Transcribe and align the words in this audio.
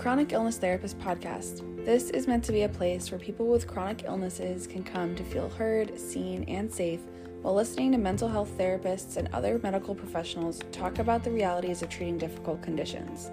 Chronic 0.00 0.32
Illness 0.32 0.56
Therapist 0.56 0.98
podcast. 0.98 1.84
This 1.84 2.08
is 2.08 2.26
meant 2.26 2.42
to 2.44 2.52
be 2.52 2.62
a 2.62 2.70
place 2.70 3.10
where 3.10 3.20
people 3.20 3.46
with 3.46 3.66
chronic 3.66 4.04
illnesses 4.06 4.66
can 4.66 4.82
come 4.82 5.14
to 5.14 5.22
feel 5.22 5.50
heard, 5.50 6.00
seen, 6.00 6.42
and 6.44 6.72
safe 6.72 7.00
while 7.42 7.54
listening 7.54 7.92
to 7.92 7.98
mental 7.98 8.26
health 8.26 8.50
therapists 8.56 9.18
and 9.18 9.28
other 9.34 9.60
medical 9.62 9.94
professionals 9.94 10.62
talk 10.72 11.00
about 11.00 11.22
the 11.22 11.30
realities 11.30 11.82
of 11.82 11.90
treating 11.90 12.16
difficult 12.16 12.62
conditions. 12.62 13.30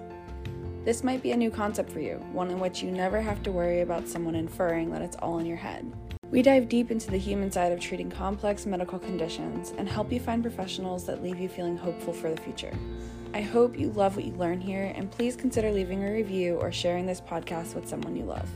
This 0.84 1.02
might 1.02 1.22
be 1.22 1.32
a 1.32 1.36
new 1.38 1.50
concept 1.50 1.88
for 1.88 2.00
you, 2.00 2.16
one 2.32 2.50
in 2.50 2.60
which 2.60 2.82
you 2.82 2.90
never 2.90 3.22
have 3.22 3.42
to 3.44 3.50
worry 3.50 3.80
about 3.80 4.06
someone 4.06 4.34
inferring 4.34 4.90
that 4.90 5.00
it's 5.00 5.16
all 5.16 5.38
in 5.38 5.46
your 5.46 5.56
head. 5.56 5.90
We 6.30 6.42
dive 6.42 6.68
deep 6.68 6.90
into 6.90 7.10
the 7.10 7.16
human 7.16 7.50
side 7.50 7.72
of 7.72 7.80
treating 7.80 8.10
complex 8.10 8.66
medical 8.66 8.98
conditions 8.98 9.72
and 9.78 9.88
help 9.88 10.12
you 10.12 10.20
find 10.20 10.42
professionals 10.42 11.06
that 11.06 11.22
leave 11.22 11.40
you 11.40 11.48
feeling 11.48 11.78
hopeful 11.78 12.12
for 12.12 12.28
the 12.28 12.42
future. 12.42 12.74
I 13.34 13.42
hope 13.42 13.78
you 13.78 13.90
love 13.90 14.16
what 14.16 14.24
you 14.24 14.32
learn 14.32 14.60
here, 14.60 14.92
and 14.96 15.10
please 15.10 15.36
consider 15.36 15.70
leaving 15.70 16.02
a 16.02 16.10
review 16.10 16.56
or 16.56 16.72
sharing 16.72 17.04
this 17.04 17.20
podcast 17.20 17.74
with 17.74 17.86
someone 17.86 18.16
you 18.16 18.24
love. 18.24 18.48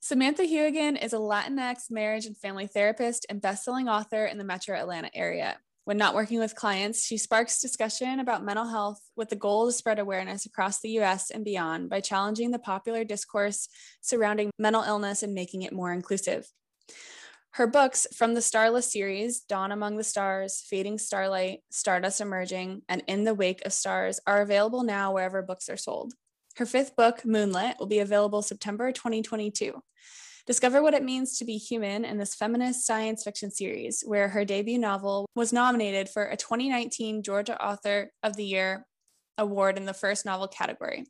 Samantha 0.00 0.44
Heuwagen 0.44 1.02
is 1.02 1.12
a 1.12 1.18
Latinx 1.18 1.90
marriage 1.90 2.24
and 2.24 2.36
family 2.36 2.66
therapist 2.66 3.26
and 3.28 3.42
best-selling 3.42 3.88
author 3.88 4.24
in 4.24 4.38
the 4.38 4.44
metro 4.44 4.74
Atlanta 4.74 5.10
area. 5.14 5.58
When 5.84 5.98
not 5.98 6.14
working 6.14 6.38
with 6.38 6.54
clients, 6.54 7.04
she 7.04 7.18
sparks 7.18 7.60
discussion 7.60 8.18
about 8.18 8.44
mental 8.44 8.66
health 8.66 9.00
with 9.16 9.28
the 9.28 9.36
goal 9.36 9.66
to 9.66 9.72
spread 9.72 9.98
awareness 9.98 10.46
across 10.46 10.80
the 10.80 10.98
US 11.00 11.30
and 11.30 11.44
beyond 11.44 11.90
by 11.90 12.00
challenging 12.00 12.50
the 12.50 12.58
popular 12.58 13.04
discourse 13.04 13.68
surrounding 14.00 14.50
mental 14.58 14.82
illness 14.82 15.22
and 15.22 15.34
making 15.34 15.62
it 15.62 15.72
more 15.72 15.92
inclusive. 15.92 16.48
Her 17.56 17.66
books 17.66 18.06
from 18.14 18.34
the 18.34 18.42
Starless 18.42 18.92
series, 18.92 19.40
Dawn 19.40 19.72
Among 19.72 19.96
the 19.96 20.04
Stars, 20.04 20.62
Fading 20.68 20.98
Starlight, 20.98 21.60
Stardust 21.70 22.20
Emerging, 22.20 22.82
and 22.86 23.02
In 23.06 23.24
the 23.24 23.32
Wake 23.32 23.64
of 23.64 23.72
Stars, 23.72 24.20
are 24.26 24.42
available 24.42 24.82
now 24.82 25.14
wherever 25.14 25.40
books 25.40 25.70
are 25.70 25.78
sold. 25.78 26.12
Her 26.56 26.66
fifth 26.66 26.94
book, 26.96 27.24
Moonlit, 27.24 27.76
will 27.80 27.86
be 27.86 28.00
available 28.00 28.42
September 28.42 28.92
2022. 28.92 29.72
Discover 30.46 30.82
what 30.82 30.92
it 30.92 31.02
means 31.02 31.38
to 31.38 31.46
be 31.46 31.56
human 31.56 32.04
in 32.04 32.18
this 32.18 32.34
feminist 32.34 32.84
science 32.84 33.24
fiction 33.24 33.50
series, 33.50 34.04
where 34.04 34.28
her 34.28 34.44
debut 34.44 34.78
novel 34.78 35.24
was 35.34 35.50
nominated 35.50 36.10
for 36.10 36.24
a 36.26 36.36
2019 36.36 37.22
Georgia 37.22 37.58
Author 37.64 38.10
of 38.22 38.36
the 38.36 38.44
Year 38.44 38.86
award 39.38 39.78
in 39.78 39.86
the 39.86 39.94
first 39.94 40.26
novel 40.26 40.46
category. 40.46 41.06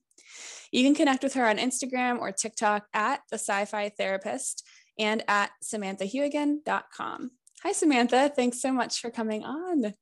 You 0.70 0.84
can 0.84 0.94
connect 0.94 1.24
with 1.24 1.34
her 1.34 1.44
on 1.44 1.58
Instagram 1.58 2.20
or 2.20 2.30
TikTok 2.30 2.86
at 2.94 3.22
the 3.32 3.38
Sci 3.38 3.64
Fi 3.64 3.88
Therapist 3.88 4.62
and 4.98 5.24
at 5.28 5.50
samanthaheuwagen.com. 5.62 7.30
Hi, 7.62 7.72
Samantha. 7.72 8.32
Thanks 8.34 8.60
so 8.60 8.72
much 8.72 9.00
for 9.00 9.10
coming 9.10 9.44
on. 9.44 9.94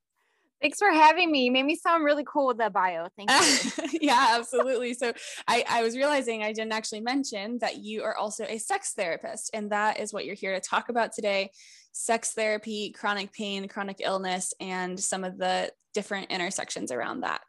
Thanks 0.61 0.79
for 0.79 0.91
having 0.91 1.31
me. 1.31 1.45
You 1.45 1.53
made 1.53 1.67
me 1.67 1.77
sound 1.77 2.05
really 2.05 2.25
cool 2.27 2.47
with 2.47 2.59
that 2.59 2.73
bio. 2.73 3.09
Thank 3.17 3.31
you. 3.31 3.99
yeah, 4.01 4.37
absolutely. 4.39 4.95
So 4.95 5.13
I, 5.47 5.65
I 5.69 5.83
was 5.83 5.97
realizing 5.97 6.43
I 6.43 6.53
didn't 6.53 6.73
actually 6.73 7.03
mention 7.03 7.59
that 7.59 7.79
you 7.79 8.03
are 8.03 8.17
also 8.17 8.45
a 8.45 8.59
sex 8.59 8.93
therapist, 8.97 9.51
and 9.53 9.71
that 9.73 10.01
is 10.01 10.13
what 10.13 10.25
you're 10.25 10.35
here 10.35 10.55
to 10.55 10.61
talk 10.61 10.89
about 10.89 11.13
today 11.13 11.51
sex 11.93 12.33
therapy, 12.33 12.91
chronic 12.91 13.33
pain, 13.33 13.69
chronic 13.69 13.99
illness, 14.01 14.53
and 14.59 14.99
some 14.99 15.23
of 15.23 15.39
the 15.39 15.71
different 15.93 16.31
intersections 16.31 16.91
around 16.91 17.21
that. 17.21 17.43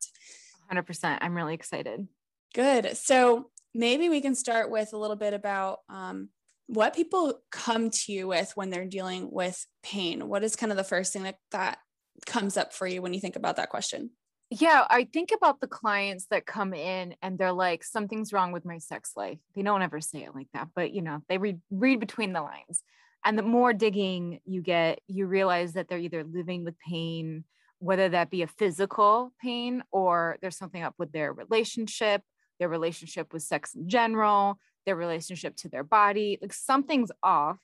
100%. 0.72 1.18
I'm 1.22 1.36
really 1.36 1.56
excited. 1.56 2.08
Good. 2.54 2.96
So 2.96 3.50
maybe 3.74 4.08
we 4.08 4.22
can 4.22 4.36
start 4.36 4.70
with 4.70 4.94
a 4.94 4.98
little 4.98 5.16
bit 5.16 5.34
about 5.34 5.80
um, 5.90 6.30
what 6.68 6.96
people 6.96 7.42
come 7.52 7.90
to 7.90 8.12
you 8.12 8.28
with 8.28 8.52
when 8.56 8.70
they're 8.70 8.86
dealing 8.86 9.30
with 9.32 9.66
pain. 9.84 10.28
What 10.28 10.44
is 10.44 10.56
kind 10.56 10.72
of 10.72 10.78
the 10.78 10.84
first 10.84 11.14
thing 11.14 11.24
that, 11.24 11.38
that 11.52 11.78
comes 12.26 12.58
up 12.58 12.74
for 12.74 12.88
you 12.88 13.02
when 13.02 13.14
you 13.14 13.20
think 13.20 13.36
about 13.36 13.58
that 13.58 13.70
question? 13.70 14.12
Yeah, 14.52 14.86
I 14.90 15.08
think 15.12 15.32
about 15.36 15.60
the 15.60 15.68
clients 15.68 16.28
that 16.30 16.46
come 16.46 16.74
in 16.74 17.16
and 17.22 17.38
they're 17.38 17.52
like, 17.52 17.84
something's 17.84 18.32
wrong 18.32 18.52
with 18.52 18.64
my 18.64 18.78
sex 18.78 19.14
life. 19.16 19.40
They 19.56 19.64
don't 19.64 19.82
ever 19.82 20.00
say 20.00 20.24
it 20.24 20.36
like 20.36 20.48
that, 20.54 20.70
but 20.76 20.92
you 20.92 21.02
know, 21.02 21.22
they 21.28 21.38
read 21.38 21.60
read 21.72 22.00
between 22.00 22.34
the 22.34 22.42
lines. 22.42 22.84
And 23.24 23.40
the 23.40 23.44
more 23.44 23.74
digging 23.74 24.40
you 24.46 24.62
get, 24.62 25.00
you 25.08 25.26
realize 25.26 25.74
that 25.74 25.88
they're 25.88 25.98
either 25.98 26.24
living 26.24 26.64
with 26.64 26.76
pain, 26.78 27.44
whether 27.80 28.08
that 28.10 28.30
be 28.30 28.44
a 28.44 28.48
physical 28.48 29.34
pain 29.42 29.84
or 29.92 30.38
there's 30.42 30.58
something 30.58 30.84
up 30.84 30.94
with 31.00 31.12
their 31.12 31.34
relationship, 31.34 32.22
their 32.60 32.70
relationship 32.70 33.34
with 33.34 33.42
sex 33.42 33.74
in 33.74 33.90
general, 33.90 34.60
their 34.86 34.96
relationship 34.96 35.56
to 35.58 35.70
their 35.70 35.84
body. 35.84 36.38
Like 36.42 36.54
something's 36.54 37.12
off. 37.24 37.58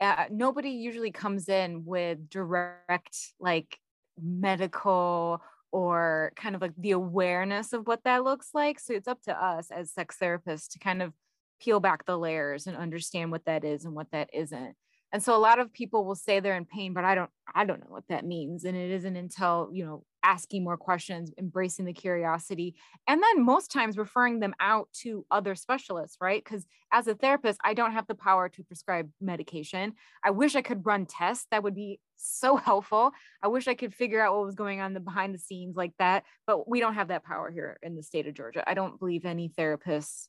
Uh, 0.00 0.24
nobody 0.30 0.70
usually 0.70 1.10
comes 1.10 1.48
in 1.48 1.84
with 1.84 2.28
direct, 2.28 3.16
like 3.38 3.78
medical 4.20 5.40
or 5.72 6.32
kind 6.36 6.54
of 6.54 6.60
like 6.60 6.74
the 6.78 6.92
awareness 6.92 7.72
of 7.72 7.86
what 7.86 8.04
that 8.04 8.22
looks 8.22 8.50
like. 8.54 8.78
So 8.78 8.94
it's 8.94 9.08
up 9.08 9.20
to 9.22 9.44
us 9.44 9.70
as 9.70 9.90
sex 9.90 10.16
therapists 10.20 10.68
to 10.72 10.78
kind 10.78 11.02
of 11.02 11.12
peel 11.60 11.80
back 11.80 12.06
the 12.06 12.18
layers 12.18 12.66
and 12.66 12.76
understand 12.76 13.32
what 13.32 13.44
that 13.46 13.64
is 13.64 13.84
and 13.84 13.94
what 13.94 14.10
that 14.12 14.30
isn't. 14.32 14.74
And 15.12 15.22
so 15.22 15.36
a 15.36 15.38
lot 15.38 15.60
of 15.60 15.72
people 15.72 16.04
will 16.04 16.16
say 16.16 16.40
they're 16.40 16.56
in 16.56 16.64
pain, 16.64 16.92
but 16.92 17.04
I 17.04 17.14
don't 17.14 17.30
I 17.54 17.64
don't 17.64 17.80
know 17.80 17.90
what 17.90 18.08
that 18.08 18.24
means. 18.24 18.64
And 18.64 18.76
it 18.76 18.90
isn't 18.90 19.16
until, 19.16 19.70
you 19.72 19.84
know, 19.84 20.04
asking 20.24 20.64
more 20.64 20.76
questions, 20.76 21.30
embracing 21.38 21.84
the 21.84 21.92
curiosity, 21.92 22.74
and 23.06 23.22
then 23.22 23.44
most 23.44 23.70
times 23.70 23.98
referring 23.98 24.40
them 24.40 24.54
out 24.58 24.88
to 25.02 25.24
other 25.30 25.54
specialists, 25.54 26.16
right? 26.20 26.42
Because 26.42 26.66
as 26.92 27.06
a 27.06 27.14
therapist, 27.14 27.60
I 27.62 27.74
don't 27.74 27.92
have 27.92 28.06
the 28.06 28.14
power 28.14 28.48
to 28.48 28.64
prescribe 28.64 29.10
medication. 29.20 29.92
I 30.24 30.30
wish 30.30 30.56
I 30.56 30.62
could 30.62 30.84
run 30.84 31.06
tests. 31.06 31.46
That 31.50 31.62
would 31.62 31.74
be 31.74 32.00
so 32.16 32.56
helpful. 32.56 33.12
I 33.42 33.48
wish 33.48 33.68
I 33.68 33.74
could 33.74 33.94
figure 33.94 34.20
out 34.24 34.34
what 34.34 34.46
was 34.46 34.54
going 34.54 34.80
on 34.80 34.94
the 34.94 35.00
behind 35.00 35.34
the 35.34 35.38
scenes 35.38 35.76
like 35.76 35.92
that, 35.98 36.24
but 36.46 36.68
we 36.68 36.80
don't 36.80 36.94
have 36.94 37.08
that 37.08 37.24
power 37.24 37.50
here 37.50 37.78
in 37.82 37.94
the 37.94 38.02
state 38.02 38.26
of 38.26 38.34
Georgia. 38.34 38.68
I 38.68 38.74
don't 38.74 38.98
believe 38.98 39.24
any 39.24 39.50
therapists 39.50 40.28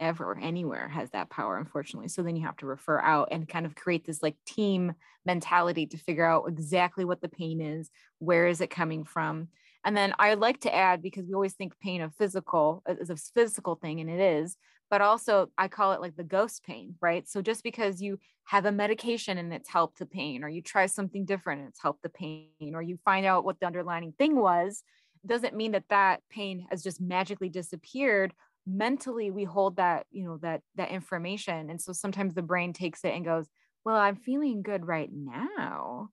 ever 0.00 0.38
anywhere 0.38 0.88
has 0.88 1.10
that 1.10 1.30
power 1.30 1.58
unfortunately. 1.58 2.08
So 2.08 2.22
then 2.22 2.36
you 2.36 2.44
have 2.46 2.56
to 2.58 2.66
refer 2.66 3.00
out 3.00 3.28
and 3.30 3.48
kind 3.48 3.66
of 3.66 3.74
create 3.74 4.06
this 4.06 4.22
like 4.22 4.36
team 4.46 4.94
mentality 5.24 5.86
to 5.86 5.98
figure 5.98 6.24
out 6.24 6.44
exactly 6.48 7.04
what 7.04 7.20
the 7.20 7.28
pain 7.28 7.60
is 7.60 7.90
where 8.18 8.46
is 8.46 8.60
it 8.60 8.70
coming 8.70 9.04
from. 9.04 9.48
And 9.84 9.96
then 9.96 10.12
i 10.18 10.34
like 10.34 10.60
to 10.60 10.74
add 10.74 11.02
because 11.02 11.24
we 11.26 11.34
always 11.34 11.54
think 11.54 11.78
pain 11.80 12.00
of 12.00 12.14
physical 12.14 12.82
uh, 12.88 12.94
is 13.00 13.10
a 13.10 13.16
physical 13.16 13.76
thing 13.76 14.00
and 14.00 14.10
it 14.10 14.20
is 14.20 14.56
but 14.90 15.00
also 15.00 15.48
i 15.56 15.68
call 15.68 15.92
it 15.92 16.00
like 16.00 16.16
the 16.16 16.24
ghost 16.24 16.64
pain 16.64 16.94
right? 17.00 17.28
So 17.28 17.40
just 17.40 17.62
because 17.62 18.02
you 18.02 18.18
have 18.44 18.64
a 18.66 18.72
medication 18.72 19.38
and 19.38 19.52
it's 19.52 19.68
helped 19.68 19.98
the 19.98 20.06
pain 20.06 20.42
or 20.42 20.48
you 20.48 20.62
try 20.62 20.86
something 20.86 21.24
different 21.24 21.60
and 21.60 21.68
it's 21.68 21.82
helped 21.82 22.02
the 22.02 22.08
pain 22.08 22.74
or 22.74 22.82
you 22.82 22.98
find 23.04 23.24
out 23.24 23.44
what 23.44 23.60
the 23.60 23.66
underlying 23.66 24.12
thing 24.12 24.36
was 24.36 24.82
doesn't 25.26 25.56
mean 25.56 25.72
that 25.72 25.88
that 25.90 26.22
pain 26.30 26.66
has 26.70 26.82
just 26.82 27.00
magically 27.00 27.48
disappeared 27.48 28.32
mentally 28.68 29.30
we 29.30 29.44
hold 29.44 29.76
that 29.76 30.06
you 30.10 30.24
know 30.24 30.38
that 30.42 30.60
that 30.76 30.90
information. 30.90 31.70
And 31.70 31.80
so 31.80 31.92
sometimes 31.92 32.34
the 32.34 32.42
brain 32.42 32.72
takes 32.72 33.04
it 33.04 33.14
and 33.14 33.24
goes 33.24 33.46
well 33.84 33.96
i'm 33.96 34.16
feeling 34.16 34.62
good 34.62 34.86
right 34.86 35.10
now 35.12 36.10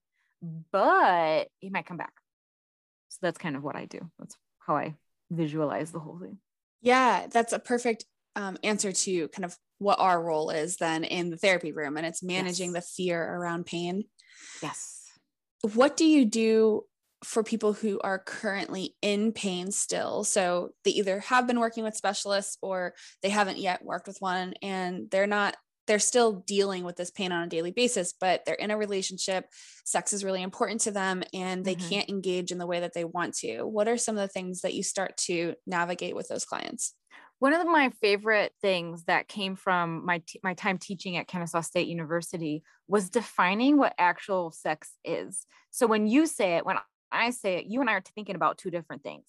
but 0.72 1.48
it 1.60 1.72
might 1.72 1.86
come 1.86 1.96
back. 1.96 2.12
So 3.08 3.18
that's 3.22 3.38
kind 3.38 3.56
of 3.56 3.62
what 3.62 3.76
i 3.76 3.84
do. 3.84 4.00
That's 4.18 4.36
how 4.58 4.76
i 4.76 4.94
visualize 5.30 5.90
the 5.90 5.98
whole 5.98 6.18
thing. 6.18 6.38
Yeah 6.80 7.26
that's 7.30 7.52
a 7.52 7.58
perfect 7.58 8.04
um, 8.36 8.58
answer 8.62 8.92
to 8.92 9.28
kind 9.28 9.44
of 9.44 9.56
what 9.78 9.98
our 9.98 10.22
role 10.22 10.50
is 10.50 10.76
then 10.76 11.04
in 11.04 11.30
the 11.30 11.36
therapy 11.36 11.72
room 11.72 11.96
and 11.96 12.06
it's 12.06 12.22
managing 12.22 12.72
yes. 12.72 12.84
the 12.84 13.02
fear 13.02 13.22
around 13.22 13.66
pain. 13.66 14.04
Yes. 14.62 15.02
What 15.74 15.96
do 15.96 16.04
you 16.04 16.24
do 16.24 16.84
for 17.24 17.42
people 17.42 17.72
who 17.72 17.98
are 18.00 18.18
currently 18.18 18.94
in 19.02 19.32
pain 19.32 19.70
still. 19.70 20.24
So 20.24 20.70
they 20.84 20.90
either 20.92 21.20
have 21.20 21.46
been 21.46 21.60
working 21.60 21.84
with 21.84 21.96
specialists 21.96 22.58
or 22.60 22.94
they 23.22 23.30
haven't 23.30 23.58
yet 23.58 23.84
worked 23.84 24.06
with 24.06 24.18
one 24.20 24.54
and 24.62 25.10
they're 25.10 25.26
not 25.26 25.56
they're 25.86 25.98
still 25.98 26.32
dealing 26.46 26.84
with 26.84 26.96
this 26.96 27.10
pain 27.10 27.32
on 27.32 27.44
a 27.44 27.48
daily 27.48 27.70
basis, 27.70 28.12
but 28.12 28.44
they're 28.44 28.56
in 28.56 28.70
a 28.72 28.76
relationship. 28.76 29.46
Sex 29.84 30.12
is 30.12 30.24
really 30.24 30.42
important 30.42 30.80
to 30.82 30.90
them 30.90 31.22
and 31.32 31.64
they 31.64 31.76
mm-hmm. 31.76 31.88
can't 31.88 32.08
engage 32.08 32.50
in 32.50 32.58
the 32.58 32.66
way 32.66 32.80
that 32.80 32.92
they 32.92 33.04
want 33.04 33.34
to. 33.36 33.62
What 33.62 33.88
are 33.88 33.96
some 33.96 34.16
of 34.16 34.22
the 34.22 34.28
things 34.32 34.62
that 34.62 34.74
you 34.74 34.82
start 34.82 35.16
to 35.18 35.54
navigate 35.66 36.16
with 36.16 36.28
those 36.28 36.44
clients? 36.44 36.94
One 37.38 37.52
of 37.52 37.66
my 37.66 37.90
favorite 38.00 38.52
things 38.62 39.04
that 39.04 39.28
came 39.28 39.56
from 39.56 40.04
my 40.06 40.22
t- 40.26 40.40
my 40.42 40.54
time 40.54 40.78
teaching 40.78 41.18
at 41.18 41.28
Kennesaw 41.28 41.60
State 41.60 41.86
University 41.86 42.62
was 42.88 43.10
defining 43.10 43.76
what 43.76 43.94
actual 43.98 44.52
sex 44.52 44.94
is. 45.04 45.44
So 45.70 45.86
when 45.86 46.06
you 46.06 46.26
say 46.26 46.56
it, 46.56 46.64
when 46.64 46.78
I 47.16 47.30
say 47.30 47.56
it, 47.56 47.66
you 47.66 47.80
and 47.80 47.90
I 47.90 47.94
are 47.94 48.02
thinking 48.14 48.36
about 48.36 48.58
two 48.58 48.70
different 48.70 49.02
things. 49.02 49.24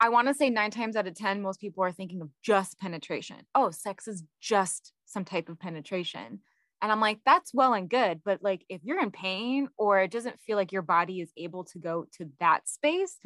I 0.00 0.10
want 0.10 0.28
to 0.28 0.34
say 0.34 0.48
nine 0.48 0.70
times 0.70 0.94
out 0.94 1.06
of 1.06 1.14
10, 1.14 1.42
most 1.42 1.60
people 1.60 1.82
are 1.82 1.92
thinking 1.92 2.22
of 2.22 2.30
just 2.42 2.78
penetration. 2.78 3.38
Oh, 3.54 3.70
sex 3.70 4.06
is 4.06 4.22
just 4.40 4.92
some 5.06 5.24
type 5.24 5.48
of 5.48 5.58
penetration. 5.58 6.40
And 6.80 6.92
I'm 6.92 7.00
like, 7.00 7.18
that's 7.26 7.52
well 7.52 7.74
and 7.74 7.90
good. 7.90 8.20
But 8.24 8.42
like, 8.42 8.64
if 8.68 8.84
you're 8.84 9.02
in 9.02 9.10
pain 9.10 9.68
or 9.76 10.00
it 10.00 10.12
doesn't 10.12 10.40
feel 10.40 10.56
like 10.56 10.70
your 10.70 10.82
body 10.82 11.20
is 11.20 11.32
able 11.36 11.64
to 11.64 11.78
go 11.78 12.06
to 12.18 12.30
that 12.38 12.68
space, 12.68 13.16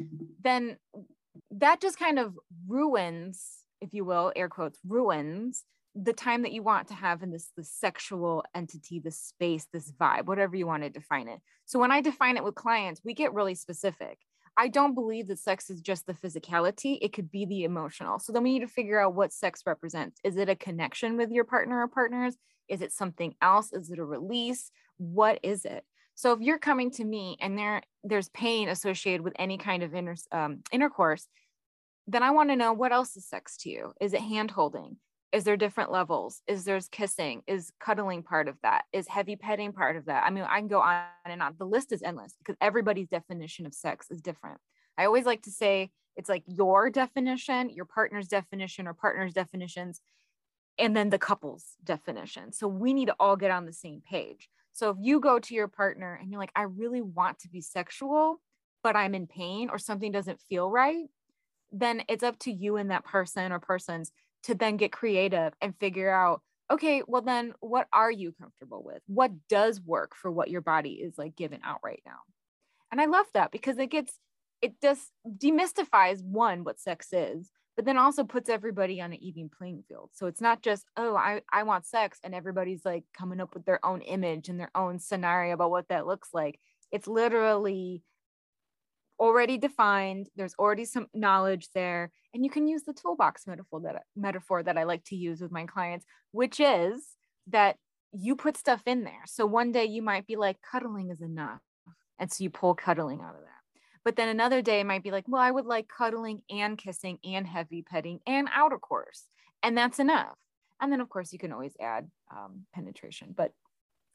then 0.43 0.77
that 1.51 1.79
just 1.79 1.99
kind 1.99 2.17
of 2.17 2.37
ruins, 2.67 3.59
if 3.79 3.93
you 3.93 4.05
will, 4.05 4.33
air 4.35 4.49
quotes, 4.49 4.79
ruins 4.87 5.63
the 5.95 6.13
time 6.13 6.41
that 6.41 6.51
you 6.51 6.63
want 6.63 6.87
to 6.87 6.93
have 6.93 7.21
in 7.21 7.31
this 7.31 7.51
this 7.55 7.71
sexual 7.71 8.43
entity 8.55 8.99
this 8.99 9.19
space 9.19 9.67
this 9.71 9.91
vibe 9.91 10.25
whatever 10.25 10.55
you 10.55 10.65
want 10.65 10.83
to 10.83 10.89
define 10.89 11.27
it 11.27 11.39
so 11.65 11.79
when 11.79 11.91
i 11.91 12.01
define 12.01 12.37
it 12.37 12.43
with 12.43 12.55
clients 12.55 13.01
we 13.03 13.13
get 13.13 13.33
really 13.33 13.55
specific 13.55 14.17
I 14.55 14.67
don't 14.67 14.93
believe 14.93 15.27
that 15.27 15.39
sex 15.39 15.69
is 15.69 15.81
just 15.81 16.05
the 16.05 16.13
physicality, 16.13 16.99
it 17.01 17.13
could 17.13 17.31
be 17.31 17.45
the 17.45 17.63
emotional. 17.63 18.19
So 18.19 18.31
then 18.31 18.43
we 18.43 18.53
need 18.53 18.59
to 18.59 18.67
figure 18.67 18.99
out 18.99 19.15
what 19.15 19.33
sex 19.33 19.63
represents. 19.65 20.19
Is 20.23 20.37
it 20.37 20.49
a 20.49 20.55
connection 20.55 21.17
with 21.17 21.31
your 21.31 21.43
partner 21.43 21.81
or 21.81 21.87
partners? 21.87 22.35
Is 22.67 22.81
it 22.81 22.91
something 22.91 23.33
else? 23.41 23.73
Is 23.73 23.89
it 23.89 23.99
a 23.99 24.05
release? 24.05 24.69
What 24.97 25.39
is 25.41 25.65
it? 25.65 25.83
So 26.15 26.33
if 26.33 26.41
you're 26.41 26.59
coming 26.59 26.91
to 26.91 27.03
me 27.03 27.37
and 27.41 27.57
there 27.57 27.81
there's 28.03 28.29
pain 28.29 28.69
associated 28.69 29.21
with 29.21 29.33
any 29.39 29.57
kind 29.57 29.81
of 29.81 29.95
inter, 29.95 30.15
um, 30.31 30.59
intercourse, 30.71 31.27
then 32.05 32.21
I 32.21 32.31
want 32.31 32.49
to 32.49 32.55
know 32.55 32.73
what 32.73 32.91
else 32.91 33.15
is 33.15 33.27
sex 33.27 33.57
to 33.57 33.69
you. 33.69 33.93
Is 33.99 34.13
it 34.13 34.21
hand 34.21 34.51
holding? 34.51 34.97
Is 35.33 35.43
there 35.43 35.57
different 35.57 35.91
levels? 35.91 36.43
Is 36.47 36.63
there's 36.63 36.87
kissing? 36.87 37.41
Is 37.47 37.71
cuddling 37.79 38.21
part 38.21 38.47
of 38.47 38.55
that? 38.61 38.83
Is 38.93 39.07
heavy 39.07 39.35
petting 39.35 39.73
part 39.73 39.97
of 39.97 40.05
that? 40.05 40.23
I 40.23 40.29
mean, 40.29 40.45
I 40.47 40.59
can 40.59 40.67
go 40.67 40.79
on 40.79 41.05
and 41.25 41.41
on. 41.41 41.55
The 41.57 41.65
list 41.65 41.91
is 41.91 42.03
endless 42.03 42.35
because 42.37 42.55
everybody's 42.61 43.09
definition 43.09 43.65
of 43.65 43.73
sex 43.73 44.11
is 44.11 44.21
different. 44.21 44.59
I 44.95 45.05
always 45.05 45.25
like 45.25 45.41
to 45.41 45.51
say 45.51 45.89
it's 46.15 46.29
like 46.29 46.43
your 46.45 46.91
definition, 46.91 47.71
your 47.71 47.85
partner's 47.85 48.27
definition, 48.27 48.87
or 48.87 48.93
partner's 48.93 49.33
definitions, 49.33 50.01
and 50.77 50.95
then 50.95 51.09
the 51.09 51.17
couple's 51.17 51.65
definition. 51.83 52.51
So 52.53 52.67
we 52.67 52.93
need 52.93 53.07
to 53.07 53.15
all 53.19 53.35
get 53.35 53.49
on 53.49 53.65
the 53.65 53.73
same 53.73 54.03
page. 54.07 54.49
So 54.71 54.91
if 54.91 54.97
you 54.99 55.19
go 55.19 55.39
to 55.39 55.55
your 55.55 55.67
partner 55.67 56.17
and 56.19 56.29
you're 56.29 56.39
like, 56.39 56.51
I 56.55 56.63
really 56.63 57.01
want 57.01 57.39
to 57.39 57.49
be 57.49 57.61
sexual, 57.61 58.39
but 58.83 58.95
I'm 58.95 59.15
in 59.15 59.25
pain 59.25 59.69
or 59.71 59.79
something 59.79 60.11
doesn't 60.11 60.41
feel 60.47 60.69
right, 60.69 61.05
then 61.71 62.03
it's 62.07 62.23
up 62.23 62.37
to 62.39 62.51
you 62.51 62.77
and 62.77 62.91
that 62.91 63.03
person 63.03 63.51
or 63.51 63.59
persons 63.59 64.11
to 64.43 64.55
then 64.55 64.77
get 64.77 64.91
creative 64.91 65.53
and 65.61 65.77
figure 65.79 66.09
out 66.09 66.41
okay 66.71 67.03
well 67.07 67.21
then 67.21 67.53
what 67.59 67.87
are 67.91 68.11
you 68.11 68.33
comfortable 68.39 68.83
with? 68.83 69.01
What 69.07 69.31
does 69.49 69.81
work 69.81 70.15
for 70.15 70.31
what 70.31 70.49
your 70.49 70.61
body 70.61 70.93
is 70.93 71.17
like 71.17 71.35
given 71.35 71.61
out 71.63 71.79
right 71.83 72.01
now? 72.05 72.19
And 72.91 73.01
i 73.01 73.05
love 73.05 73.25
that 73.33 73.51
because 73.51 73.77
it 73.77 73.89
gets 73.89 74.13
it 74.61 74.73
just 74.81 75.11
demystifies 75.27 76.23
one 76.23 76.63
what 76.63 76.79
sex 76.79 77.07
is 77.11 77.51
but 77.75 77.85
then 77.85 77.97
also 77.97 78.23
puts 78.23 78.49
everybody 78.49 79.01
on 79.01 79.13
an 79.13 79.23
even 79.23 79.49
playing 79.49 79.83
field. 79.87 80.11
So 80.13 80.27
it's 80.27 80.41
not 80.41 80.61
just 80.61 80.85
oh 80.97 81.15
i 81.15 81.41
i 81.51 81.63
want 81.63 81.85
sex 81.85 82.19
and 82.23 82.35
everybody's 82.35 82.85
like 82.85 83.03
coming 83.17 83.41
up 83.41 83.53
with 83.53 83.65
their 83.65 83.83
own 83.85 84.01
image 84.01 84.49
and 84.49 84.59
their 84.59 84.71
own 84.75 84.99
scenario 84.99 85.53
about 85.53 85.71
what 85.71 85.87
that 85.89 86.07
looks 86.07 86.29
like. 86.33 86.59
It's 86.91 87.07
literally 87.07 88.03
already 89.19 89.57
defined 89.57 90.27
there's 90.35 90.55
already 90.57 90.85
some 90.85 91.07
knowledge 91.13 91.69
there 91.73 92.11
and 92.33 92.43
you 92.43 92.49
can 92.49 92.67
use 92.67 92.83
the 92.83 92.93
toolbox 92.93 93.45
metaphor 93.47 93.79
that 93.81 94.03
metaphor 94.15 94.63
that 94.63 94.77
I 94.77 94.83
like 94.83 95.03
to 95.05 95.15
use 95.15 95.41
with 95.41 95.51
my 95.51 95.65
clients 95.65 96.05
which 96.31 96.59
is 96.59 97.15
that 97.47 97.77
you 98.13 98.35
put 98.35 98.57
stuff 98.57 98.83
in 98.85 99.03
there. 99.03 99.23
So 99.25 99.45
one 99.45 99.71
day 99.71 99.85
you 99.85 100.01
might 100.01 100.27
be 100.27 100.35
like 100.35 100.57
cuddling 100.61 101.09
is 101.09 101.21
enough 101.21 101.61
and 102.19 102.31
so 102.31 102.43
you 102.43 102.49
pull 102.49 102.75
cuddling 102.75 103.21
out 103.21 103.35
of 103.35 103.41
that. 103.41 103.49
But 104.05 104.15
then 104.15 104.29
another 104.29 104.61
day 104.61 104.83
might 104.83 105.03
be 105.03 105.11
like 105.11 105.25
well 105.27 105.41
I 105.41 105.51
would 105.51 105.65
like 105.65 105.87
cuddling 105.87 106.41
and 106.49 106.77
kissing 106.77 107.17
and 107.23 107.47
heavy 107.47 107.81
petting 107.81 108.19
and 108.27 108.47
outer 108.53 108.77
course 108.77 109.25
and 109.61 109.77
that's 109.77 109.99
enough. 109.99 110.37
And 110.79 110.91
then 110.91 111.01
of 111.01 111.09
course 111.09 111.33
you 111.33 111.39
can 111.39 111.51
always 111.51 111.75
add 111.81 112.09
um, 112.31 112.65
penetration 112.73 113.33
but 113.35 113.51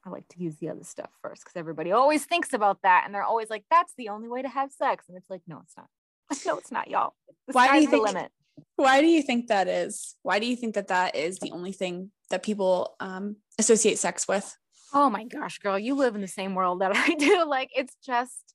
I 0.04 0.10
like 0.10 0.28
to 0.28 0.40
use 0.40 0.56
the 0.56 0.68
other 0.68 0.84
stuff 0.84 1.10
first 1.22 1.44
because 1.44 1.56
everybody 1.56 1.92
always 1.92 2.24
thinks 2.24 2.52
about 2.52 2.82
that 2.82 3.02
and 3.04 3.14
they're 3.14 3.24
always 3.24 3.50
like, 3.50 3.64
that's 3.70 3.92
the 3.96 4.08
only 4.08 4.28
way 4.28 4.42
to 4.42 4.48
have 4.48 4.70
sex. 4.70 5.04
And 5.08 5.16
it's 5.16 5.28
like, 5.28 5.42
no, 5.46 5.60
it's 5.62 5.76
not. 5.76 5.88
no, 6.46 6.58
it's 6.58 6.70
not, 6.70 6.88
y'all. 6.88 7.14
The 7.46 7.52
why 7.52 7.72
do 7.72 7.80
you 7.82 7.90
think, 7.90 8.06
limit. 8.06 8.30
Why 8.76 9.00
do 9.00 9.06
you 9.06 9.22
think 9.22 9.48
that 9.48 9.68
is? 9.68 10.16
Why 10.22 10.38
do 10.38 10.46
you 10.46 10.56
think 10.56 10.74
that 10.74 10.88
that 10.88 11.16
is 11.16 11.38
the 11.38 11.50
only 11.52 11.72
thing 11.72 12.10
that 12.30 12.42
people 12.42 12.94
um, 13.00 13.36
associate 13.58 13.98
sex 13.98 14.28
with? 14.28 14.56
Oh 14.94 15.10
my 15.10 15.24
gosh, 15.24 15.58
girl, 15.58 15.78
you 15.78 15.94
live 15.94 16.14
in 16.14 16.20
the 16.20 16.28
same 16.28 16.54
world 16.54 16.80
that 16.80 16.92
I 16.94 17.14
do. 17.14 17.44
Like, 17.46 17.70
it's 17.76 17.96
just, 18.04 18.54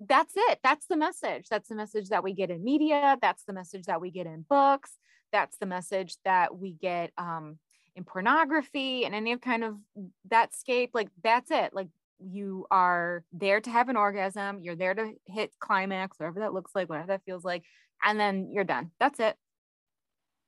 that's 0.00 0.32
it. 0.36 0.60
That's 0.62 0.86
the 0.86 0.96
message. 0.96 1.48
That's 1.50 1.68
the 1.68 1.74
message 1.74 2.08
that 2.08 2.24
we 2.24 2.32
get 2.32 2.50
in 2.50 2.64
media. 2.64 3.18
That's 3.20 3.44
the 3.44 3.52
message 3.52 3.84
that 3.84 4.00
we 4.00 4.10
get 4.10 4.26
in 4.26 4.44
books. 4.48 4.92
That's 5.32 5.56
the 5.58 5.66
message 5.66 6.16
that 6.24 6.56
we 6.56 6.72
get 6.72 7.12
um, 7.18 7.58
in 7.96 8.04
pornography 8.04 9.04
and 9.04 9.14
any 9.14 9.36
kind 9.36 9.64
of 9.64 9.76
that 10.28 10.54
scape 10.54 10.90
like 10.94 11.08
that's 11.22 11.50
it 11.50 11.72
like 11.72 11.88
you 12.18 12.66
are 12.70 13.24
there 13.32 13.60
to 13.60 13.70
have 13.70 13.88
an 13.88 13.96
orgasm 13.96 14.60
you're 14.62 14.76
there 14.76 14.94
to 14.94 15.12
hit 15.26 15.52
climax 15.58 16.18
whatever 16.18 16.40
that 16.40 16.52
looks 16.52 16.72
like 16.74 16.88
whatever 16.88 17.08
that 17.08 17.24
feels 17.24 17.44
like 17.44 17.64
and 18.04 18.18
then 18.18 18.48
you're 18.50 18.64
done 18.64 18.90
that's 18.98 19.20
it. 19.20 19.36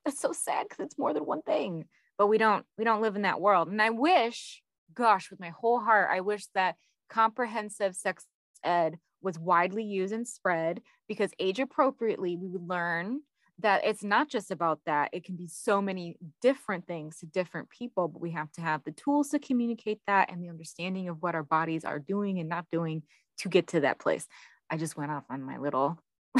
That's 0.04 0.20
so 0.20 0.32
sad 0.32 0.66
because 0.68 0.84
it's 0.84 0.98
more 0.98 1.14
than 1.14 1.24
one 1.24 1.42
thing 1.42 1.84
but 2.18 2.26
we 2.26 2.38
don't 2.38 2.64
we 2.76 2.84
don't 2.84 3.02
live 3.02 3.16
in 3.16 3.22
that 3.22 3.40
world 3.40 3.68
and 3.68 3.80
i 3.80 3.90
wish 3.90 4.62
gosh 4.94 5.30
with 5.30 5.40
my 5.40 5.50
whole 5.50 5.80
heart 5.80 6.08
i 6.10 6.20
wish 6.20 6.46
that 6.54 6.76
comprehensive 7.08 7.94
sex 7.94 8.26
ed 8.64 8.98
was 9.22 9.38
widely 9.38 9.84
used 9.84 10.12
and 10.12 10.26
spread 10.26 10.82
because 11.08 11.30
age 11.38 11.60
appropriately 11.60 12.36
we 12.36 12.48
would 12.48 12.68
learn 12.68 13.20
that 13.62 13.84
it's 13.84 14.04
not 14.04 14.28
just 14.28 14.50
about 14.50 14.80
that. 14.86 15.10
It 15.12 15.24
can 15.24 15.36
be 15.36 15.48
so 15.48 15.80
many 15.82 16.16
different 16.40 16.86
things 16.86 17.18
to 17.18 17.26
different 17.26 17.70
people, 17.70 18.08
but 18.08 18.20
we 18.20 18.32
have 18.32 18.52
to 18.52 18.60
have 18.60 18.84
the 18.84 18.92
tools 18.92 19.30
to 19.30 19.38
communicate 19.38 20.00
that 20.06 20.30
and 20.30 20.42
the 20.42 20.48
understanding 20.48 21.08
of 21.08 21.22
what 21.22 21.34
our 21.34 21.42
bodies 21.42 21.84
are 21.84 21.98
doing 21.98 22.38
and 22.38 22.48
not 22.48 22.66
doing 22.70 23.02
to 23.38 23.48
get 23.48 23.68
to 23.68 23.80
that 23.80 23.98
place. 23.98 24.26
I 24.70 24.76
just 24.76 24.96
went 24.96 25.10
off 25.10 25.24
on 25.30 25.42
my 25.42 25.58
little 25.58 25.98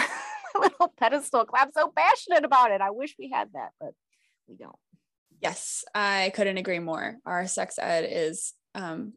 little 0.58 0.92
pedestal. 0.98 1.46
I'm 1.54 1.72
so 1.72 1.92
passionate 1.94 2.44
about 2.44 2.70
it. 2.70 2.80
I 2.80 2.90
wish 2.90 3.14
we 3.18 3.30
had 3.30 3.48
that, 3.54 3.70
but 3.80 3.92
we 4.48 4.56
don't. 4.56 4.76
Yes, 5.40 5.84
I 5.94 6.32
couldn't 6.34 6.58
agree 6.58 6.78
more. 6.78 7.16
Our 7.26 7.46
sex 7.46 7.78
ed 7.78 8.06
is 8.08 8.52
um, 8.74 9.14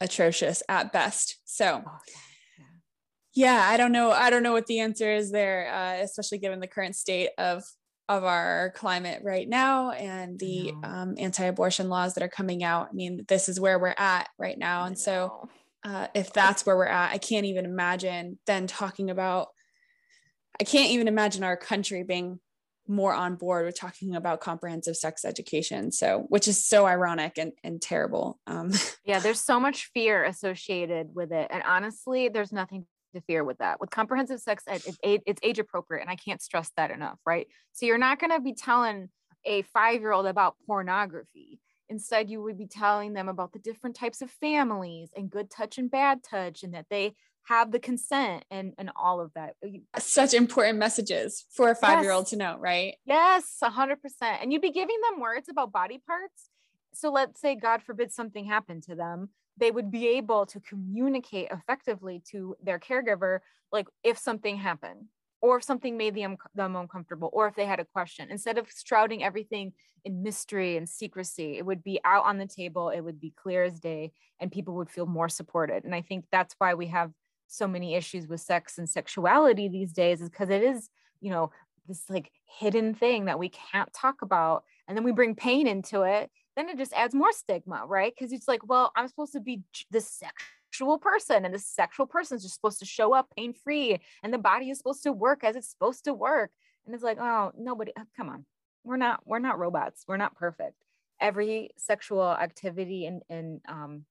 atrocious 0.00 0.62
at 0.68 0.92
best. 0.92 1.38
So, 1.44 1.82
oh, 1.86 1.98
yeah 3.34 3.66
i 3.68 3.76
don't 3.76 3.92
know 3.92 4.10
i 4.10 4.30
don't 4.30 4.42
know 4.42 4.52
what 4.52 4.66
the 4.66 4.80
answer 4.80 5.12
is 5.12 5.30
there 5.30 5.72
uh, 5.72 6.02
especially 6.02 6.38
given 6.38 6.60
the 6.60 6.66
current 6.66 6.96
state 6.96 7.30
of 7.38 7.62
of 8.08 8.22
our 8.22 8.72
climate 8.76 9.22
right 9.24 9.48
now 9.48 9.90
and 9.90 10.38
the 10.38 10.74
um, 10.82 11.14
anti-abortion 11.18 11.88
laws 11.88 12.14
that 12.14 12.22
are 12.22 12.28
coming 12.28 12.62
out. 12.62 12.88
I 12.90 12.92
mean 12.92 13.24
this 13.28 13.48
is 13.48 13.58
where 13.58 13.78
we're 13.78 13.94
at 13.96 14.28
right 14.38 14.58
now. 14.58 14.84
And 14.84 14.98
so 14.98 15.48
uh, 15.84 16.08
if 16.14 16.32
that's 16.32 16.64
where 16.64 16.76
we're 16.76 16.86
at 16.86 17.12
i 17.12 17.18
can't 17.18 17.44
even 17.44 17.66
imagine 17.66 18.38
then 18.46 18.66
talking 18.66 19.10
about 19.10 19.48
i 20.58 20.64
can't 20.64 20.90
even 20.92 21.08
imagine 21.08 21.44
our 21.44 21.58
country 21.58 22.02
being 22.02 22.40
more 22.88 23.12
on 23.12 23.36
board 23.36 23.66
with 23.66 23.78
talking 23.78 24.14
about 24.14 24.40
comprehensive 24.40 24.96
sex 24.96 25.24
education. 25.24 25.90
So 25.90 26.26
which 26.28 26.46
is 26.46 26.64
so 26.64 26.86
ironic 26.86 27.38
and, 27.38 27.52
and 27.62 27.80
terrible. 27.80 28.38
Um, 28.46 28.72
yeah 29.04 29.18
there's 29.18 29.40
so 29.40 29.58
much 29.58 29.90
fear 29.94 30.24
associated 30.24 31.08
with 31.14 31.32
it. 31.32 31.48
And 31.50 31.62
honestly 31.62 32.28
there's 32.28 32.52
nothing 32.52 32.86
interfere 33.14 33.44
with 33.44 33.58
that. 33.58 33.80
With 33.80 33.90
comprehensive 33.90 34.40
sex 34.40 34.64
ed, 34.66 34.82
it's, 34.86 34.98
it's 35.02 35.40
age 35.42 35.58
appropriate. 35.58 36.02
And 36.02 36.10
I 36.10 36.16
can't 36.16 36.42
stress 36.42 36.70
that 36.76 36.90
enough, 36.90 37.18
right? 37.24 37.46
So 37.72 37.86
you're 37.86 37.98
not 37.98 38.18
going 38.18 38.32
to 38.32 38.40
be 38.40 38.54
telling 38.54 39.08
a 39.44 39.62
five 39.62 40.00
year 40.00 40.12
old 40.12 40.26
about 40.26 40.56
pornography. 40.66 41.60
Instead, 41.88 42.30
you 42.30 42.42
would 42.42 42.58
be 42.58 42.66
telling 42.66 43.12
them 43.12 43.28
about 43.28 43.52
the 43.52 43.58
different 43.58 43.94
types 43.94 44.22
of 44.22 44.30
families 44.30 45.10
and 45.14 45.30
good 45.30 45.50
touch 45.50 45.76
and 45.76 45.90
bad 45.90 46.22
touch, 46.22 46.62
and 46.62 46.72
that 46.72 46.86
they 46.88 47.14
have 47.44 47.70
the 47.70 47.78
consent 47.78 48.42
and, 48.50 48.72
and 48.78 48.90
all 48.96 49.20
of 49.20 49.30
that. 49.34 49.54
Such 49.98 50.32
important 50.32 50.78
messages 50.78 51.44
for 51.50 51.70
a 51.70 51.74
five 51.74 52.02
year 52.02 52.12
old 52.12 52.26
to 52.28 52.36
know, 52.36 52.56
right? 52.58 52.94
Yes, 53.04 53.58
100%. 53.62 53.96
And 54.22 54.50
you'd 54.50 54.62
be 54.62 54.72
giving 54.72 54.96
them 55.10 55.20
words 55.20 55.50
about 55.50 55.72
body 55.72 56.00
parts. 56.06 56.48
So 56.94 57.12
let's 57.12 57.38
say, 57.40 57.54
God 57.54 57.82
forbid, 57.82 58.12
something 58.12 58.46
happened 58.46 58.84
to 58.84 58.94
them 58.94 59.28
they 59.56 59.70
would 59.70 59.90
be 59.90 60.08
able 60.08 60.46
to 60.46 60.60
communicate 60.60 61.48
effectively 61.50 62.22
to 62.30 62.56
their 62.62 62.78
caregiver 62.78 63.40
like 63.72 63.86
if 64.02 64.18
something 64.18 64.56
happened 64.56 65.06
or 65.40 65.58
if 65.58 65.64
something 65.64 65.96
made 65.96 66.14
them, 66.14 66.36
them 66.54 66.76
uncomfortable 66.76 67.30
or 67.32 67.46
if 67.46 67.54
they 67.54 67.66
had 67.66 67.80
a 67.80 67.84
question. 67.84 68.30
Instead 68.30 68.56
of 68.56 68.66
shrouding 68.70 69.22
everything 69.22 69.72
in 70.04 70.22
mystery 70.22 70.76
and 70.76 70.88
secrecy 70.88 71.56
it 71.56 71.66
would 71.66 71.82
be 71.82 72.00
out 72.04 72.24
on 72.24 72.38
the 72.38 72.46
table 72.46 72.90
it 72.90 73.00
would 73.00 73.20
be 73.20 73.32
clear 73.36 73.64
as 73.64 73.80
day 73.80 74.12
and 74.40 74.52
people 74.52 74.74
would 74.74 74.90
feel 74.90 75.06
more 75.06 75.28
supported. 75.28 75.84
And 75.84 75.94
i 75.94 76.02
think 76.02 76.26
that's 76.30 76.54
why 76.58 76.74
we 76.74 76.86
have 76.88 77.10
so 77.46 77.68
many 77.68 77.94
issues 77.94 78.26
with 78.26 78.40
sex 78.40 78.78
and 78.78 78.88
sexuality 78.88 79.68
these 79.68 79.92
days 79.92 80.20
is 80.20 80.28
because 80.28 80.50
it 80.50 80.62
is 80.62 80.88
you 81.20 81.30
know 81.30 81.50
this 81.86 82.08
like 82.08 82.30
hidden 82.46 82.94
thing 82.94 83.26
that 83.26 83.38
we 83.38 83.48
can't 83.48 83.92
talk 83.92 84.22
about 84.22 84.64
and 84.88 84.96
then 84.96 85.04
we 85.04 85.12
bring 85.12 85.34
pain 85.34 85.66
into 85.66 86.02
it 86.02 86.30
then 86.56 86.68
it 86.68 86.78
just 86.78 86.92
adds 86.92 87.14
more 87.14 87.32
stigma, 87.32 87.84
right? 87.86 88.12
Because 88.16 88.32
it's 88.32 88.48
like, 88.48 88.66
well, 88.68 88.92
I'm 88.96 89.08
supposed 89.08 89.32
to 89.32 89.40
be 89.40 89.62
this 89.90 90.08
sexual 90.08 90.98
person, 90.98 91.44
and 91.44 91.54
this 91.54 91.66
sexual 91.66 92.06
person 92.06 92.36
is 92.36 92.42
just 92.42 92.54
supposed 92.54 92.78
to 92.80 92.86
show 92.86 93.14
up 93.14 93.28
pain 93.36 93.52
free, 93.52 94.00
and 94.22 94.32
the 94.32 94.38
body 94.38 94.70
is 94.70 94.78
supposed 94.78 95.02
to 95.04 95.12
work 95.12 95.44
as 95.44 95.56
it's 95.56 95.70
supposed 95.70 96.04
to 96.04 96.14
work. 96.14 96.50
And 96.86 96.94
it's 96.94 97.04
like, 97.04 97.18
oh, 97.18 97.52
nobody, 97.58 97.92
uh, 97.96 98.04
come 98.16 98.28
on, 98.28 98.44
we're 98.84 98.96
not, 98.96 99.20
we're 99.24 99.38
not 99.38 99.58
robots, 99.58 100.04
we're 100.06 100.16
not 100.16 100.36
perfect. 100.36 100.76
Every 101.20 101.70
sexual 101.76 102.28
activity 102.28 103.06
and 103.06 103.22
and 103.30 103.60
um, 103.68 104.04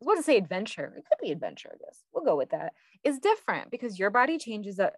I 0.00 0.04
was 0.04 0.14
about 0.14 0.20
to 0.20 0.22
say 0.24 0.36
adventure. 0.36 0.94
It 0.96 1.04
could 1.08 1.22
be 1.22 1.32
adventure. 1.32 1.70
I 1.72 1.78
guess 1.84 1.98
we'll 2.12 2.24
go 2.24 2.36
with 2.36 2.50
that. 2.50 2.72
Is 3.02 3.18
different 3.18 3.70
because 3.70 3.98
your 3.98 4.10
body 4.10 4.38
changes 4.38 4.78
a 4.78 4.92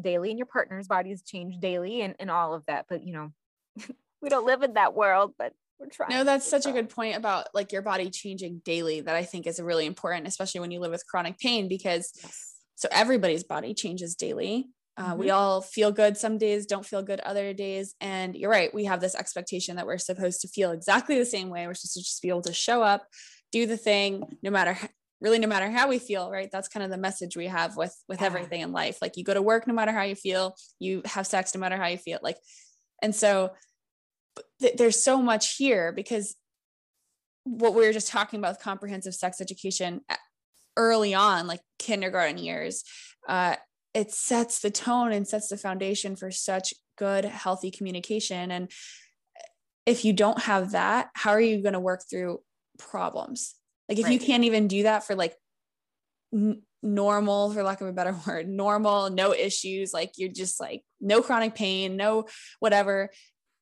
daily, 0.00 0.30
and 0.30 0.38
your 0.38 0.46
partner's 0.46 0.88
bodies 0.88 1.22
change 1.22 1.58
daily, 1.58 2.02
and 2.02 2.14
and 2.18 2.30
all 2.30 2.54
of 2.54 2.64
that. 2.66 2.86
But 2.88 3.04
you 3.04 3.12
know, 3.12 3.32
we 4.22 4.28
don't 4.28 4.46
live 4.46 4.62
in 4.62 4.74
that 4.74 4.94
world. 4.94 5.34
But 5.38 5.52
we're 5.80 5.88
trying. 5.88 6.10
No, 6.10 6.24
that's 6.24 6.46
such 6.46 6.66
a 6.66 6.72
good 6.72 6.90
point 6.90 7.16
about 7.16 7.48
like 7.54 7.72
your 7.72 7.82
body 7.82 8.10
changing 8.10 8.62
daily 8.64 9.00
that 9.00 9.16
I 9.16 9.24
think 9.24 9.46
is 9.46 9.58
really 9.60 9.86
important, 9.86 10.26
especially 10.28 10.60
when 10.60 10.70
you 10.70 10.80
live 10.80 10.90
with 10.90 11.06
chronic 11.06 11.38
pain, 11.38 11.68
because 11.68 12.12
yes. 12.22 12.46
So 12.76 12.88
everybody's 12.90 13.44
body 13.44 13.74
changes 13.74 14.14
daily. 14.14 14.68
Uh, 14.96 15.10
Mm-hmm. 15.10 15.18
We 15.20 15.30
all 15.30 15.60
feel 15.60 15.92
good 15.92 16.16
some 16.16 16.38
days, 16.38 16.64
don't 16.66 16.84
feel 16.84 17.02
good 17.02 17.20
other 17.20 17.52
days. 17.52 17.94
And 18.00 18.34
you're 18.34 18.50
right. 18.50 18.72
We 18.72 18.84
have 18.86 19.00
this 19.00 19.14
expectation 19.14 19.76
that 19.76 19.86
we're 19.86 19.98
supposed 19.98 20.40
to 20.42 20.48
feel 20.48 20.70
exactly 20.72 21.18
the 21.18 21.26
same 21.26 21.50
way. 21.50 21.66
We're 21.66 21.74
supposed 21.74 21.94
to 21.94 22.00
just 22.02 22.22
be 22.22 22.28
able 22.30 22.42
to 22.42 22.54
show 22.54 22.82
up, 22.82 23.06
do 23.52 23.66
the 23.66 23.76
thing, 23.76 24.38
no 24.42 24.50
matter 24.50 24.78
really 25.20 25.38
no 25.38 25.46
matter 25.46 25.70
how 25.70 25.86
we 25.86 25.98
feel 25.98 26.30
right 26.30 26.48
that's 26.50 26.68
kind 26.68 26.82
of 26.82 26.90
the 26.90 26.96
message 26.96 27.36
we 27.36 27.46
have 27.46 27.76
with 27.76 27.94
with 28.08 28.20
Yeah. 28.20 28.26
everything 28.26 28.62
in 28.62 28.72
life 28.72 28.96
like 29.02 29.18
you 29.18 29.24
go 29.24 29.34
to 29.34 29.42
work 29.42 29.66
no 29.66 29.74
matter 29.74 29.92
how 29.92 30.02
you 30.04 30.14
feel 30.14 30.56
you 30.78 31.02
have 31.04 31.26
sex 31.26 31.54
no 31.54 31.60
matter 31.60 31.76
how 31.76 31.88
you 31.88 31.98
feel 31.98 32.18
like 32.22 32.38
and 33.02 33.14
so 33.14 33.50
th- 34.60 34.76
there's 34.76 35.02
so 35.02 35.20
much 35.22 35.56
here 35.56 35.92
because 35.92 36.36
what 37.44 37.74
we 37.74 37.86
were 37.86 37.92
just 37.92 38.08
talking 38.08 38.38
about 38.38 38.52
with 38.52 38.62
comprehensive 38.62 39.14
sex 39.14 39.40
education 39.40 40.00
early 40.76 41.14
on 41.14 41.46
like 41.46 41.60
kindergarten 41.78 42.38
years 42.38 42.84
uh 43.28 43.56
it 43.94 44.12
sets 44.12 44.60
the 44.60 44.70
tone 44.70 45.12
and 45.12 45.26
sets 45.26 45.48
the 45.48 45.56
foundation 45.56 46.16
for 46.16 46.30
such 46.30 46.74
good 46.96 47.24
healthy 47.24 47.70
communication. 47.70 48.50
And 48.50 48.70
if 49.86 50.04
you 50.04 50.12
don't 50.12 50.40
have 50.40 50.72
that 50.72 51.08
how 51.14 51.30
are 51.30 51.40
you 51.40 51.62
going 51.62 51.72
to 51.72 51.80
work 51.80 52.02
through 52.08 52.40
problems? 52.78 53.54
Like 53.88 53.98
if 53.98 54.08
you 54.08 54.20
can't 54.20 54.44
even 54.44 54.68
do 54.68 54.84
that 54.84 55.04
for 55.04 55.16
like 55.16 55.34
n- 56.32 56.62
normal 56.82 57.52
for 57.52 57.62
lack 57.62 57.80
of 57.80 57.88
a 57.88 57.92
better 57.92 58.16
word 58.26 58.48
normal 58.48 59.10
no 59.10 59.34
issues 59.34 59.92
like 59.92 60.12
you're 60.16 60.30
just 60.32 60.58
like 60.58 60.82
no 60.98 61.20
chronic 61.20 61.54
pain 61.54 61.94
no 61.94 62.24
whatever 62.58 63.10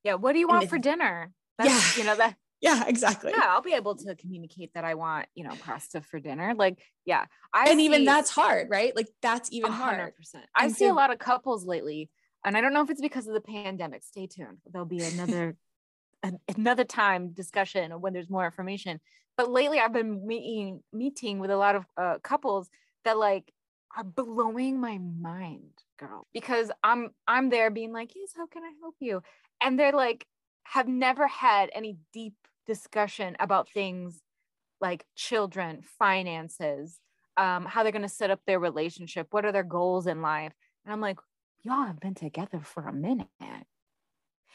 Yeah. 0.04 0.14
What 0.14 0.32
do 0.32 0.38
you 0.38 0.48
want 0.48 0.68
for 0.68 0.78
dinner? 0.78 1.32
That's, 1.58 1.96
Yeah. 1.96 2.02
You 2.02 2.08
know, 2.08 2.16
that, 2.16 2.36
yeah 2.60 2.84
exactly 2.88 3.30
yeah, 3.30 3.44
I'll 3.44 3.62
be 3.62 3.74
able 3.74 3.94
to 3.94 4.16
communicate 4.16 4.74
that 4.74 4.84
I 4.84 4.94
want, 4.94 5.26
you 5.34 5.44
know, 5.44 5.54
pasta 5.62 6.00
for 6.00 6.18
dinner. 6.18 6.54
Like, 6.56 6.78
yeah. 7.04 7.26
I 7.52 7.70
and 7.70 7.80
even 7.80 8.04
that's 8.04 8.30
hard 8.30 8.68
right 8.68 8.94
like 8.96 9.08
that's 9.22 9.52
even 9.52 9.70
A 9.70 9.74
hard 9.74 9.96
hundred 9.96 10.16
percent. 10.16 10.44
I 10.54 10.64
And 10.64 10.74
see 10.74 10.86
a 10.86 10.94
lot 10.94 11.12
of 11.12 11.18
couples 11.18 11.64
lately, 11.64 12.10
and 12.44 12.56
I 12.56 12.60
don't 12.60 12.72
know 12.72 12.82
if 12.82 12.90
it's 12.90 13.00
because 13.00 13.26
of 13.26 13.34
the 13.34 13.40
pandemic. 13.40 14.02
Stay 14.02 14.26
tuned. 14.26 14.58
There'll 14.70 14.86
be 14.86 15.02
another 15.02 15.56
an- 16.22 16.40
another 16.56 16.84
time 16.84 17.30
discussion 17.32 17.92
when 18.00 18.12
there's 18.12 18.30
more 18.30 18.44
information. 18.44 19.00
But 19.36 19.50
lately, 19.50 19.78
I've 19.78 19.92
been 19.92 20.26
meeting 20.26 20.82
meeting 20.92 21.38
with 21.38 21.50
a 21.50 21.56
lot 21.56 21.76
of 21.76 21.84
uh, 21.96 22.18
couples 22.22 22.68
that 23.04 23.16
like 23.16 23.52
are 23.96 24.04
blowing 24.04 24.80
my 24.80 24.98
mind, 24.98 25.72
girl. 25.98 26.26
Because 26.34 26.70
I'm 26.82 27.10
I'm 27.26 27.50
there 27.50 27.70
being 27.70 27.92
like, 27.92 28.12
yes, 28.14 28.32
how 28.36 28.46
can 28.46 28.62
I 28.64 28.72
help 28.80 28.96
you? 29.00 29.22
And 29.60 29.78
they're 29.78 29.92
like, 29.92 30.26
have 30.64 30.88
never 30.88 31.26
had 31.26 31.70
any 31.74 31.96
deep 32.12 32.34
discussion 32.66 33.36
about 33.40 33.68
things 33.70 34.20
like 34.80 35.04
children, 35.16 35.82
finances, 35.98 37.00
um, 37.36 37.64
how 37.64 37.82
they're 37.82 37.92
going 37.92 38.02
to 38.02 38.08
set 38.08 38.30
up 38.30 38.40
their 38.46 38.60
relationship, 38.60 39.28
what 39.30 39.44
are 39.44 39.52
their 39.52 39.64
goals 39.64 40.06
in 40.06 40.22
life. 40.22 40.52
And 40.84 40.92
I'm 40.92 41.00
like, 41.00 41.18
y'all 41.62 41.86
have 41.86 42.00
been 42.00 42.14
together 42.14 42.60
for 42.62 42.86
a 42.86 42.92
minute. 42.92 43.26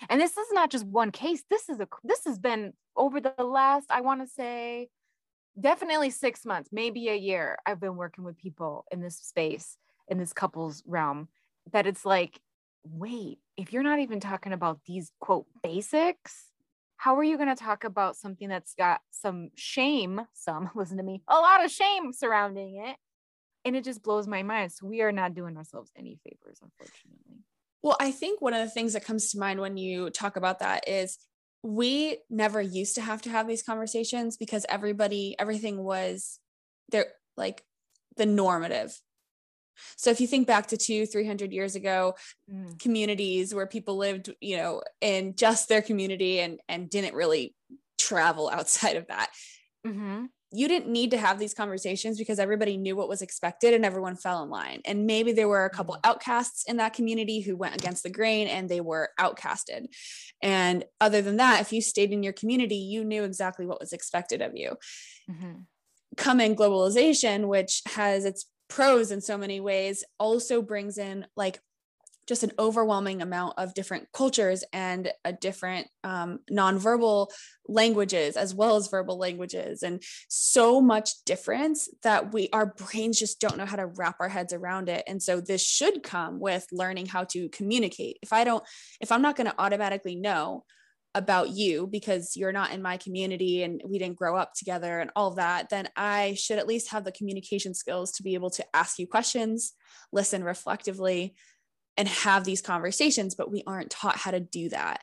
And 0.10 0.20
this 0.20 0.38
is 0.38 0.48
not 0.52 0.70
just 0.70 0.86
one 0.86 1.12
case. 1.12 1.44
This 1.50 1.70
is 1.70 1.80
a 1.80 1.88
this 2.04 2.26
has 2.26 2.38
been 2.40 2.74
over 2.96 3.20
the 3.20 3.34
last, 3.44 3.88
I 3.90 4.02
want 4.02 4.22
to 4.22 4.28
say, 4.28 4.90
definitely 5.60 6.10
six 6.10 6.46
months, 6.46 6.70
maybe 6.72 7.10
a 7.10 7.16
year. 7.16 7.58
I've 7.66 7.80
been 7.80 7.96
working 7.96 8.24
with 8.24 8.38
people 8.38 8.86
in 8.92 9.02
this 9.02 9.18
space, 9.18 9.78
in 10.08 10.18
this 10.18 10.34
couples 10.34 10.84
realm, 10.86 11.30
that 11.72 11.88
it's 11.88 12.06
like, 12.06 12.40
wait, 12.84 13.40
if 13.58 13.74
you're 13.74 13.84
not 13.84 14.00
even 14.00 14.20
talking 14.20 14.54
about 14.54 14.80
these 14.86 15.12
quote 15.20 15.46
basics, 15.62 16.50
how 16.98 17.18
are 17.18 17.24
you 17.24 17.38
going 17.38 17.54
to 17.54 17.62
talk 17.62 17.84
about 17.84 18.16
something 18.16 18.48
that's 18.48 18.74
got 18.76 19.02
some 19.12 19.50
shame, 19.56 20.22
some, 20.34 20.70
listen 20.76 20.98
to 20.98 21.04
me, 21.04 21.22
a 21.28 21.36
lot 21.36 21.64
of 21.64 21.72
shame 21.72 22.14
surrounding 22.14 22.82
it? 22.86 22.96
And 23.66 23.76
it 23.76 23.84
just 23.84 24.04
blows 24.04 24.28
my 24.28 24.44
mind. 24.44 24.74
So 24.74 24.88
we 24.88 25.02
are 25.02 25.12
not 25.12 25.34
doing 25.34 25.56
ourselves 25.56 25.92
any 25.98 26.20
favors, 26.24 26.60
unfortunately. 26.62 27.44
Well, 27.82 27.98
I 28.00 28.12
think 28.12 28.42
one 28.42 28.54
of 28.54 28.62
the 28.62 28.70
things 28.70 28.94
that 28.94 29.06
comes 29.06 29.32
to 29.32 29.40
mind 29.40 29.60
when 29.60 29.78
you 29.78 30.10
talk 30.10 30.36
about 30.36 30.60
that 30.60 30.88
is 30.88 31.18
we 31.64 32.18
never 32.30 32.62
used 32.62 32.96
to 32.96 33.02
have 33.02 33.22
to 33.24 33.30
have 33.30 33.48
these 33.48 33.64
conversations 33.64 34.36
because 34.38 34.66
everybody, 34.68 35.36
everything 35.40 35.84
was 35.84 36.40
there, 36.90 37.08
like 37.38 37.64
the 38.18 38.26
normative. 38.26 39.00
So 39.96 40.10
if 40.10 40.20
you 40.22 40.28
think 40.28 40.48
back 40.48 40.68
to 40.68 40.78
two, 40.78 41.06
300 41.06 41.52
years 41.54 41.76
ago, 41.76 42.16
Mm. 42.52 42.80
communities 42.80 43.54
where 43.54 43.68
people 43.68 43.98
lived, 43.98 44.34
you 44.42 44.58
know, 44.58 44.82
in 45.02 45.36
just 45.36 45.70
their 45.70 45.82
community 45.82 46.40
and, 46.40 46.60
and 46.68 46.90
didn't 46.90 47.16
really 47.16 47.56
travel 47.98 48.50
outside 48.50 48.98
of 48.98 49.08
that, 49.08 49.30
Mm-hmm. 49.86 50.26
you 50.54 50.68
didn't 50.70 50.90
need 50.92 51.12
to 51.12 51.18
have 51.18 51.40
these 51.40 51.54
conversations 51.54 52.18
because 52.18 52.40
everybody 52.40 52.78
knew 52.78 52.96
what 52.96 53.10
was 53.10 53.22
expected 53.22 53.74
and 53.74 53.84
everyone 53.84 54.16
fell 54.16 54.44
in 54.44 54.50
line. 54.50 54.82
And 54.86 55.06
maybe 55.06 55.34
there 55.34 55.50
were 55.50 55.66
a 55.66 55.70
couple 55.70 55.98
outcasts 56.06 56.64
in 56.70 56.78
that 56.78 56.94
community 56.94 57.42
who 57.42 57.58
went 57.58 57.76
against 57.76 58.04
the 58.04 58.10
grain 58.10 58.48
and 58.48 58.70
they 58.70 58.80
were 58.80 59.10
outcasted. 59.20 59.88
And 60.42 60.86
other 61.02 61.22
than 61.22 61.38
that, 61.38 61.60
if 61.60 61.74
you 61.74 61.82
stayed 61.82 62.12
in 62.14 62.24
your 62.24 62.34
community, 62.34 62.76
you 62.78 63.04
knew 63.04 63.24
exactly 63.24 63.66
what 63.66 63.80
was 63.82 63.92
expected 63.94 64.42
of 64.42 64.56
you. 64.56 64.78
Mm-hmm. 65.30 65.54
Come 66.16 66.40
in 66.40 66.56
globalization, 66.56 67.48
which 67.48 67.82
has 67.88 68.24
its 68.24 68.46
pros 68.74 69.12
in 69.12 69.22
so 69.22 69.38
many 69.38 69.60
ways, 69.60 70.04
also 70.20 70.62
brings 70.62 70.98
in 70.98 71.26
like 71.36 71.60
just 72.26 72.44
an 72.44 72.52
overwhelming 72.58 73.22
amount 73.22 73.54
of 73.58 73.74
different 73.74 74.08
cultures 74.14 74.64
and 74.72 75.12
a 75.26 75.34
different 75.34 75.88
um, 76.04 76.40
nonverbal 76.50 77.28
languages 77.68 78.38
as 78.38 78.56
well 78.56 78.78
as 78.78 78.88
verbal 78.88 79.18
languages 79.18 79.84
and 79.84 80.02
so 80.30 80.80
much 80.82 81.24
difference 81.26 81.90
that 82.02 82.34
we 82.34 82.50
our 82.54 82.66
brains 82.66 83.20
just 83.20 83.42
don't 83.42 83.58
know 83.58 83.66
how 83.66 83.76
to 83.76 83.86
wrap 83.86 84.16
our 84.20 84.30
heads 84.30 84.54
around 84.54 84.90
it. 84.90 85.04
And 85.06 85.22
so 85.22 85.42
this 85.42 85.66
should 85.66 86.02
come 86.02 86.40
with 86.40 86.66
learning 86.72 87.08
how 87.08 87.26
to 87.26 87.50
communicate. 87.50 88.20
If 88.22 88.34
i 88.34 88.44
don't 88.44 88.64
if 89.02 89.12
i'm 89.12 89.22
not 89.22 89.36
going 89.36 89.48
to 89.48 89.62
automatically 89.62 90.16
know 90.16 90.64
about 91.16 91.50
you 91.50 91.88
because 91.88 92.36
you're 92.36 92.52
not 92.52 92.72
in 92.72 92.82
my 92.82 92.98
community 92.98 93.64
and 93.64 93.82
we 93.86 94.00
didn't 94.00 94.18
grow 94.18 94.36
up 94.36 94.54
together 94.54 95.00
and 95.00 95.12
all 95.16 95.32
that 95.32 95.70
then 95.70 95.88
i 95.96 96.34
should 96.34 96.58
at 96.58 96.68
least 96.68 96.90
have 96.90 97.04
the 97.04 97.12
communication 97.12 97.74
skills 97.74 98.12
to 98.12 98.24
be 98.24 98.34
able 98.34 98.50
to 98.50 98.66
ask 98.74 98.98
you 98.98 99.06
questions 99.06 99.74
listen 100.12 100.44
reflectively 100.44 101.36
and 101.98 102.08
have 102.08 102.44
these 102.44 102.62
conversations, 102.62 103.36
but 103.36 103.52
we 103.52 103.64
aren't 103.68 103.90
taught 103.90 104.18
how 104.18 104.32
to 104.32 104.40
do 104.40 104.70
that. 104.70 105.02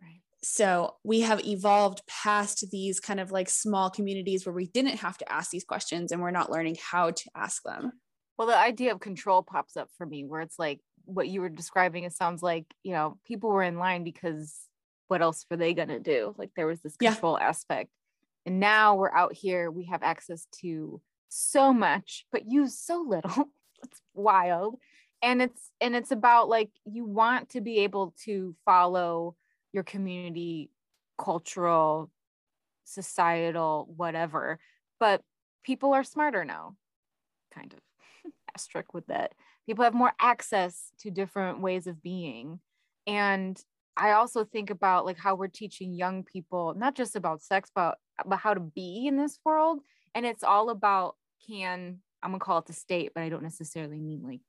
Right. 0.00 0.20
So 0.42 0.94
we 1.04 1.20
have 1.20 1.44
evolved 1.44 2.02
past 2.06 2.64
these 2.70 3.00
kind 3.00 3.20
of 3.20 3.32
like 3.32 3.48
small 3.48 3.90
communities 3.90 4.46
where 4.46 4.54
we 4.54 4.66
didn't 4.66 4.98
have 4.98 5.18
to 5.18 5.32
ask 5.32 5.50
these 5.50 5.64
questions 5.64 6.12
and 6.12 6.22
we're 6.22 6.30
not 6.30 6.50
learning 6.50 6.76
how 6.80 7.10
to 7.10 7.30
ask 7.34 7.62
them. 7.64 7.92
Well, 8.36 8.46
the 8.46 8.56
idea 8.56 8.92
of 8.92 9.00
control 9.00 9.42
pops 9.42 9.76
up 9.76 9.88
for 9.96 10.06
me 10.06 10.24
where 10.24 10.40
it's 10.40 10.58
like 10.58 10.80
what 11.04 11.26
you 11.26 11.40
were 11.40 11.48
describing. 11.48 12.04
It 12.04 12.12
sounds 12.12 12.42
like, 12.42 12.66
you 12.84 12.92
know, 12.92 13.18
people 13.26 13.50
were 13.50 13.62
in 13.64 13.78
line 13.78 14.04
because 14.04 14.54
what 15.08 15.22
else 15.22 15.44
were 15.50 15.56
they 15.56 15.74
going 15.74 15.88
to 15.88 16.00
do? 16.00 16.34
Like 16.38 16.50
there 16.54 16.66
was 16.66 16.80
this 16.80 16.96
Yeah. 17.00 17.12
control 17.12 17.38
aspect. 17.38 17.90
And 18.46 18.60
now 18.60 18.94
we're 18.94 19.12
out 19.12 19.34
here, 19.34 19.70
we 19.70 19.86
have 19.86 20.02
access 20.02 20.46
to 20.60 21.00
so 21.28 21.72
much, 21.72 22.26
but 22.32 22.46
use 22.46 22.78
so 22.78 23.04
little. 23.06 23.50
it's 23.82 24.00
wild. 24.14 24.78
And 25.20 25.42
it's 25.42 25.72
and 25.80 25.96
it's 25.96 26.12
about 26.12 26.48
like 26.48 26.70
you 26.84 27.04
want 27.04 27.50
to 27.50 27.60
be 27.60 27.80
able 27.80 28.14
to 28.24 28.54
follow 28.64 29.34
your 29.72 29.82
community 29.82 30.70
cultural 31.18 32.10
societal 32.84 33.92
whatever 33.96 34.58
but 34.98 35.22
people 35.64 35.92
are 35.92 36.04
smarter 36.04 36.44
now 36.44 36.76
kind 37.52 37.74
of 37.74 38.32
asterisk 38.54 38.94
with 38.94 39.06
that 39.08 39.32
people 39.66 39.84
have 39.84 39.92
more 39.92 40.12
access 40.20 40.92
to 41.00 41.10
different 41.10 41.60
ways 41.60 41.86
of 41.86 42.02
being 42.02 42.60
and 43.06 43.62
i 43.98 44.12
also 44.12 44.44
think 44.44 44.70
about 44.70 45.04
like 45.04 45.18
how 45.18 45.34
we're 45.34 45.48
teaching 45.48 45.92
young 45.92 46.24
people 46.24 46.74
not 46.76 46.94
just 46.94 47.16
about 47.16 47.42
sex 47.42 47.70
but 47.74 47.98
about 48.18 48.38
how 48.38 48.54
to 48.54 48.60
be 48.60 49.06
in 49.06 49.16
this 49.16 49.38
world 49.44 49.80
and 50.14 50.24
it's 50.24 50.44
all 50.44 50.70
about 50.70 51.16
can 51.46 51.98
i'm 52.22 52.30
gonna 52.30 52.40
call 52.40 52.58
it 52.58 52.66
the 52.66 52.72
state 52.72 53.12
but 53.14 53.22
i 53.22 53.28
don't 53.28 53.42
necessarily 53.42 54.00
mean 54.00 54.22
like 54.22 54.40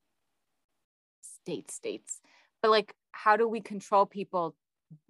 state 1.21 1.69
states 1.69 2.21
but 2.61 2.71
like 2.71 2.93
how 3.11 3.35
do 3.35 3.47
we 3.47 3.59
control 3.59 4.05
people 4.05 4.55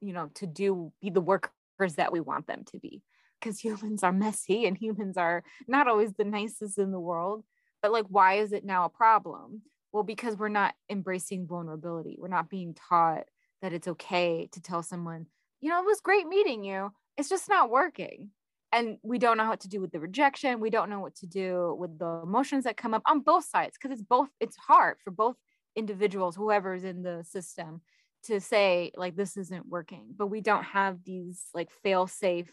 you 0.02 0.14
know 0.14 0.30
to 0.36 0.48
do 0.48 0.92
be 1.02 1.10
the 1.10 1.22
workers 1.22 1.54
that 1.96 2.12
we 2.12 2.20
want 2.20 2.48
them 2.48 2.64
to 2.72 2.80
be? 2.80 3.02
Because 3.40 3.60
humans 3.60 4.04
are 4.04 4.12
messy 4.12 4.66
and 4.66 4.78
humans 4.78 5.18
are 5.18 5.44
not 5.68 5.88
always 5.88 6.14
the 6.14 6.26
nicest 6.26 6.78
in 6.78 6.92
the 6.92 7.00
world 7.00 7.44
but 7.82 7.92
like 7.92 8.06
why 8.10 8.36
is 8.36 8.52
it 8.52 8.66
now 8.66 8.86
a 8.86 8.90
problem? 8.90 9.62
Well 9.92 10.04
because 10.04 10.38
we're 10.38 10.50
not 10.50 10.76
embracing 10.90 11.48
vulnerability. 11.48 12.18
We're 12.20 12.28
not 12.28 12.50
being 12.50 12.76
taught 12.90 13.26
that 13.62 13.74
it's 13.74 13.88
okay 13.88 14.48
to 14.52 14.62
tell 14.62 14.84
someone 14.84 15.28
you 15.62 15.70
know 15.70 15.80
it 15.80 15.86
was 15.86 16.02
great 16.02 16.28
meeting 16.28 16.64
you. 16.64 16.92
It's 17.18 17.30
just 17.30 17.50
not 17.50 17.70
working. 17.70 18.30
And 18.72 18.98
we 19.02 19.18
don't 19.18 19.38
know 19.38 19.50
what 19.50 19.62
to 19.62 19.68
do 19.68 19.82
with 19.82 19.92
the 19.92 20.00
rejection. 20.00 20.60
We 20.60 20.70
don't 20.70 20.90
know 20.90 21.00
what 21.00 21.16
to 21.16 21.28
do 21.28 21.76
with 21.78 21.98
the 21.98 22.22
emotions 22.24 22.66
that 22.66 22.78
come 22.78 22.94
up 22.94 23.02
on 23.06 23.22
both 23.22 23.46
sides 23.46 23.78
because 23.78 23.98
it's 23.98 24.08
both 24.08 24.30
it's 24.40 24.56
hard 24.56 24.98
for 25.04 25.12
both 25.12 25.36
individuals 25.76 26.36
whoever's 26.36 26.84
in 26.84 27.04
the 27.04 27.24
system 27.24 27.82
to 28.24 28.40
say 28.40 28.92
like 28.96 29.16
this 29.16 29.38
isn't 29.38 29.68
working. 29.68 30.08
But 30.16 30.28
we 30.28 30.42
don't 30.42 30.64
have 30.64 31.04
these 31.04 31.46
like 31.54 31.70
fail 31.84 32.08
safe 32.08 32.52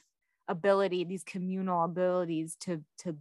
ability 0.49 1.05
these 1.05 1.25
communal 1.25 1.85
abilities 1.85 2.57
to 2.61 2.83
to 2.99 3.17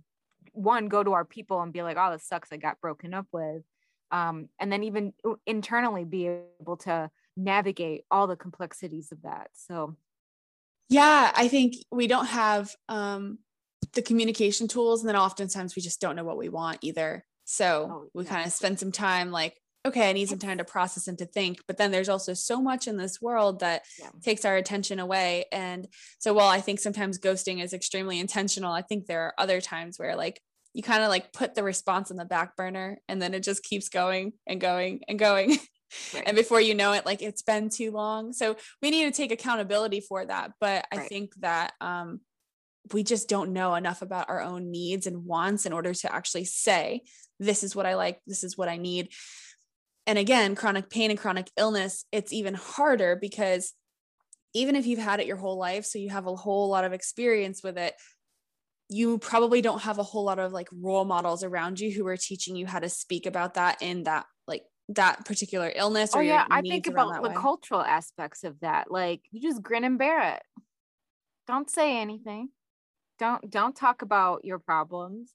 one 0.53 0.87
go 0.87 1.03
to 1.03 1.13
our 1.13 1.25
people 1.25 1.59
and 1.61 1.73
be 1.73 1.83
like 1.83 1.97
oh 1.99 2.11
this 2.11 2.23
sucks. 2.23 2.51
I 2.51 2.57
got 2.57 2.81
broken 2.81 3.13
up 3.13 3.27
with. 3.31 3.63
Um, 4.11 4.49
and 4.59 4.71
then 4.71 4.83
even 4.83 5.13
internally 5.45 6.05
be 6.05 6.27
able 6.61 6.77
to 6.77 7.09
navigate 7.37 8.03
all 8.09 8.27
the 8.27 8.35
complexities 8.35 9.11
of 9.11 9.21
that 9.23 9.49
so 9.53 9.95
yeah 10.89 11.31
i 11.35 11.47
think 11.47 11.75
we 11.91 12.07
don't 12.07 12.27
have 12.27 12.73
um, 12.89 13.39
the 13.93 14.01
communication 14.01 14.67
tools 14.67 15.01
and 15.01 15.09
then 15.09 15.15
oftentimes 15.15 15.75
we 15.75 15.81
just 15.81 16.01
don't 16.01 16.15
know 16.15 16.23
what 16.23 16.37
we 16.37 16.49
want 16.49 16.77
either 16.81 17.25
so 17.45 17.89
oh, 17.91 18.09
we 18.13 18.23
yeah. 18.23 18.29
kind 18.29 18.45
of 18.45 18.53
spend 18.53 18.79
some 18.79 18.91
time 18.91 19.31
like 19.31 19.59
okay 19.85 20.09
i 20.09 20.13
need 20.13 20.27
some 20.27 20.39
time 20.39 20.57
to 20.57 20.63
process 20.63 21.07
and 21.07 21.17
to 21.17 21.25
think 21.25 21.59
but 21.67 21.77
then 21.77 21.91
there's 21.91 22.09
also 22.09 22.33
so 22.33 22.61
much 22.61 22.87
in 22.87 22.97
this 22.97 23.21
world 23.21 23.59
that 23.59 23.83
yeah. 23.99 24.09
takes 24.21 24.45
our 24.45 24.55
attention 24.55 24.99
away 24.99 25.45
and 25.51 25.87
so 26.19 26.33
while 26.33 26.49
i 26.49 26.59
think 26.59 26.79
sometimes 26.79 27.19
ghosting 27.19 27.63
is 27.63 27.73
extremely 27.73 28.19
intentional 28.19 28.73
i 28.73 28.81
think 28.81 29.05
there 29.05 29.21
are 29.21 29.33
other 29.37 29.61
times 29.61 29.97
where 29.99 30.15
like 30.15 30.41
you 30.73 30.83
kind 30.83 31.03
of 31.03 31.09
like 31.09 31.31
put 31.31 31.55
the 31.55 31.63
response 31.63 32.11
in 32.11 32.17
the 32.17 32.25
back 32.25 32.57
burner 32.57 32.99
and 33.07 33.21
then 33.21 33.33
it 33.33 33.43
just 33.43 33.63
keeps 33.63 33.87
going 33.87 34.33
and 34.45 34.59
going 34.59 35.01
and 35.07 35.17
going 35.17 35.57
Right. 36.13 36.23
and 36.25 36.35
before 36.35 36.61
you 36.61 36.75
know 36.75 36.93
it 36.93 37.05
like 37.05 37.21
it's 37.21 37.41
been 37.41 37.69
too 37.69 37.91
long 37.91 38.33
so 38.33 38.55
we 38.81 38.91
need 38.91 39.05
to 39.05 39.11
take 39.11 39.31
accountability 39.31 39.99
for 40.01 40.25
that 40.25 40.51
but 40.59 40.85
i 40.91 40.97
right. 40.97 41.09
think 41.09 41.35
that 41.41 41.73
um 41.81 42.21
we 42.93 43.03
just 43.03 43.27
don't 43.27 43.53
know 43.53 43.75
enough 43.75 44.01
about 44.01 44.29
our 44.29 44.41
own 44.41 44.69
needs 44.71 45.07
and 45.07 45.25
wants 45.25 45.65
in 45.65 45.73
order 45.73 45.93
to 45.93 46.13
actually 46.13 46.45
say 46.45 47.01
this 47.39 47.63
is 47.63 47.75
what 47.75 47.85
i 47.85 47.95
like 47.95 48.19
this 48.27 48.43
is 48.43 48.57
what 48.57 48.69
i 48.69 48.77
need 48.77 49.09
and 50.07 50.17
again 50.17 50.55
chronic 50.55 50.89
pain 50.89 51.09
and 51.09 51.19
chronic 51.19 51.49
illness 51.57 52.05
it's 52.11 52.33
even 52.33 52.53
harder 52.53 53.17
because 53.19 53.73
even 54.53 54.75
if 54.75 54.85
you've 54.85 54.99
had 54.99 55.19
it 55.19 55.27
your 55.27 55.37
whole 55.37 55.57
life 55.57 55.85
so 55.85 55.99
you 55.99 56.09
have 56.09 56.27
a 56.27 56.35
whole 56.35 56.69
lot 56.69 56.85
of 56.85 56.93
experience 56.93 57.61
with 57.63 57.77
it 57.77 57.93
you 58.89 59.17
probably 59.17 59.61
don't 59.61 59.81
have 59.81 59.97
a 59.97 60.03
whole 60.03 60.23
lot 60.23 60.39
of 60.39 60.51
like 60.51 60.67
role 60.71 61.05
models 61.05 61.43
around 61.43 61.79
you 61.79 61.91
who 61.91 62.05
are 62.07 62.17
teaching 62.17 62.55
you 62.55 62.65
how 62.67 62.79
to 62.79 62.89
speak 62.89 63.25
about 63.25 63.55
that 63.55 63.81
in 63.81 64.03
that 64.03 64.25
like 64.47 64.63
that 64.89 65.25
particular 65.25 65.71
illness 65.75 66.11
oh 66.13 66.19
yeah 66.19 66.45
i 66.51 66.61
think 66.61 66.85
about 66.85 67.23
the 67.23 67.29
way. 67.29 67.35
cultural 67.35 67.81
aspects 67.81 68.43
of 68.43 68.59
that 68.59 68.91
like 68.91 69.21
you 69.31 69.41
just 69.41 69.61
grin 69.63 69.83
and 69.83 69.97
bear 69.97 70.35
it. 70.35 70.43
Don't 71.47 71.69
say 71.69 71.97
anything. 71.97 72.49
Don't 73.19 73.49
don't 73.49 73.75
talk 73.75 74.01
about 74.01 74.43
your 74.45 74.59
problems 74.59 75.31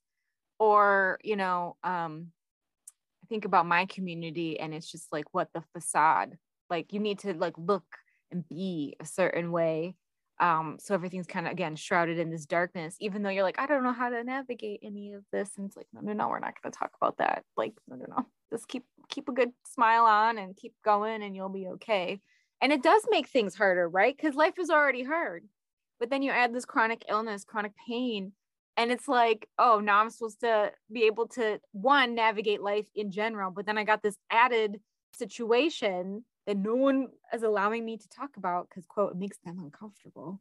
or 0.58 1.18
you 1.24 1.36
know 1.36 1.76
um 1.82 2.26
i 3.24 3.26
think 3.28 3.46
about 3.46 3.64
my 3.64 3.86
community 3.86 4.60
and 4.60 4.74
it's 4.74 4.90
just 4.90 5.10
like 5.12 5.24
what 5.32 5.48
the 5.54 5.62
facade 5.72 6.36
like 6.68 6.92
you 6.92 7.00
need 7.00 7.18
to 7.20 7.32
like 7.32 7.54
look 7.56 7.86
and 8.30 8.46
be 8.48 8.94
a 9.00 9.06
certain 9.06 9.50
way 9.50 9.94
um 10.40 10.76
so 10.78 10.94
everything's 10.94 11.26
kind 11.26 11.46
of 11.46 11.52
again 11.52 11.74
shrouded 11.74 12.18
in 12.18 12.30
this 12.30 12.44
darkness 12.44 12.96
even 13.00 13.22
though 13.22 13.30
you're 13.30 13.42
like 13.42 13.58
i 13.58 13.66
don't 13.66 13.82
know 13.82 13.92
how 13.92 14.10
to 14.10 14.22
navigate 14.22 14.80
any 14.82 15.14
of 15.14 15.24
this 15.32 15.52
and 15.56 15.66
it's 15.66 15.76
like 15.76 15.86
no 15.94 16.02
no 16.02 16.12
no 16.12 16.28
we're 16.28 16.38
not 16.38 16.52
going 16.62 16.70
to 16.70 16.78
talk 16.78 16.90
about 17.00 17.16
that. 17.16 17.42
Like 17.56 17.72
no 17.88 17.96
no 17.96 18.04
no 18.08 18.26
just 18.50 18.68
keep 18.68 18.84
keep 19.08 19.28
a 19.28 19.32
good 19.32 19.52
smile 19.66 20.04
on 20.04 20.38
and 20.38 20.56
keep 20.56 20.74
going 20.84 21.22
and 21.22 21.34
you'll 21.34 21.48
be 21.48 21.66
okay. 21.66 22.20
And 22.62 22.72
it 22.72 22.82
does 22.82 23.02
make 23.10 23.28
things 23.28 23.54
harder 23.54 23.88
right? 23.88 24.16
Because 24.16 24.34
life 24.34 24.58
is 24.58 24.70
already 24.70 25.02
hard 25.02 25.44
but 25.98 26.08
then 26.08 26.22
you 26.22 26.30
add 26.30 26.54
this 26.54 26.64
chronic 26.64 27.04
illness 27.08 27.44
chronic 27.44 27.72
pain 27.86 28.32
and 28.78 28.90
it's 28.90 29.06
like 29.06 29.46
oh 29.58 29.80
now 29.80 30.00
i'm 30.00 30.08
supposed 30.08 30.40
to 30.40 30.72
be 30.90 31.02
able 31.02 31.28
to 31.28 31.60
one 31.72 32.14
navigate 32.14 32.62
life 32.62 32.86
in 32.94 33.10
general 33.10 33.50
but 33.50 33.66
then 33.66 33.76
i 33.76 33.84
got 33.84 34.02
this 34.02 34.16
added 34.30 34.80
situation 35.12 36.24
that 36.46 36.56
no 36.56 36.74
one 36.74 37.08
is 37.32 37.42
allowing 37.42 37.84
me 37.84 37.96
to 37.96 38.08
talk 38.08 38.30
about 38.36 38.68
because 38.68 38.86
quote 38.86 39.12
it 39.12 39.18
makes 39.18 39.38
them 39.44 39.58
uncomfortable. 39.58 40.40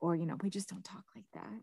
Or 0.00 0.14
you 0.14 0.26
know 0.26 0.36
we 0.42 0.50
just 0.50 0.68
don't 0.68 0.84
talk 0.84 1.04
like 1.14 1.24
that. 1.34 1.60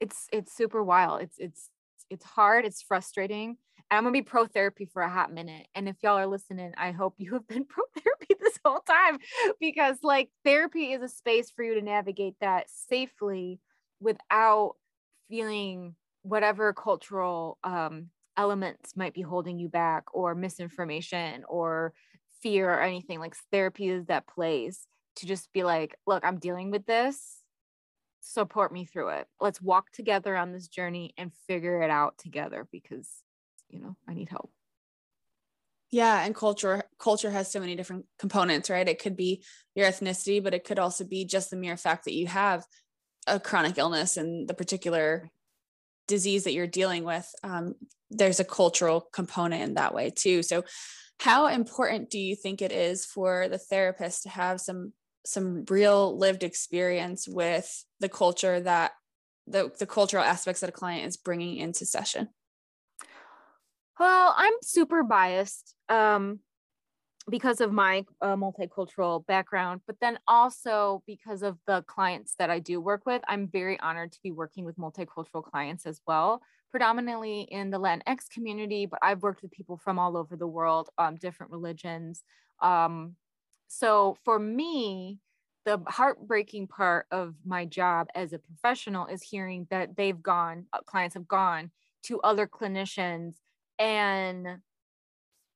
It's 0.00 0.26
it's 0.32 0.54
super 0.54 0.82
wild. 0.82 1.22
It's 1.22 1.38
it's 1.38 1.70
it's 2.10 2.24
hard 2.24 2.64
it's 2.64 2.82
frustrating. 2.82 3.56
And 3.90 3.98
i'm 3.98 4.04
gonna 4.04 4.12
be 4.12 4.22
pro 4.22 4.46
therapy 4.46 4.86
for 4.86 5.02
a 5.02 5.10
hot 5.10 5.32
minute. 5.32 5.66
And 5.74 5.88
if 5.88 5.96
y'all 6.02 6.18
are 6.18 6.26
listening 6.26 6.72
i 6.76 6.90
hope 6.90 7.14
you 7.18 7.32
have 7.34 7.46
been 7.46 7.64
pro 7.68 7.84
therapy 7.96 8.34
this 8.40 8.58
whole 8.64 8.80
time 8.80 9.18
because 9.60 9.98
like 10.02 10.30
therapy 10.44 10.92
is 10.92 11.02
a 11.02 11.08
space 11.08 11.50
for 11.50 11.64
you 11.64 11.74
to 11.74 11.82
navigate 11.82 12.34
that 12.40 12.66
safely 12.68 13.60
without 14.00 14.74
feeling 15.28 15.94
whatever 16.22 16.72
cultural 16.72 17.58
um, 17.64 18.08
elements 18.36 18.96
might 18.96 19.14
be 19.14 19.22
holding 19.22 19.58
you 19.58 19.68
back 19.68 20.04
or 20.12 20.34
misinformation 20.34 21.44
or 21.48 21.92
fear 22.42 22.70
or 22.70 22.80
anything. 22.80 23.20
Like 23.20 23.36
therapy 23.52 23.88
is 23.88 24.06
that 24.06 24.26
place 24.26 24.86
to 25.16 25.26
just 25.26 25.52
be 25.52 25.62
like 25.62 25.96
look 26.06 26.24
i'm 26.24 26.38
dealing 26.38 26.70
with 26.70 26.86
this 26.86 27.38
support 28.24 28.72
me 28.72 28.84
through 28.84 29.08
it. 29.10 29.26
Let's 29.40 29.60
walk 29.60 29.92
together 29.92 30.36
on 30.36 30.52
this 30.52 30.68
journey 30.68 31.14
and 31.16 31.32
figure 31.46 31.82
it 31.82 31.90
out 31.90 32.18
together 32.18 32.66
because 32.72 33.08
you 33.68 33.80
know 33.80 33.96
i 34.08 34.14
need 34.14 34.28
help. 34.28 34.50
Yeah 35.90 36.24
and 36.24 36.34
culture 36.34 36.82
culture 36.98 37.30
has 37.30 37.52
so 37.52 37.60
many 37.60 37.76
different 37.76 38.06
components 38.18 38.70
right? 38.70 38.88
It 38.88 39.00
could 39.00 39.16
be 39.16 39.44
your 39.74 39.86
ethnicity 39.86 40.42
but 40.42 40.54
it 40.54 40.64
could 40.64 40.78
also 40.78 41.04
be 41.04 41.24
just 41.24 41.50
the 41.50 41.56
mere 41.56 41.76
fact 41.76 42.04
that 42.04 42.14
you 42.14 42.26
have 42.26 42.64
a 43.26 43.38
chronic 43.38 43.78
illness 43.78 44.16
and 44.16 44.48
the 44.48 44.54
particular 44.54 45.30
disease 46.06 46.44
that 46.44 46.52
you're 46.52 46.66
dealing 46.66 47.04
with 47.04 47.26
um, 47.42 47.74
there's 48.10 48.40
a 48.40 48.44
cultural 48.44 49.08
component 49.12 49.62
in 49.62 49.74
that 49.74 49.94
way 49.94 50.10
too. 50.10 50.42
So 50.42 50.64
how 51.20 51.46
important 51.46 52.10
do 52.10 52.18
you 52.18 52.36
think 52.36 52.60
it 52.60 52.72
is 52.72 53.04
for 53.04 53.48
the 53.48 53.58
therapist 53.58 54.24
to 54.24 54.28
have 54.28 54.60
some 54.60 54.92
some 55.24 55.64
real 55.68 56.16
lived 56.16 56.42
experience 56.42 57.26
with 57.28 57.84
the 58.00 58.08
culture 58.08 58.60
that 58.60 58.92
the, 59.46 59.70
the 59.78 59.86
cultural 59.86 60.24
aspects 60.24 60.60
that 60.60 60.70
a 60.70 60.72
client 60.72 61.06
is 61.06 61.16
bringing 61.16 61.56
into 61.56 61.84
session 61.84 62.28
well 63.98 64.34
i'm 64.36 64.54
super 64.62 65.02
biased 65.02 65.74
um, 65.88 66.40
because 67.30 67.60
of 67.60 67.72
my 67.72 68.04
uh, 68.20 68.36
multicultural 68.36 69.24
background, 69.26 69.80
but 69.86 69.96
then 70.00 70.18
also 70.28 71.02
because 71.06 71.42
of 71.42 71.56
the 71.66 71.82
clients 71.82 72.34
that 72.38 72.50
I 72.50 72.58
do 72.58 72.80
work 72.80 73.06
with, 73.06 73.22
I'm 73.28 73.48
very 73.48 73.80
honored 73.80 74.12
to 74.12 74.18
be 74.22 74.30
working 74.30 74.64
with 74.64 74.76
multicultural 74.76 75.42
clients 75.42 75.86
as 75.86 76.00
well, 76.06 76.42
predominantly 76.70 77.42
in 77.42 77.70
the 77.70 77.80
Latinx 77.80 78.28
community, 78.30 78.86
but 78.86 78.98
I've 79.02 79.22
worked 79.22 79.42
with 79.42 79.52
people 79.52 79.78
from 79.78 79.98
all 79.98 80.16
over 80.16 80.36
the 80.36 80.46
world, 80.46 80.90
um, 80.98 81.16
different 81.16 81.52
religions. 81.52 82.22
Um, 82.60 83.16
so 83.78 84.16
for 84.24 84.38
me, 84.38 85.18
the 85.64 85.80
heartbreaking 85.88 86.68
part 86.68 87.06
of 87.10 87.34
my 87.44 87.64
job 87.64 88.06
as 88.14 88.32
a 88.32 88.38
professional 88.38 89.06
is 89.06 89.22
hearing 89.22 89.66
that 89.70 89.96
they've 89.96 90.22
gone, 90.22 90.66
uh, 90.72 90.80
clients 90.82 91.14
have 91.14 91.26
gone 91.26 91.70
to 92.04 92.20
other 92.20 92.46
clinicians 92.46 93.34
and 93.78 94.46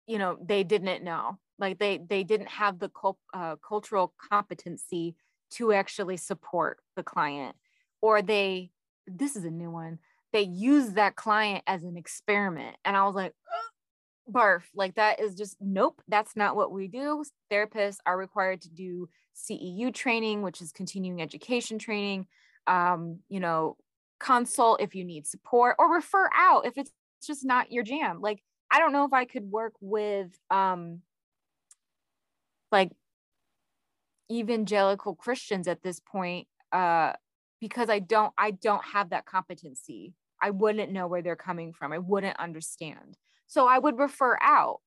you 0.09 0.19
know 0.19 0.37
they 0.45 0.65
didn't 0.65 1.05
know. 1.05 1.39
Like 1.61 1.79
they 1.79 1.99
they 1.99 2.25
didn't 2.25 2.49
have 2.49 2.81
the 2.81 2.89
cult, 2.89 3.19
uh, 3.33 3.57
cultural 3.57 4.15
competency 4.31 5.15
to 5.53 5.73
actually 5.73 6.17
support 6.17 6.79
the 6.97 7.03
client 7.05 7.55
or 8.01 8.21
they 8.21 8.71
this 9.07 9.37
is 9.37 9.45
a 9.45 9.51
new 9.51 9.71
one 9.71 9.99
they 10.33 10.43
use 10.43 10.91
that 10.91 11.17
client 11.17 11.65
as 11.67 11.85
an 11.85 11.97
experiment. 11.97 12.77
And 12.85 12.97
i 12.97 13.07
was 13.07 13.15
like 13.15 13.33
barf 14.31 14.63
like 14.75 14.95
that 14.95 15.21
is 15.21 15.35
just 15.35 15.57
nope 15.61 16.01
that's 16.09 16.37
not 16.37 16.57
what 16.57 16.73
we 16.73 16.89
do 16.89 17.25
therapists 17.51 17.99
are 18.07 18.17
required 18.17 18.61
to 18.61 18.71
do 18.71 19.09
ceu 19.35 19.93
training 19.93 20.43
which 20.43 20.61
is 20.61 20.73
continuing 20.73 21.23
education 21.23 21.79
training 21.79 22.27
um, 22.67 23.19
you 23.29 23.41
know 23.41 23.77
consult 24.21 24.81
if 24.81 24.95
you 24.95 25.05
need 25.05 25.27
support 25.27 25.77
or 25.79 25.95
refer 25.95 26.29
out 26.37 26.67
if 26.67 26.77
it's 26.77 26.91
just 27.25 27.45
not 27.45 27.71
your 27.71 27.85
jam 27.85 28.21
like 28.21 28.43
i 28.71 28.79
don't 28.79 28.93
know 28.93 29.05
if 29.05 29.13
i 29.13 29.25
could 29.25 29.45
work 29.45 29.73
with 29.81 30.29
um 30.51 31.01
like 32.71 32.91
evangelical 34.31 35.15
Christians 35.15 35.69
at 35.69 35.83
this 35.83 36.01
point 36.01 36.47
uh 36.73 37.13
because 37.61 37.91
I 37.91 37.99
don't 37.99 38.33
I 38.39 38.53
don't 38.53 38.85
have 38.85 39.11
that 39.11 39.27
competency. 39.27 40.15
I 40.41 40.51
wouldn't 40.51 40.93
know 40.93 41.07
where 41.07 41.23
they're 41.23 41.37
coming 41.37 41.73
from. 41.73 41.93
I 41.93 41.99
wouldn't 41.99 42.39
understand. 42.39 43.17
So 43.49 43.67
I 43.67 43.79
would 43.79 43.99
refer 43.99 44.39
out 44.41 44.81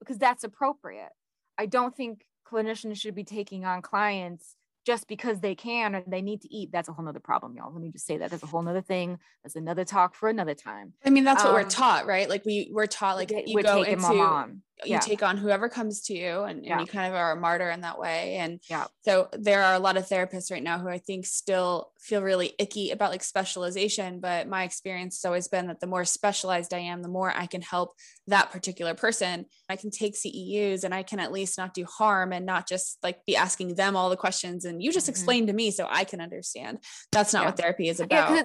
because 0.00 0.18
that's 0.18 0.44
appropriate. 0.44 1.10
I 1.56 1.66
don't 1.66 1.96
think 1.96 2.26
clinicians 2.46 3.00
should 3.00 3.14
be 3.14 3.24
taking 3.24 3.64
on 3.64 3.80
clients 3.82 4.56
just 4.84 5.06
because 5.06 5.40
they 5.40 5.54
can 5.54 5.94
or 5.94 6.02
they 6.06 6.22
need 6.22 6.40
to 6.42 6.54
eat. 6.54 6.70
That's 6.72 6.88
a 6.88 6.92
whole 6.92 7.04
nother 7.04 7.20
problem, 7.20 7.54
y'all. 7.56 7.72
Let 7.72 7.82
me 7.82 7.90
just 7.90 8.06
say 8.06 8.18
that. 8.18 8.30
That's 8.30 8.42
a 8.42 8.46
whole 8.46 8.62
nother 8.62 8.80
thing. 8.80 9.18
That's 9.42 9.56
another 9.56 9.84
talk 9.84 10.14
for 10.14 10.28
another 10.28 10.54
time. 10.54 10.94
I 11.04 11.10
mean, 11.10 11.24
that's 11.24 11.42
what 11.44 11.50
um, 11.50 11.56
we're 11.56 11.68
taught, 11.68 12.06
right? 12.06 12.28
Like 12.28 12.44
we 12.44 12.70
we're 12.72 12.86
taught 12.86 13.16
like 13.16 13.30
you 13.30 13.62
go 13.62 13.82
into 13.82 14.46
you 14.84 14.92
yeah. 14.92 14.98
take 15.00 15.22
on 15.22 15.36
whoever 15.36 15.68
comes 15.68 16.02
to 16.02 16.14
you 16.14 16.42
and, 16.42 16.58
and 16.58 16.64
yeah. 16.64 16.80
you 16.80 16.86
kind 16.86 17.08
of 17.08 17.14
are 17.14 17.32
a 17.32 17.40
martyr 17.40 17.70
in 17.70 17.80
that 17.80 17.98
way 17.98 18.36
and 18.36 18.60
yeah 18.70 18.86
so 19.02 19.28
there 19.32 19.62
are 19.62 19.74
a 19.74 19.78
lot 19.78 19.96
of 19.96 20.06
therapists 20.06 20.50
right 20.50 20.62
now 20.62 20.78
who 20.78 20.88
i 20.88 20.98
think 20.98 21.26
still 21.26 21.90
feel 22.00 22.22
really 22.22 22.54
icky 22.58 22.90
about 22.90 23.10
like 23.10 23.22
specialization 23.22 24.20
but 24.20 24.48
my 24.48 24.62
experience 24.62 25.16
has 25.16 25.24
always 25.24 25.48
been 25.48 25.66
that 25.66 25.80
the 25.80 25.86
more 25.86 26.04
specialized 26.04 26.72
i 26.72 26.78
am 26.78 27.02
the 27.02 27.08
more 27.08 27.32
i 27.36 27.46
can 27.46 27.60
help 27.60 27.92
that 28.26 28.50
particular 28.50 28.94
person 28.94 29.44
i 29.68 29.76
can 29.76 29.90
take 29.90 30.14
ceus 30.14 30.84
and 30.84 30.94
i 30.94 31.02
can 31.02 31.18
at 31.18 31.32
least 31.32 31.58
not 31.58 31.74
do 31.74 31.84
harm 31.84 32.32
and 32.32 32.46
not 32.46 32.68
just 32.68 32.98
like 33.02 33.24
be 33.26 33.36
asking 33.36 33.74
them 33.74 33.96
all 33.96 34.10
the 34.10 34.16
questions 34.16 34.64
and 34.64 34.82
you 34.82 34.92
just 34.92 35.06
mm-hmm. 35.06 35.12
explain 35.12 35.46
to 35.46 35.52
me 35.52 35.70
so 35.70 35.86
i 35.90 36.04
can 36.04 36.20
understand 36.20 36.78
that's 37.10 37.32
not 37.32 37.40
yeah. 37.40 37.46
what 37.46 37.56
therapy 37.56 37.88
is 37.88 38.00
about 38.00 38.30
Yeah, 38.30 38.42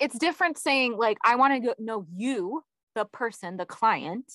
it's 0.00 0.18
different 0.18 0.58
saying 0.58 0.96
like 0.96 1.18
i 1.24 1.36
want 1.36 1.62
to 1.62 1.74
know 1.78 2.06
you 2.14 2.62
the 2.94 3.04
person 3.04 3.56
the 3.56 3.66
client 3.66 4.30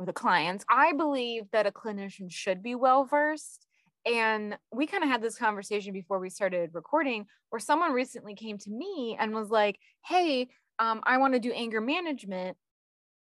or 0.00 0.06
the 0.06 0.12
clients 0.12 0.64
i 0.68 0.92
believe 0.92 1.44
that 1.52 1.66
a 1.66 1.70
clinician 1.70 2.30
should 2.30 2.62
be 2.62 2.74
well 2.74 3.04
versed 3.04 3.66
and 4.06 4.56
we 4.72 4.86
kind 4.86 5.04
of 5.04 5.10
had 5.10 5.20
this 5.20 5.36
conversation 5.36 5.92
before 5.92 6.18
we 6.18 6.30
started 6.30 6.70
recording 6.72 7.26
where 7.50 7.60
someone 7.60 7.92
recently 7.92 8.34
came 8.34 8.56
to 8.56 8.70
me 8.70 9.16
and 9.20 9.34
was 9.34 9.50
like 9.50 9.78
hey 10.06 10.48
um, 10.78 11.00
i 11.04 11.18
want 11.18 11.34
to 11.34 11.38
do 11.38 11.52
anger 11.52 11.80
management 11.80 12.56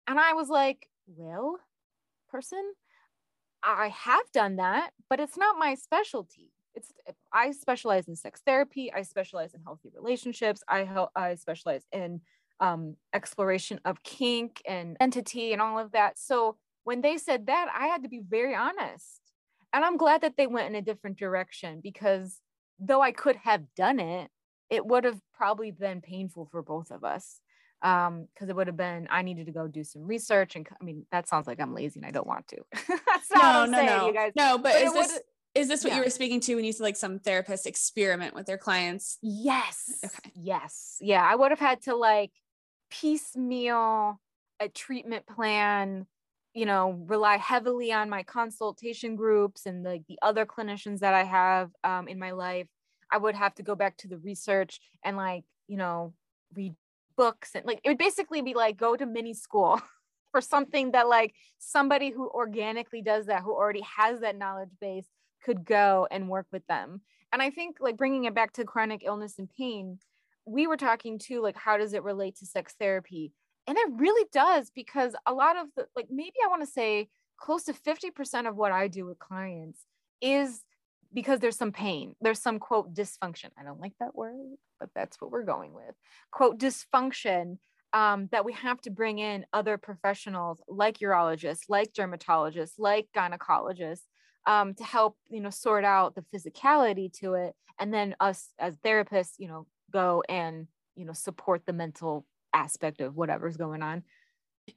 and 0.08 0.18
i 0.18 0.34
was 0.34 0.48
like 0.48 0.88
well 1.06 1.58
person 2.32 2.64
i 3.62 3.90
have 3.90 4.32
done 4.32 4.56
that 4.56 4.92
but 5.10 5.20
it's 5.20 5.38
not 5.38 5.60
my 5.60 5.76
specialty 5.76 6.52
it's 6.76 6.94
I 7.34 7.52
specialize 7.52 8.08
in 8.08 8.16
sex 8.16 8.42
therapy. 8.46 8.94
I 8.94 9.02
specialize 9.02 9.54
in 9.54 9.62
healthy 9.64 9.90
relationships. 9.94 10.64
I 10.68 10.84
help. 10.84 11.10
I 11.16 11.36
specialize 11.36 11.84
in 11.92 12.22
um, 12.60 12.96
exploration 13.14 13.80
of 13.86 14.04
kink 14.04 14.62
and 14.68 14.98
entity 15.00 15.54
and 15.54 15.62
all 15.62 15.80
of 15.80 15.92
that. 15.94 16.20
So 16.20 16.58
when 16.90 17.02
they 17.02 17.18
said 17.18 17.46
that, 17.46 17.68
I 17.72 17.86
had 17.86 18.02
to 18.02 18.10
be 18.10 18.22
very 18.28 18.56
honest, 18.56 19.22
and 19.72 19.86
I'm 19.86 19.96
glad 19.96 20.22
that 20.22 20.38
they 20.38 20.48
went 20.48 20.70
in 20.70 20.74
a 20.74 20.82
different 20.82 21.20
direction 21.20 21.82
because 21.84 22.40
though 22.80 23.00
I 23.00 23.12
could 23.12 23.36
have 23.36 23.64
done 23.76 24.00
it, 24.00 24.32
it 24.72 24.84
would 24.84 25.04
have 25.04 25.20
probably 25.32 25.70
been 25.70 26.02
painful 26.02 26.48
for 26.52 26.64
both 26.64 26.90
of 26.90 27.04
us 27.04 27.42
um 27.82 28.28
because 28.34 28.50
it 28.50 28.56
would 28.58 28.68
have 28.68 28.76
been 28.76 29.08
i 29.10 29.22
needed 29.22 29.46
to 29.46 29.54
go 29.54 29.66
do 29.66 29.86
some 29.86 30.02
research 30.02 30.58
and 30.58 30.68
i 30.82 30.84
mean 30.84 31.06
that 31.14 31.30
sounds 31.30 31.48
like 31.48 31.62
i'm 31.62 31.74
lazy 31.74 31.98
and 31.98 32.06
i 32.06 32.12
don't 32.12 32.28
want 32.28 32.46
to 32.46 32.58
that's 32.74 33.32
no 33.34 33.66
no 33.66 33.78
saying, 33.78 33.86
no 33.86 34.08
you 34.08 34.14
guys 34.14 34.34
no 34.36 34.58
but, 34.58 34.74
but 34.74 34.82
is 34.82 34.92
this 34.92 35.20
is 35.56 35.68
this 35.70 35.84
what 35.84 35.92
yeah. 35.92 35.98
you 35.98 36.04
were 36.04 36.10
speaking 36.10 36.42
to 36.42 36.56
when 36.56 36.66
you 36.66 36.74
said 36.74 36.84
like 36.84 36.98
some 36.98 37.20
therapists 37.20 37.66
experiment 37.66 38.36
with 38.36 38.46
their 38.46 38.58
clients? 38.58 39.18
Yes. 39.22 40.00
Okay. 40.06 40.32
Yes. 40.36 40.98
Yeah. 41.02 41.24
I 41.24 41.36
would 41.36 41.52
have 41.52 41.60
had 41.60 41.82
to 41.84 41.96
like 41.96 42.32
piecemeal 42.92 44.20
a 44.60 44.70
treatment 44.70 45.26
plan, 45.26 46.06
you 46.60 46.66
know, 46.66 47.02
rely 47.08 47.38
heavily 47.38 47.94
on 47.94 48.10
my 48.10 48.22
consultation 48.22 49.16
groups 49.16 49.66
and 49.66 49.82
like 49.82 50.02
the, 50.10 50.16
the 50.16 50.20
other 50.22 50.46
clinicians 50.46 51.00
that 51.00 51.14
I 51.14 51.24
have 51.24 51.72
um, 51.86 52.10
in 52.10 52.20
my 52.20 52.32
life. 52.32 52.68
I 53.10 53.18
would 53.18 53.34
have 53.34 53.56
to 53.56 53.64
go 53.64 53.76
back 53.76 53.96
to 54.00 54.10
the 54.10 54.18
research 54.18 54.82
and 55.06 55.16
like, 55.16 55.46
you 55.70 55.78
know, 55.78 56.14
read 56.54 56.76
books 57.16 57.52
and 57.56 57.66
like 57.66 57.80
it 57.86 57.90
would 57.90 57.98
basically 57.98 58.42
be 58.42 58.56
like 58.56 58.76
go 58.76 58.98
to 58.98 59.06
mini 59.06 59.34
school 59.34 59.82
for 60.34 60.42
something 60.42 60.92
that 60.92 61.08
like 61.08 61.34
somebody 61.60 62.10
who 62.10 62.30
organically 62.30 63.02
does 63.02 63.28
that 63.28 63.42
who 63.42 63.54
already 63.54 63.84
has 63.98 64.20
that 64.20 64.38
knowledge 64.38 64.70
base 64.82 65.08
could 65.42 65.64
go 65.64 66.10
and 66.12 66.28
work 66.28 66.48
with 66.52 66.68
them. 66.68 67.00
And 67.32 67.42
I 67.42 67.52
think 67.52 67.78
like 67.80 67.96
bringing 67.96 68.26
it 68.26 68.36
back 68.36 68.52
to 68.54 68.66
chronic 68.66 69.04
illness 69.06 69.40
and 69.40 69.50
pain, 69.50 70.00
we 70.46 70.68
were 70.68 70.76
talking 70.76 71.20
too, 71.20 71.42
like, 71.42 71.56
how 71.56 71.78
does 71.78 71.94
it 71.94 72.04
relate 72.04 72.36
to 72.40 72.46
sex 72.46 72.76
therapy? 72.78 73.32
And 73.70 73.78
it 73.78 73.88
really 73.98 74.28
does 74.34 74.72
because 74.74 75.16
a 75.28 75.34
lot 75.34 75.56
of 75.56 75.68
the, 75.76 75.86
like, 75.96 76.08
maybe 76.10 76.34
I 76.44 76.48
want 76.48 76.64
to 76.64 76.72
say 76.72 77.08
close 77.38 77.66
to 77.66 77.74
50% 77.74 78.50
of 78.50 78.56
what 78.56 78.72
I 78.72 78.88
do 78.88 79.06
with 79.06 79.20
clients 79.20 79.86
is 80.22 80.64
because 81.14 81.40
there's 81.40 81.56
some 81.56 81.72
pain. 81.72 82.16
There's 82.20 82.42
some 82.42 82.58
quote 82.58 82.96
dysfunction. 82.96 83.52
I 83.60 83.64
don't 83.64 83.80
like 83.80 83.94
that 84.00 84.16
word, 84.16 84.58
but 84.80 84.90
that's 84.96 85.22
what 85.22 85.30
we're 85.30 85.44
going 85.44 85.72
with. 85.74 85.94
Quote 86.32 86.58
dysfunction 86.58 87.60
um, 87.94 88.28
that 88.32 88.44
we 88.44 88.54
have 88.54 88.82
to 88.82 88.90
bring 88.90 89.20
in 89.20 89.46
other 89.54 89.78
professionals 89.78 90.62
like 90.68 90.98
urologists, 90.98 91.66
like 91.70 91.94
dermatologists, 91.94 92.74
like 92.80 93.08
gynecologists 93.16 94.02
um, 94.48 94.74
to 94.74 94.84
help 94.84 95.16
you 95.30 95.42
know 95.42 95.52
sort 95.52 95.86
out 95.86 96.16
the 96.16 96.26
physicality 96.34 97.14
to 97.20 97.36
it 97.36 97.54
and 97.80 97.94
then 97.94 98.16
us 98.20 98.50
as 98.58 98.76
therapists 98.78 99.34
you 99.38 99.48
know 99.48 99.68
go 99.92 100.24
and 100.28 100.68
you 100.96 101.06
know 101.06 101.14
support 101.14 101.62
the 101.66 101.74
mental 101.74 102.26
aspect 102.54 103.02
of 103.02 103.16
whatever's 103.16 103.58
going 103.58 103.82
on. 103.82 104.04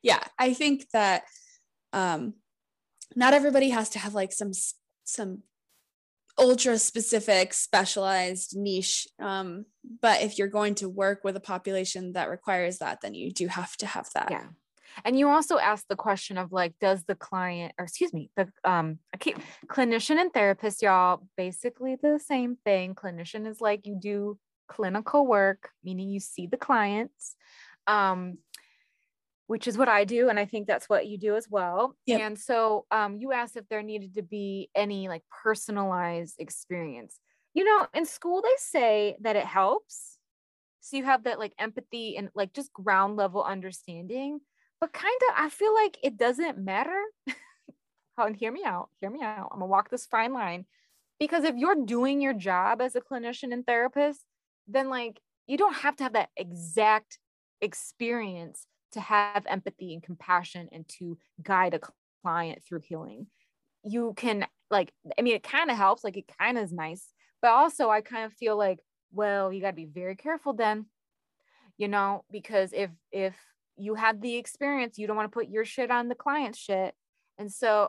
Yeah 0.02 0.22
i 0.38 0.54
think 0.54 0.88
that 0.92 1.24
um 1.92 2.34
not 3.14 3.34
everybody 3.34 3.70
has 3.70 3.90
to 3.90 3.98
have 3.98 4.14
like 4.14 4.32
some 4.32 4.52
some 5.04 5.42
ultra 6.38 6.78
specific 6.78 7.52
specialized 7.52 8.56
niche 8.56 9.06
um 9.20 9.66
but 10.00 10.22
if 10.22 10.38
you're 10.38 10.48
going 10.48 10.74
to 10.74 10.88
work 10.88 11.24
with 11.24 11.36
a 11.36 11.40
population 11.40 12.14
that 12.14 12.30
requires 12.30 12.78
that 12.78 13.00
then 13.02 13.12
you 13.12 13.30
do 13.30 13.48
have 13.48 13.76
to 13.76 13.86
have 13.86 14.08
that. 14.14 14.28
Yeah. 14.30 14.46
And 15.04 15.18
you 15.18 15.28
also 15.28 15.58
asked 15.58 15.88
the 15.88 15.96
question 15.96 16.38
of 16.38 16.52
like, 16.52 16.74
does 16.80 17.04
the 17.04 17.14
client, 17.14 17.72
or 17.78 17.84
excuse 17.84 18.12
me, 18.12 18.30
the 18.36 18.48
um, 18.64 18.98
I 19.14 19.16
keep 19.16 19.38
clinician 19.66 20.20
and 20.20 20.32
therapist, 20.32 20.82
y'all, 20.82 21.26
basically 21.36 21.96
the 21.96 22.18
same 22.18 22.56
thing. 22.64 22.94
Clinician 22.94 23.46
is 23.46 23.60
like 23.60 23.86
you 23.86 23.96
do 23.98 24.38
clinical 24.68 25.26
work, 25.26 25.70
meaning 25.82 26.08
you 26.08 26.20
see 26.20 26.46
the 26.46 26.56
clients, 26.56 27.36
um, 27.86 28.38
which 29.46 29.66
is 29.66 29.76
what 29.76 29.88
I 29.88 30.04
do, 30.04 30.28
and 30.28 30.38
I 30.38 30.44
think 30.44 30.66
that's 30.66 30.88
what 30.88 31.06
you 31.06 31.18
do 31.18 31.36
as 31.36 31.48
well. 31.50 31.96
Yep. 32.06 32.20
And 32.20 32.38
so, 32.38 32.86
um, 32.90 33.16
you 33.18 33.32
asked 33.32 33.56
if 33.56 33.68
there 33.68 33.82
needed 33.82 34.14
to 34.14 34.22
be 34.22 34.70
any 34.74 35.08
like 35.08 35.22
personalized 35.42 36.36
experience. 36.38 37.18
You 37.54 37.64
know, 37.64 37.86
in 37.92 38.06
school 38.06 38.42
they 38.42 38.54
say 38.56 39.16
that 39.20 39.36
it 39.36 39.44
helps. 39.44 40.18
So 40.80 40.96
you 40.96 41.04
have 41.04 41.24
that 41.24 41.38
like 41.38 41.52
empathy 41.58 42.16
and 42.16 42.30
like 42.34 42.52
just 42.52 42.72
ground 42.72 43.16
level 43.16 43.44
understanding 43.44 44.40
but 44.82 44.92
kind 44.92 45.20
of 45.30 45.36
i 45.38 45.48
feel 45.48 45.72
like 45.72 45.96
it 46.02 46.18
doesn't 46.18 46.58
matter 46.58 47.00
and 48.18 48.36
hear 48.36 48.50
me 48.52 48.64
out 48.66 48.90
hear 49.00 49.08
me 49.08 49.22
out 49.22 49.48
i'm 49.52 49.60
gonna 49.60 49.66
walk 49.66 49.88
this 49.88 50.06
fine 50.06 50.34
line 50.34 50.66
because 51.20 51.44
if 51.44 51.54
you're 51.56 51.86
doing 51.86 52.20
your 52.20 52.34
job 52.34 52.82
as 52.82 52.96
a 52.96 53.00
clinician 53.00 53.52
and 53.52 53.64
therapist 53.64 54.24
then 54.66 54.90
like 54.90 55.20
you 55.46 55.56
don't 55.56 55.76
have 55.76 55.94
to 55.96 56.02
have 56.02 56.14
that 56.14 56.30
exact 56.36 57.18
experience 57.62 58.66
to 58.92 59.00
have 59.00 59.46
empathy 59.48 59.94
and 59.94 60.02
compassion 60.02 60.68
and 60.72 60.86
to 60.98 61.16
guide 61.42 61.72
a 61.72 61.80
client 62.22 62.62
through 62.68 62.80
healing. 62.80 63.28
You 63.82 64.12
can 64.16 64.46
like 64.70 64.92
i 65.18 65.22
mean 65.22 65.34
it 65.34 65.42
kind 65.42 65.70
of 65.70 65.76
helps 65.76 66.02
like 66.02 66.16
it 66.16 66.24
kind 66.38 66.56
of 66.56 66.64
is 66.64 66.72
nice 66.72 67.08
but 67.42 67.50
also 67.50 67.90
i 67.90 68.00
kind 68.00 68.24
of 68.24 68.32
feel 68.32 68.56
like 68.56 68.78
well 69.12 69.52
you 69.52 69.60
got 69.60 69.72
to 69.72 69.76
be 69.76 69.84
very 69.84 70.16
careful 70.16 70.54
then 70.54 70.86
you 71.76 71.88
know 71.88 72.24
because 72.30 72.72
if 72.72 72.88
if 73.10 73.36
you 73.76 73.94
had 73.94 74.20
the 74.20 74.36
experience 74.36 74.98
you 74.98 75.06
don't 75.06 75.16
want 75.16 75.30
to 75.30 75.34
put 75.34 75.48
your 75.48 75.64
shit 75.64 75.90
on 75.90 76.08
the 76.08 76.14
client's 76.14 76.58
shit. 76.58 76.94
And 77.38 77.50
so 77.50 77.88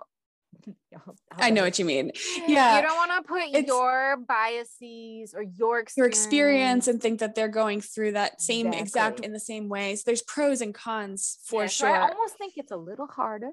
I 1.32 1.50
know 1.50 1.64
what 1.64 1.80
you 1.80 1.86
mean. 1.86 2.12
Yeah. 2.48 2.76
You 2.76 2.82
don't 2.82 2.96
want 2.96 3.12
to 3.12 3.28
put 3.28 3.42
it's, 3.54 3.68
your 3.68 4.18
biases 4.18 5.34
or 5.34 5.44
your 5.44 5.80
experience. 5.80 5.98
your 5.98 6.06
experience 6.08 6.88
and 6.88 7.02
think 7.02 7.20
that 7.20 7.36
they're 7.36 7.48
going 7.48 7.82
through 7.82 8.14
that 8.14 8.42
same 8.42 8.68
exactly. 8.68 8.82
exact 8.82 9.20
in 9.22 9.34
the 9.34 9.40
same 9.40 9.70
ways. 9.70 10.04
There's 10.04 10.22
pros 10.22 10.62
and 10.62 10.74
cons 10.74 11.40
for 11.46 11.64
yeah, 11.64 11.68
sure. 11.68 11.90
So 11.90 11.94
I 11.94 12.10
almost 12.10 12.38
think 12.38 12.54
it's 12.58 12.72
a 12.72 12.78
little 12.78 13.08
harder, 13.08 13.52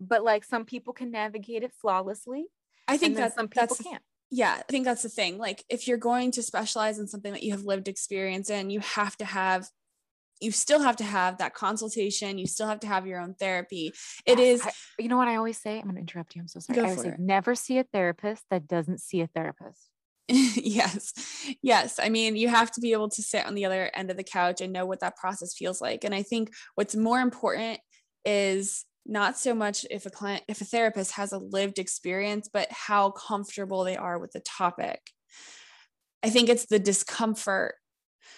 but 0.00 0.22
like 0.22 0.44
some 0.44 0.64
people 0.64 0.92
can 0.92 1.10
navigate 1.10 1.62
it 1.62 1.72
flawlessly. 1.80 2.46
I 2.88 2.96
think 2.96 3.16
that 3.16 3.34
some 3.34 3.48
people 3.48 3.76
can't. 3.76 4.02
Yeah, 4.30 4.54
I 4.58 4.62
think 4.70 4.84
that's 4.84 5.02
the 5.02 5.08
thing. 5.08 5.38
Like 5.38 5.64
if 5.68 5.88
you're 5.88 5.98
going 5.98 6.32
to 6.32 6.42
specialize 6.42 6.98
in 6.98 7.06
something 7.06 7.32
that 7.32 7.42
you 7.42 7.52
have 7.52 7.64
lived 7.64 7.88
experience 7.88 8.50
in, 8.50 8.70
you 8.70 8.80
have 8.80 9.16
to 9.18 9.24
have 9.24 9.68
you 10.40 10.50
still 10.50 10.80
have 10.80 10.96
to 10.96 11.04
have 11.04 11.38
that 11.38 11.54
consultation. 11.54 12.38
You 12.38 12.46
still 12.46 12.66
have 12.66 12.80
to 12.80 12.86
have 12.86 13.06
your 13.06 13.20
own 13.20 13.34
therapy. 13.34 13.92
It 14.26 14.38
is. 14.38 14.62
I, 14.64 14.72
you 14.98 15.08
know 15.08 15.16
what 15.16 15.28
I 15.28 15.36
always 15.36 15.58
say? 15.58 15.78
I'm 15.78 15.84
going 15.84 15.94
to 15.94 16.00
interrupt 16.00 16.34
you. 16.34 16.42
I'm 16.42 16.48
so 16.48 16.60
sorry. 16.60 16.80
I 16.80 16.82
always 16.82 17.02
say, 17.02 17.08
it. 17.08 17.18
never 17.18 17.54
see 17.54 17.78
a 17.78 17.84
therapist 17.84 18.44
that 18.50 18.66
doesn't 18.66 19.00
see 19.00 19.20
a 19.20 19.26
therapist. 19.28 19.88
yes. 20.28 21.12
Yes. 21.62 21.98
I 22.02 22.08
mean, 22.08 22.36
you 22.36 22.48
have 22.48 22.70
to 22.72 22.80
be 22.80 22.92
able 22.92 23.08
to 23.10 23.22
sit 23.22 23.46
on 23.46 23.54
the 23.54 23.64
other 23.64 23.90
end 23.94 24.10
of 24.10 24.16
the 24.16 24.24
couch 24.24 24.60
and 24.60 24.72
know 24.72 24.84
what 24.84 25.00
that 25.00 25.16
process 25.16 25.54
feels 25.54 25.80
like. 25.80 26.04
And 26.04 26.14
I 26.14 26.22
think 26.22 26.52
what's 26.74 26.96
more 26.96 27.20
important 27.20 27.80
is 28.24 28.84
not 29.06 29.38
so 29.38 29.54
much 29.54 29.86
if 29.90 30.04
a 30.04 30.10
client, 30.10 30.42
if 30.48 30.60
a 30.60 30.64
therapist 30.64 31.12
has 31.12 31.32
a 31.32 31.38
lived 31.38 31.78
experience, 31.78 32.48
but 32.52 32.66
how 32.70 33.10
comfortable 33.10 33.84
they 33.84 33.96
are 33.96 34.18
with 34.18 34.32
the 34.32 34.40
topic. 34.40 35.00
I 36.24 36.30
think 36.30 36.48
it's 36.48 36.66
the 36.66 36.80
discomfort 36.80 37.76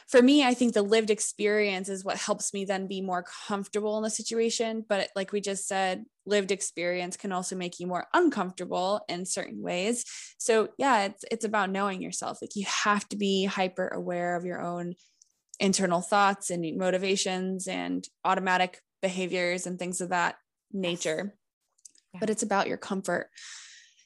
for 0.06 0.22
me, 0.22 0.44
I 0.44 0.54
think 0.54 0.72
the 0.72 0.82
lived 0.82 1.10
experience 1.10 1.88
is 1.88 2.04
what 2.04 2.16
helps 2.16 2.54
me 2.54 2.64
then 2.64 2.86
be 2.86 3.00
more 3.00 3.24
comfortable 3.46 3.96
in 3.98 4.02
the 4.02 4.10
situation. 4.10 4.84
But 4.88 5.10
like 5.14 5.32
we 5.32 5.40
just 5.40 5.68
said, 5.68 6.04
lived 6.24 6.50
experience 6.50 7.16
can 7.16 7.32
also 7.32 7.56
make 7.56 7.78
you 7.78 7.86
more 7.86 8.06
uncomfortable 8.14 9.02
in 9.08 9.26
certain 9.26 9.62
ways. 9.62 10.04
So 10.38 10.68
yeah, 10.78 11.04
it's 11.04 11.24
it's 11.30 11.44
about 11.44 11.70
knowing 11.70 12.00
yourself. 12.00 12.38
Like 12.40 12.56
you 12.56 12.66
have 12.84 13.08
to 13.10 13.16
be 13.16 13.44
hyper 13.44 13.88
aware 13.88 14.36
of 14.36 14.44
your 14.44 14.62
own 14.62 14.94
internal 15.60 16.00
thoughts 16.00 16.50
and 16.50 16.78
motivations 16.78 17.66
and 17.66 18.06
automatic 18.24 18.80
behaviors 19.02 19.66
and 19.66 19.78
things 19.78 20.00
of 20.00 20.10
that 20.10 20.36
nature. 20.72 21.34
Yeah. 22.14 22.20
But 22.20 22.30
it's 22.30 22.42
about 22.42 22.68
your 22.68 22.78
comfort. 22.78 23.28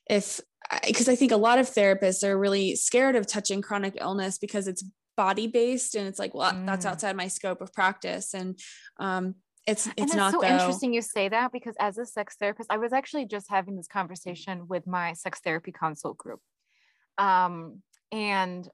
If 0.09 0.41
because 0.87 1.09
I 1.09 1.17
think 1.17 1.33
a 1.33 1.37
lot 1.37 1.59
of 1.59 1.71
therapists 1.71 2.25
are 2.25 2.39
really 2.39 2.77
scared 2.77 3.17
of 3.17 3.27
touching 3.27 3.63
chronic 3.63 3.99
illness 4.01 4.39
because 4.39 4.67
it's 4.67 4.85
body 5.17 5.47
based 5.47 5.95
and 5.95 6.09
it's 6.09 6.19
like 6.19 6.35
well 6.35 6.53
mm. 6.53 6.67
that's 6.67 6.87
outside 6.87 7.17
my 7.17 7.29
scope 7.29 7.61
of 7.61 7.73
practice 7.73 8.35
and 8.35 8.59
um 8.99 9.35
it's 9.67 9.87
it's, 9.89 9.95
it's 9.99 10.15
not 10.15 10.33
so 10.33 10.41
though. 10.41 10.47
interesting 10.47 10.93
you 10.93 11.03
say 11.03 11.29
that 11.29 11.53
because 11.53 11.75
as 11.79 11.99
a 11.99 12.07
sex 12.07 12.37
therapist 12.39 12.71
i 12.73 12.77
was 12.77 12.93
actually 12.93 13.27
just 13.27 13.47
having 13.51 13.77
this 13.77 13.87
conversation 13.87 14.67
with 14.69 14.87
my 14.87 15.13
sex 15.13 15.41
therapy 15.41 15.71
consult 15.71 16.17
group 16.17 16.41
um 17.19 17.83
and 18.11 18.69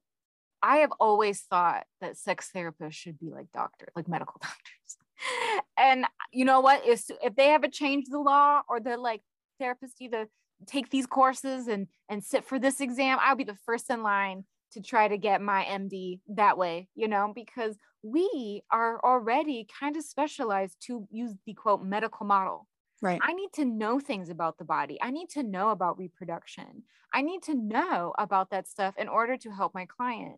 I 0.62 0.79
have 0.79 0.92
always 0.98 1.42
thought 1.42 1.85
that 2.01 2.16
sex 2.16 2.51
therapists 2.55 2.94
should 2.94 3.18
be 3.18 3.31
like 3.31 3.46
doctors, 3.53 3.90
like 3.94 4.09
medical 4.09 4.40
doctors. 4.42 5.62
and 5.77 6.05
you 6.33 6.44
know 6.44 6.61
what? 6.61 6.85
If 6.87 7.05
if 7.22 7.37
they 7.37 7.51
ever 7.55 7.68
change 7.68 8.07
the 8.09 8.18
law 8.18 8.62
or 8.68 8.81
they're 8.81 8.98
like 8.98 9.22
therapists 9.62 10.01
either 10.01 10.29
take 10.66 10.90
these 10.90 11.07
courses 11.07 11.68
and 11.68 11.87
and 12.09 12.24
sit 12.24 12.44
for 12.44 12.59
this 12.59 12.81
exam, 12.81 13.18
I'll 13.20 13.37
be 13.37 13.44
the 13.44 13.59
first 13.66 13.90
in 13.90 14.03
line 14.03 14.44
to 14.72 14.81
try 14.81 15.09
to 15.09 15.16
get 15.16 15.40
my 15.40 15.64
MD 15.64 16.20
that 16.28 16.59
way, 16.59 16.88
you 16.94 17.09
know, 17.09 17.33
because 17.35 17.76
we 18.02 18.62
are 18.70 19.00
already 19.04 19.66
kind 19.78 19.96
of 19.96 20.04
specialized 20.04 20.76
to 20.87 21.07
use 21.11 21.35
the 21.46 21.54
quote 21.54 21.83
medical 21.83 22.26
model. 22.26 22.66
Right. 23.00 23.20
I 23.22 23.33
need 23.33 23.52
to 23.54 23.64
know 23.64 24.00
things 24.00 24.28
about 24.28 24.59
the 24.59 24.64
body. 24.64 24.98
I 25.00 25.11
need 25.11 25.28
to 25.31 25.42
know 25.42 25.70
about 25.70 25.98
reproduction. 25.98 26.83
I 27.12 27.22
need 27.22 27.42
to 27.44 27.54
know 27.54 28.12
about 28.18 28.50
that 28.50 28.66
stuff 28.66 28.94
in 28.98 29.09
order 29.09 29.37
to 29.37 29.50
help 29.50 29.74
my 29.74 29.87
client. 29.87 30.37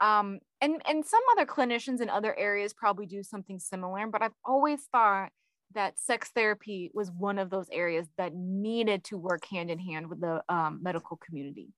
Um, 0.00 0.38
and 0.60 0.80
and 0.88 1.04
some 1.04 1.20
other 1.32 1.44
clinicians 1.44 2.00
in 2.00 2.08
other 2.08 2.36
areas 2.38 2.72
probably 2.72 3.06
do 3.06 3.22
something 3.22 3.58
similar, 3.58 4.06
but 4.06 4.22
I've 4.22 4.32
always 4.44 4.80
thought 4.92 5.30
that 5.74 5.98
sex 5.98 6.30
therapy 6.34 6.90
was 6.94 7.10
one 7.10 7.38
of 7.38 7.50
those 7.50 7.68
areas 7.70 8.06
that 8.16 8.34
needed 8.34 9.04
to 9.04 9.18
work 9.18 9.44
hand 9.44 9.70
in 9.70 9.78
hand 9.78 10.08
with 10.08 10.20
the 10.20 10.42
um, 10.48 10.80
medical 10.82 11.16
community. 11.18 11.68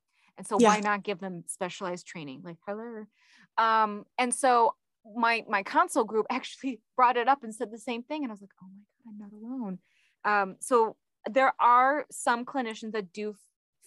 And 0.40 0.46
so 0.46 0.57
yeah. 0.59 0.68
why 0.68 0.81
not 0.81 1.03
give 1.03 1.20
them 1.20 1.44
specialized 1.48 2.07
training? 2.07 2.40
Like, 2.42 2.57
hello. 2.66 3.05
Um, 3.59 4.07
and 4.16 4.33
so 4.33 4.74
my 5.14 5.44
my 5.46 5.62
consult 5.62 6.07
group 6.07 6.24
actually 6.31 6.81
brought 6.96 7.18
it 7.18 7.29
up 7.29 7.44
and 7.44 7.55
said 7.55 7.70
the 7.70 7.79
same 7.79 8.03
thing. 8.03 8.24
And 8.24 8.33
I 8.33 8.33
was 8.33 8.40
like, 8.40 8.55
oh 8.62 8.68
my 8.74 8.81
God, 9.05 9.11
I'm 9.11 9.18
not 9.18 9.33
alone. 9.38 9.79
Um, 10.24 10.57
so 10.61 10.96
there 11.31 11.53
are 11.61 12.07
some 12.11 12.46
clinicians 12.46 12.92
that 12.92 13.12
do 13.12 13.35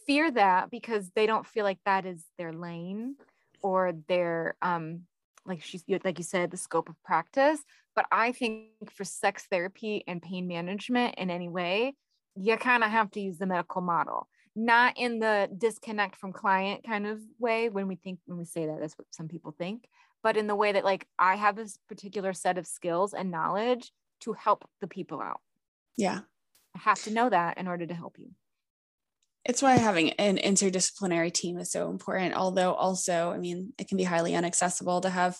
fear 0.05 0.29
that 0.29 0.69
because 0.69 1.09
they 1.15 1.25
don't 1.25 1.47
feel 1.47 1.63
like 1.63 1.79
that 1.87 2.05
is 2.05 2.23
their 2.37 2.53
lane 2.53 3.15
or 3.63 3.93
their 4.07 4.55
um 4.61 5.01
like 5.47 5.63
she's 5.63 5.83
like 6.03 6.19
you 6.19 6.23
said 6.23 6.51
the 6.51 6.57
scope 6.57 6.89
of 6.89 7.01
practice 7.03 7.59
but 7.95 8.05
i 8.11 8.33
think 8.33 8.67
for 8.91 9.05
sex 9.05 9.47
therapy 9.49 10.03
and 10.07 10.21
pain 10.21 10.45
management 10.45 11.15
in 11.17 11.29
any 11.29 11.47
way 11.47 11.93
you 12.35 12.57
kind 12.57 12.83
of 12.83 12.91
have 12.91 13.09
to 13.11 13.21
use 13.21 13.37
the 13.37 13.45
medical 13.45 13.81
model 13.81 14.27
not 14.55 14.97
in 14.97 15.19
the 15.19 15.49
disconnect 15.57 16.15
from 16.15 16.31
client 16.31 16.83
kind 16.85 17.07
of 17.07 17.19
way 17.39 17.69
when 17.69 17.87
we 17.87 17.95
think 17.95 18.19
when 18.25 18.37
we 18.37 18.45
say 18.45 18.67
that 18.67 18.79
that's 18.79 18.97
what 18.97 19.07
some 19.11 19.27
people 19.27 19.51
think 19.51 19.87
but 20.21 20.37
in 20.37 20.47
the 20.47 20.55
way 20.55 20.71
that 20.71 20.83
like 20.83 21.07
i 21.17 21.35
have 21.35 21.55
this 21.55 21.79
particular 21.87 22.33
set 22.33 22.57
of 22.57 22.67
skills 22.67 23.13
and 23.13 23.31
knowledge 23.31 23.91
to 24.23 24.33
help 24.33 24.67
the 24.81 24.87
people 24.87 25.21
out. 25.21 25.41
Yeah. 25.97 26.21
I 26.75 26.79
have 26.79 27.01
to 27.03 27.11
know 27.11 27.29
that 27.29 27.57
in 27.57 27.67
order 27.67 27.85
to 27.85 27.93
help 27.93 28.15
you. 28.17 28.31
It's 29.45 29.61
why 29.61 29.75
having 29.75 30.11
an 30.11 30.37
interdisciplinary 30.37 31.31
team 31.31 31.57
is 31.57 31.69
so 31.69 31.89
important 31.89 32.33
although 32.33 32.73
also 32.73 33.31
i 33.31 33.37
mean 33.37 33.73
it 33.77 33.89
can 33.89 33.97
be 33.97 34.05
highly 34.05 34.33
inaccessible 34.33 35.01
to 35.01 35.09
have 35.09 35.37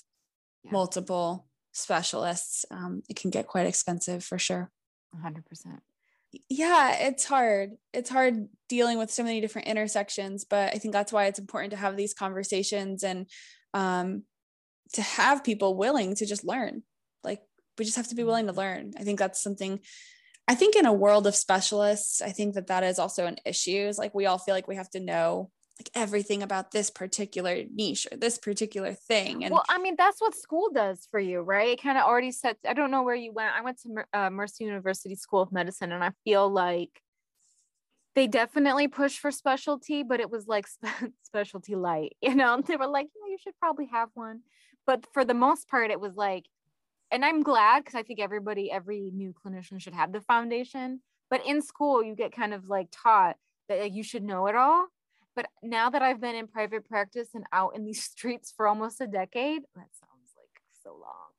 yeah. 0.64 0.72
multiple 0.72 1.48
specialists. 1.72 2.66
Um, 2.70 3.02
it 3.10 3.16
can 3.16 3.32
get 3.32 3.48
quite 3.48 3.66
expensive 3.66 4.24
for 4.24 4.38
sure. 4.38 4.72
100% 5.16 5.42
yeah 6.50 7.08
it's 7.08 7.26
hard 7.26 7.72
it's 7.94 8.10
hard 8.10 8.48
dealing 8.70 8.98
with 8.98 9.12
so 9.12 9.24
many 9.24 9.42
different 9.42 9.68
intersections 9.68 10.46
but 10.46 10.74
i 10.74 10.78
think 10.78 10.92
that's 10.92 11.14
why 11.14 11.26
it's 11.26 11.40
important 11.40 11.72
to 11.72 11.78
have 11.78 11.96
these 11.96 12.14
conversations 12.14 13.04
and 13.04 13.28
um, 13.74 14.24
to 14.94 15.02
have 15.02 15.44
people 15.44 15.76
willing 15.76 16.16
to 16.16 16.26
just 16.26 16.46
learn 16.46 16.84
like 17.24 17.42
we 17.78 17.86
just 17.86 17.98
have 17.98 18.08
to 18.08 18.16
be 18.16 18.24
willing 18.24 18.48
to 18.48 18.52
mm-hmm. 18.52 18.60
learn 18.60 18.92
i 18.98 19.04
think 19.04 19.20
that's 19.20 19.42
something 19.42 19.80
I 20.48 20.56
think 20.56 20.76
in 20.76 20.86
a 20.86 20.94
world 20.94 21.26
of 21.26 21.36
specialists, 21.36 22.22
I 22.22 22.32
think 22.32 22.56
that 22.56 22.68
that 22.68 22.84
is 22.84 23.00
also 23.00 23.26
an 23.26 23.38
issue. 23.46 23.88
Is 23.88 23.98
like 23.98 24.14
we 24.14 24.26
all 24.26 24.38
feel 24.38 24.54
like 24.54 24.68
we 24.68 24.76
have 24.76 24.90
to 24.90 25.00
know 25.00 25.52
like 25.80 25.90
everything 25.96 26.44
about 26.44 26.72
this 26.72 26.90
particular 26.90 27.64
niche 27.74 28.08
or 28.12 28.18
this 28.18 28.38
particular 28.38 28.94
thing. 28.94 29.44
And 29.44 29.54
well, 29.54 29.64
I 29.70 29.80
mean, 29.80 29.96
that's 29.98 30.22
what 30.22 30.36
school 30.36 30.70
does 30.74 31.08
for 31.10 31.20
you, 31.20 31.42
right? 31.42 31.70
It 31.70 31.82
kind 31.82 31.98
of 31.98 32.04
already 32.04 32.32
sets. 32.32 32.60
I 32.68 32.74
don't 32.74 32.92
know 32.92 33.04
where 33.04 33.16
you 33.16 33.34
went. 33.34 33.56
I 33.56 33.62
went 33.62 33.82
to 33.82 34.04
uh, 34.14 34.30
Mercer 34.30 34.64
University 34.66 35.16
School 35.16 35.42
of 35.42 35.52
Medicine, 35.52 35.92
and 35.92 36.04
I 36.04 36.12
feel 36.24 36.50
like 36.50 37.02
they 38.16 38.28
definitely 38.28 38.88
push 38.88 39.18
for 39.18 39.32
specialty, 39.32 40.04
but 40.04 40.20
it 40.20 40.30
was 40.30 40.48
like 40.48 40.68
spe- 40.68 41.12
specialty 41.24 41.76
light. 41.76 42.16
You 42.22 42.36
know, 42.36 42.62
they 42.62 42.76
were 42.76 42.88
like, 42.88 43.08
know, 43.08 43.30
you 43.30 43.38
should 43.44 43.58
probably 43.60 43.88
have 43.92 44.10
one. 44.14 44.42
But 44.86 45.06
for 45.14 45.26
the 45.26 45.34
most 45.34 45.68
part, 45.70 45.92
it 45.92 46.00
was 46.00 46.16
like 46.16 46.46
and 47.14 47.24
I'm 47.24 47.44
glad 47.44 47.86
because 47.86 47.94
I 47.94 48.02
think 48.02 48.20
everybody, 48.20 48.72
every 48.72 49.12
new 49.14 49.34
clinician 49.34 49.80
should 49.80 49.94
have 49.94 50.12
the 50.12 50.22
foundation. 50.22 51.00
But 51.30 51.46
in 51.46 51.62
school, 51.62 52.04
you 52.04 52.16
get 52.16 52.36
kind 52.36 52.56
of 52.56 52.70
like 52.70 52.88
taught 52.92 53.36
that 53.70 53.80
like, 53.80 53.94
you 53.94 54.02
should 54.02 54.24
know 54.24 54.48
it 54.48 54.56
all. 54.56 54.88
But 55.36 55.48
now 55.62 55.90
that 55.90 56.02
I've 56.02 56.22
been 56.22 56.36
in 56.36 56.48
private 56.48 56.88
practice 56.88 57.30
and 57.34 57.46
out 57.52 57.76
in 57.76 57.86
these 57.86 58.04
streets 58.12 58.54
for 58.56 58.68
almost 58.68 59.02
a 59.02 59.08
decade, 59.08 59.62
that 59.76 59.88
sounds 60.00 60.32
like 60.38 60.62
so 60.84 60.92
long. 60.92 61.30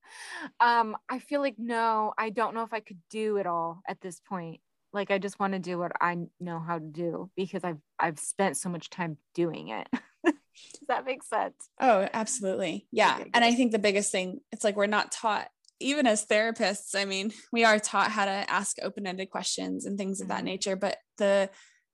Um, 0.60 0.96
I 1.08 1.18
feel 1.18 1.40
like 1.40 1.56
no, 1.58 2.12
I 2.16 2.30
don't 2.30 2.54
know 2.54 2.62
if 2.62 2.72
I 2.72 2.80
could 2.80 3.00
do 3.10 3.36
it 3.36 3.46
all 3.46 3.82
at 3.88 4.00
this 4.00 4.20
point. 4.20 4.60
Like 4.92 5.10
I 5.10 5.18
just 5.18 5.40
want 5.40 5.54
to 5.54 5.58
do 5.58 5.78
what 5.78 5.92
I 6.00 6.16
know 6.38 6.60
how 6.60 6.78
to 6.78 6.84
do 6.84 7.30
because 7.36 7.64
I've 7.64 7.80
I've 7.98 8.18
spent 8.18 8.56
so 8.56 8.68
much 8.68 8.90
time 8.90 9.18
doing 9.34 9.68
it. 9.68 9.88
Does 10.24 10.86
that 10.86 11.04
make 11.04 11.24
sense? 11.24 11.68
Oh, 11.80 12.08
absolutely. 12.12 12.86
Yeah. 12.92 13.16
Okay, 13.20 13.30
and 13.34 13.44
I 13.44 13.54
think 13.54 13.72
the 13.72 13.80
biggest 13.80 14.12
thing, 14.12 14.40
it's 14.52 14.62
like 14.62 14.76
we're 14.76 14.86
not 14.86 15.10
taught 15.10 15.48
even 15.80 16.06
as 16.06 16.26
therapists, 16.26 16.94
I 16.94 17.04
mean, 17.04 17.32
we 17.52 17.64
are 17.64 17.78
taught 17.78 18.10
how 18.10 18.24
to 18.24 18.50
ask 18.50 18.76
open-ended 18.80 19.30
questions 19.30 19.84
and 19.86 19.98
things 19.98 20.20
of 20.20 20.28
that 20.28 20.38
mm-hmm. 20.38 20.46
nature, 20.46 20.76
but 20.76 20.98
the 21.18 21.50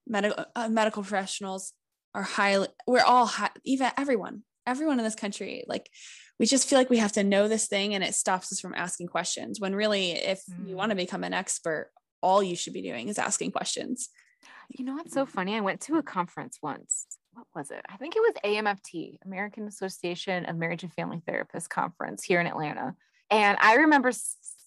medical 0.07 0.45
uh, 0.55 0.69
medical 0.69 1.03
professionals 1.03 1.73
are 2.15 2.23
highly 2.23 2.69
we're 2.87 3.03
all 3.03 3.27
high, 3.27 3.51
even 3.65 3.91
everyone 3.97 4.43
everyone 4.67 4.99
in 4.99 5.05
this 5.05 5.15
country 5.15 5.65
like 5.67 5.91
we 6.39 6.47
just 6.47 6.69
feel 6.69 6.79
like 6.79 6.91
we 6.91 6.99
have 6.99 7.13
to 7.13 7.25
know 7.25 7.49
this 7.49 7.67
thing 7.67 7.95
and 7.95 8.05
it 8.05 8.15
stops 8.15 8.53
us 8.53 8.61
from 8.61 8.75
asking 8.75 9.07
questions 9.07 9.61
when 9.61 9.75
really 9.75 10.13
if 10.13 10.43
mm. 10.47 10.69
you 10.69 10.77
want 10.77 10.91
to 10.91 10.97
become 10.97 11.25
an 11.25 11.35
expert 11.35 11.91
all 12.23 12.43
you 12.43 12.57
should 12.57 12.73
be 12.73 12.83
doing 12.83 13.09
is 13.09 13.19
asking 13.19 13.51
questions 13.51 14.11
you 14.69 14.85
know 14.85 14.95
what's 14.95 15.15
so 15.15 15.27
funny 15.27 15.57
i 15.57 15.61
went 15.61 15.81
to 15.81 15.97
a 15.97 16.03
conference 16.03 16.59
once 16.63 17.07
what 17.33 17.47
was 17.55 17.71
it 17.71 17.85
i 17.89 17.97
think 17.97 18.15
it 18.17 18.21
was 18.21 18.35
amft 18.45 19.19
american 19.25 19.67
association 19.67 20.45
of 20.47 20.57
marriage 20.57 20.83
and 20.83 20.93
family 20.93 21.23
therapists 21.29 21.69
conference 21.69 22.25
here 22.25 22.41
in 22.41 22.47
atlanta 22.47 22.95
and 23.31 23.57
I 23.61 23.77
remember 23.77 24.11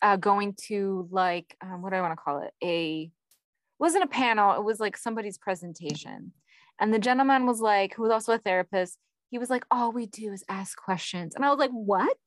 uh, 0.01 0.15
going 0.15 0.55
to 0.67 1.07
like, 1.11 1.55
um, 1.61 1.81
what 1.81 1.91
do 1.91 1.97
I 1.97 2.01
want 2.01 2.13
to 2.13 2.21
call 2.21 2.39
it? 2.39 2.53
A, 2.63 3.11
wasn't 3.77 4.05
a 4.05 4.07
panel, 4.07 4.55
it 4.55 4.63
was 4.63 4.79
like 4.79 4.95
somebody's 4.95 5.37
presentation. 5.37 6.31
And 6.79 6.93
the 6.93 6.99
gentleman 6.99 7.45
was 7.45 7.61
like, 7.61 7.95
who 7.95 8.03
was 8.03 8.11
also 8.11 8.33
a 8.33 8.37
therapist, 8.37 8.97
he 9.29 9.37
was 9.37 9.49
like, 9.49 9.65
all 9.71 9.91
we 9.91 10.05
do 10.05 10.31
is 10.31 10.43
ask 10.49 10.77
questions. 10.77 11.35
And 11.35 11.43
I 11.43 11.49
was 11.49 11.59
like, 11.59 11.71
what? 11.71 12.17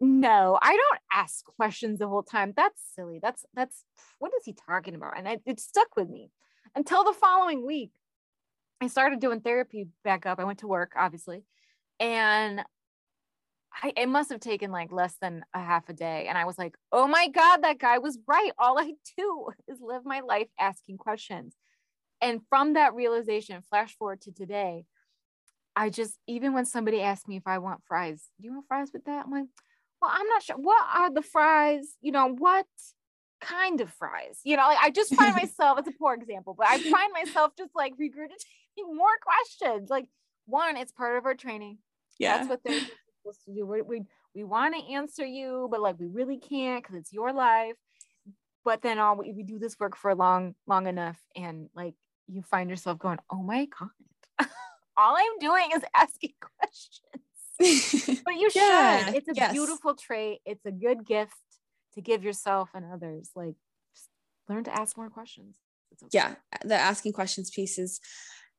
No, 0.00 0.58
I 0.60 0.72
don't 0.74 1.00
ask 1.12 1.44
questions 1.44 1.98
the 1.98 2.08
whole 2.08 2.22
time. 2.22 2.52
That's 2.56 2.80
silly. 2.94 3.20
That's, 3.22 3.44
that's, 3.54 3.84
what 4.18 4.32
is 4.38 4.44
he 4.44 4.54
talking 4.54 4.94
about? 4.94 5.18
And 5.18 5.28
I, 5.28 5.38
it 5.46 5.60
stuck 5.60 5.96
with 5.96 6.08
me 6.08 6.30
until 6.74 7.04
the 7.04 7.12
following 7.12 7.66
week. 7.66 7.92
I 8.80 8.88
started 8.88 9.20
doing 9.20 9.40
therapy 9.40 9.88
back 10.02 10.26
up. 10.26 10.40
I 10.40 10.44
went 10.44 10.58
to 10.60 10.66
work, 10.66 10.92
obviously. 10.96 11.44
And 12.00 12.62
I, 13.82 13.92
it 13.96 14.08
must 14.08 14.30
have 14.30 14.40
taken 14.40 14.70
like 14.70 14.92
less 14.92 15.16
than 15.20 15.44
a 15.52 15.58
half 15.60 15.88
a 15.88 15.92
day. 15.92 16.26
And 16.28 16.38
I 16.38 16.44
was 16.44 16.58
like, 16.58 16.76
oh 16.92 17.06
my 17.06 17.28
God, 17.28 17.58
that 17.62 17.78
guy 17.78 17.98
was 17.98 18.18
right. 18.26 18.50
All 18.58 18.78
I 18.78 18.92
do 19.16 19.48
is 19.68 19.80
live 19.80 20.04
my 20.04 20.20
life 20.20 20.48
asking 20.58 20.98
questions. 20.98 21.54
And 22.20 22.40
from 22.48 22.74
that 22.74 22.94
realization, 22.94 23.62
flash 23.68 23.96
forward 23.96 24.22
to 24.22 24.32
today, 24.32 24.84
I 25.76 25.90
just, 25.90 26.18
even 26.26 26.52
when 26.52 26.66
somebody 26.66 27.00
asks 27.00 27.26
me 27.26 27.36
if 27.36 27.46
I 27.46 27.58
want 27.58 27.82
fries, 27.86 28.30
do 28.40 28.46
you 28.46 28.52
want 28.54 28.66
fries 28.68 28.90
with 28.92 29.04
that? 29.04 29.26
I'm 29.26 29.30
like, 29.30 29.46
well, 30.00 30.10
I'm 30.14 30.28
not 30.28 30.42
sure. 30.42 30.56
What 30.56 30.84
are 30.94 31.12
the 31.12 31.22
fries? 31.22 31.96
You 32.00 32.12
know, 32.12 32.28
what 32.28 32.66
kind 33.40 33.80
of 33.80 33.90
fries? 33.90 34.40
You 34.44 34.56
know, 34.56 34.66
like 34.66 34.78
I 34.80 34.90
just 34.90 35.14
find 35.14 35.34
myself, 35.36 35.78
it's 35.78 35.88
a 35.88 35.92
poor 35.92 36.14
example, 36.14 36.54
but 36.56 36.66
I 36.68 36.78
find 36.78 37.12
myself 37.12 37.52
just 37.56 37.70
like 37.74 37.94
regurgitating 37.94 38.86
more 38.94 39.16
questions. 39.22 39.90
Like, 39.90 40.06
one, 40.46 40.76
it's 40.76 40.92
part 40.92 41.16
of 41.16 41.24
our 41.24 41.34
training. 41.34 41.78
Yeah. 42.18 42.36
That's 42.36 42.48
what 42.48 42.60
they're 42.64 42.80
supposed 43.22 43.44
to 43.46 43.54
do. 43.54 43.66
We 43.66 43.82
we, 43.82 44.02
we 44.34 44.44
want 44.44 44.74
to 44.74 44.92
answer 44.92 45.24
you, 45.24 45.68
but 45.70 45.80
like 45.80 45.98
we 45.98 46.06
really 46.06 46.38
can't 46.38 46.82
because 46.82 46.96
it's 46.96 47.12
your 47.12 47.32
life. 47.32 47.74
But 48.64 48.82
then 48.82 48.98
all 48.98 49.16
we, 49.16 49.32
we 49.32 49.42
do 49.42 49.58
this 49.58 49.78
work 49.78 49.96
for 49.96 50.14
long 50.14 50.54
long 50.66 50.86
enough, 50.86 51.18
and 51.34 51.68
like 51.74 51.94
you 52.28 52.42
find 52.42 52.70
yourself 52.70 52.98
going, 52.98 53.18
oh 53.30 53.42
my 53.42 53.66
god, 53.78 53.90
all 54.96 55.16
I'm 55.16 55.38
doing 55.40 55.70
is 55.74 55.82
asking 55.94 56.32
questions. 56.60 58.22
but 58.24 58.34
you 58.34 58.50
yeah, 58.54 59.06
should. 59.06 59.14
It's 59.16 59.28
a 59.28 59.34
yes. 59.34 59.52
beautiful 59.52 59.94
trait. 59.94 60.40
It's 60.44 60.64
a 60.64 60.72
good 60.72 61.06
gift 61.06 61.34
to 61.94 62.00
give 62.00 62.24
yourself 62.24 62.70
and 62.74 62.84
others. 62.92 63.30
Like 63.34 63.54
learn 64.48 64.64
to 64.64 64.76
ask 64.76 64.96
more 64.96 65.10
questions. 65.10 65.56
Okay. 65.92 66.08
Yeah, 66.12 66.34
the 66.64 66.74
asking 66.74 67.12
questions 67.12 67.50
piece 67.50 67.78
is 67.78 68.00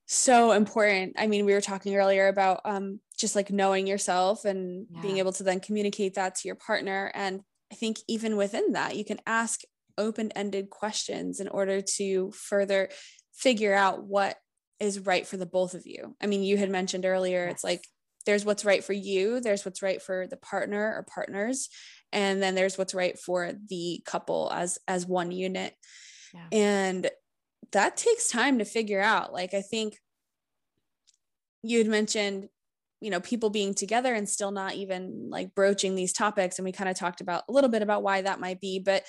so 0.07 0.51
important. 0.51 1.15
I 1.17 1.27
mean, 1.27 1.45
we 1.45 1.53
were 1.53 1.61
talking 1.61 1.95
earlier 1.95 2.27
about 2.27 2.61
um, 2.63 2.99
just 3.17 3.35
like 3.35 3.51
knowing 3.51 3.87
yourself 3.87 4.45
and 4.45 4.87
yeah. 4.89 5.01
being 5.01 5.17
able 5.17 5.33
to 5.33 5.43
then 5.43 5.59
communicate 5.59 6.13
that 6.15 6.35
to 6.35 6.47
your 6.47 6.55
partner. 6.55 7.11
And 7.13 7.41
I 7.71 7.75
think 7.75 7.97
even 8.07 8.37
within 8.37 8.73
that, 8.73 8.95
you 8.95 9.03
can 9.03 9.19
ask 9.25 9.61
open 9.97 10.31
ended 10.33 10.69
questions 10.69 11.39
in 11.39 11.47
order 11.47 11.81
to 11.81 12.31
further 12.31 12.89
figure 13.35 13.73
out 13.73 14.03
what 14.03 14.37
is 14.79 14.99
right 14.99 15.25
for 15.25 15.37
the 15.37 15.45
both 15.45 15.73
of 15.73 15.85
you. 15.85 16.15
I 16.21 16.27
mean, 16.27 16.43
you 16.43 16.57
had 16.57 16.69
mentioned 16.69 17.05
earlier, 17.05 17.45
yes. 17.45 17.55
it's 17.55 17.63
like 17.63 17.85
there's 18.25 18.45
what's 18.45 18.65
right 18.65 18.83
for 18.83 18.93
you, 18.93 19.39
there's 19.39 19.65
what's 19.65 19.81
right 19.81 20.01
for 20.01 20.27
the 20.27 20.37
partner 20.37 20.93
or 20.95 21.05
partners, 21.13 21.69
and 22.11 22.41
then 22.41 22.55
there's 22.55 22.77
what's 22.77 22.93
right 22.93 23.17
for 23.17 23.51
the 23.69 24.01
couple 24.05 24.51
as 24.53 24.77
as 24.87 25.05
one 25.05 25.31
unit. 25.31 25.73
Yeah. 26.33 26.47
And 26.51 27.09
that 27.71 27.97
takes 27.97 28.29
time 28.29 28.59
to 28.59 28.65
figure 28.65 29.01
out. 29.01 29.33
Like 29.33 29.53
I 29.53 29.61
think 29.61 29.97
you 31.63 31.79
had 31.79 31.87
mentioned 31.87 32.49
you 33.01 33.09
know 33.09 33.19
people 33.19 33.49
being 33.49 33.73
together 33.73 34.13
and 34.13 34.27
still 34.27 34.51
not 34.51 34.75
even 34.75 35.29
like 35.29 35.53
broaching 35.53 35.95
these 35.95 36.13
topics 36.13 36.57
and 36.57 36.65
we 36.65 36.71
kind 36.71 36.89
of 36.89 36.97
talked 36.97 37.21
about 37.21 37.43
a 37.49 37.51
little 37.51 37.69
bit 37.69 37.81
about 37.81 38.03
why 38.03 38.21
that 38.21 38.39
might 38.39 38.61
be 38.61 38.79
but 38.79 39.03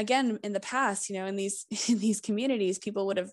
again 0.00 0.38
in 0.42 0.52
the 0.52 0.60
past 0.60 1.08
you 1.08 1.16
know 1.16 1.26
in 1.26 1.36
these 1.36 1.66
in 1.88 1.98
these 1.98 2.20
communities 2.20 2.78
people 2.78 3.06
would 3.06 3.16
have 3.16 3.30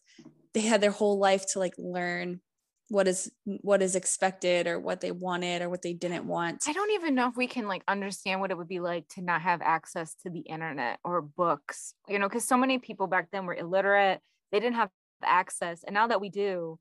they 0.53 0.61
had 0.61 0.81
their 0.81 0.91
whole 0.91 1.17
life 1.17 1.45
to 1.53 1.59
like 1.59 1.73
learn 1.77 2.41
what 2.89 3.07
is 3.07 3.31
what 3.45 3.81
is 3.81 3.95
expected 3.95 4.65
or 4.65 4.79
what 4.79 5.01
they 5.01 5.11
wanted 5.11 5.61
or 5.61 5.69
what 5.69 5.81
they 5.81 5.93
didn't 5.93 6.25
want. 6.25 6.63
I 6.67 6.73
don't 6.73 6.91
even 6.91 7.15
know 7.15 7.27
if 7.27 7.35
we 7.35 7.47
can 7.47 7.67
like 7.67 7.83
understand 7.87 8.39
what 8.39 8.51
it 8.51 8.57
would 8.57 8.67
be 8.67 8.79
like 8.79 9.07
to 9.09 9.21
not 9.21 9.41
have 9.41 9.61
access 9.61 10.15
to 10.23 10.29
the 10.29 10.39
internet 10.39 10.99
or 11.03 11.21
books 11.21 11.93
you 12.07 12.17
know 12.17 12.27
because 12.27 12.47
so 12.47 12.57
many 12.57 12.79
people 12.79 13.07
back 13.07 13.29
then 13.31 13.45
were 13.45 13.55
illiterate. 13.55 14.21
They 14.51 14.59
didn't 14.59 14.77
have 14.77 14.89
access. 15.23 15.83
And 15.83 15.93
now 15.93 16.07
that 16.07 16.21
we 16.21 16.29
do 16.29 16.79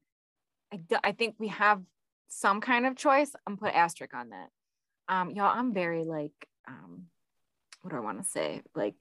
I, 0.73 0.77
do, 0.77 0.97
I 1.03 1.13
think 1.13 1.37
we 1.39 1.49
have 1.49 1.81
some 2.29 2.61
kind 2.61 2.87
of 2.87 2.97
choice 2.97 3.33
i'm 3.47 3.57
put 3.57 3.75
asterisk 3.75 4.15
on 4.15 4.31
that. 4.31 4.49
Um 5.09 5.31
y'all 5.31 5.53
i'm 5.55 5.75
very 5.75 6.05
like 6.05 6.33
um 6.69 7.07
what 7.83 7.91
do 7.91 7.97
i 7.97 8.01
want 8.01 8.23
to 8.23 8.29
say? 8.29 8.63
Like 8.75 8.97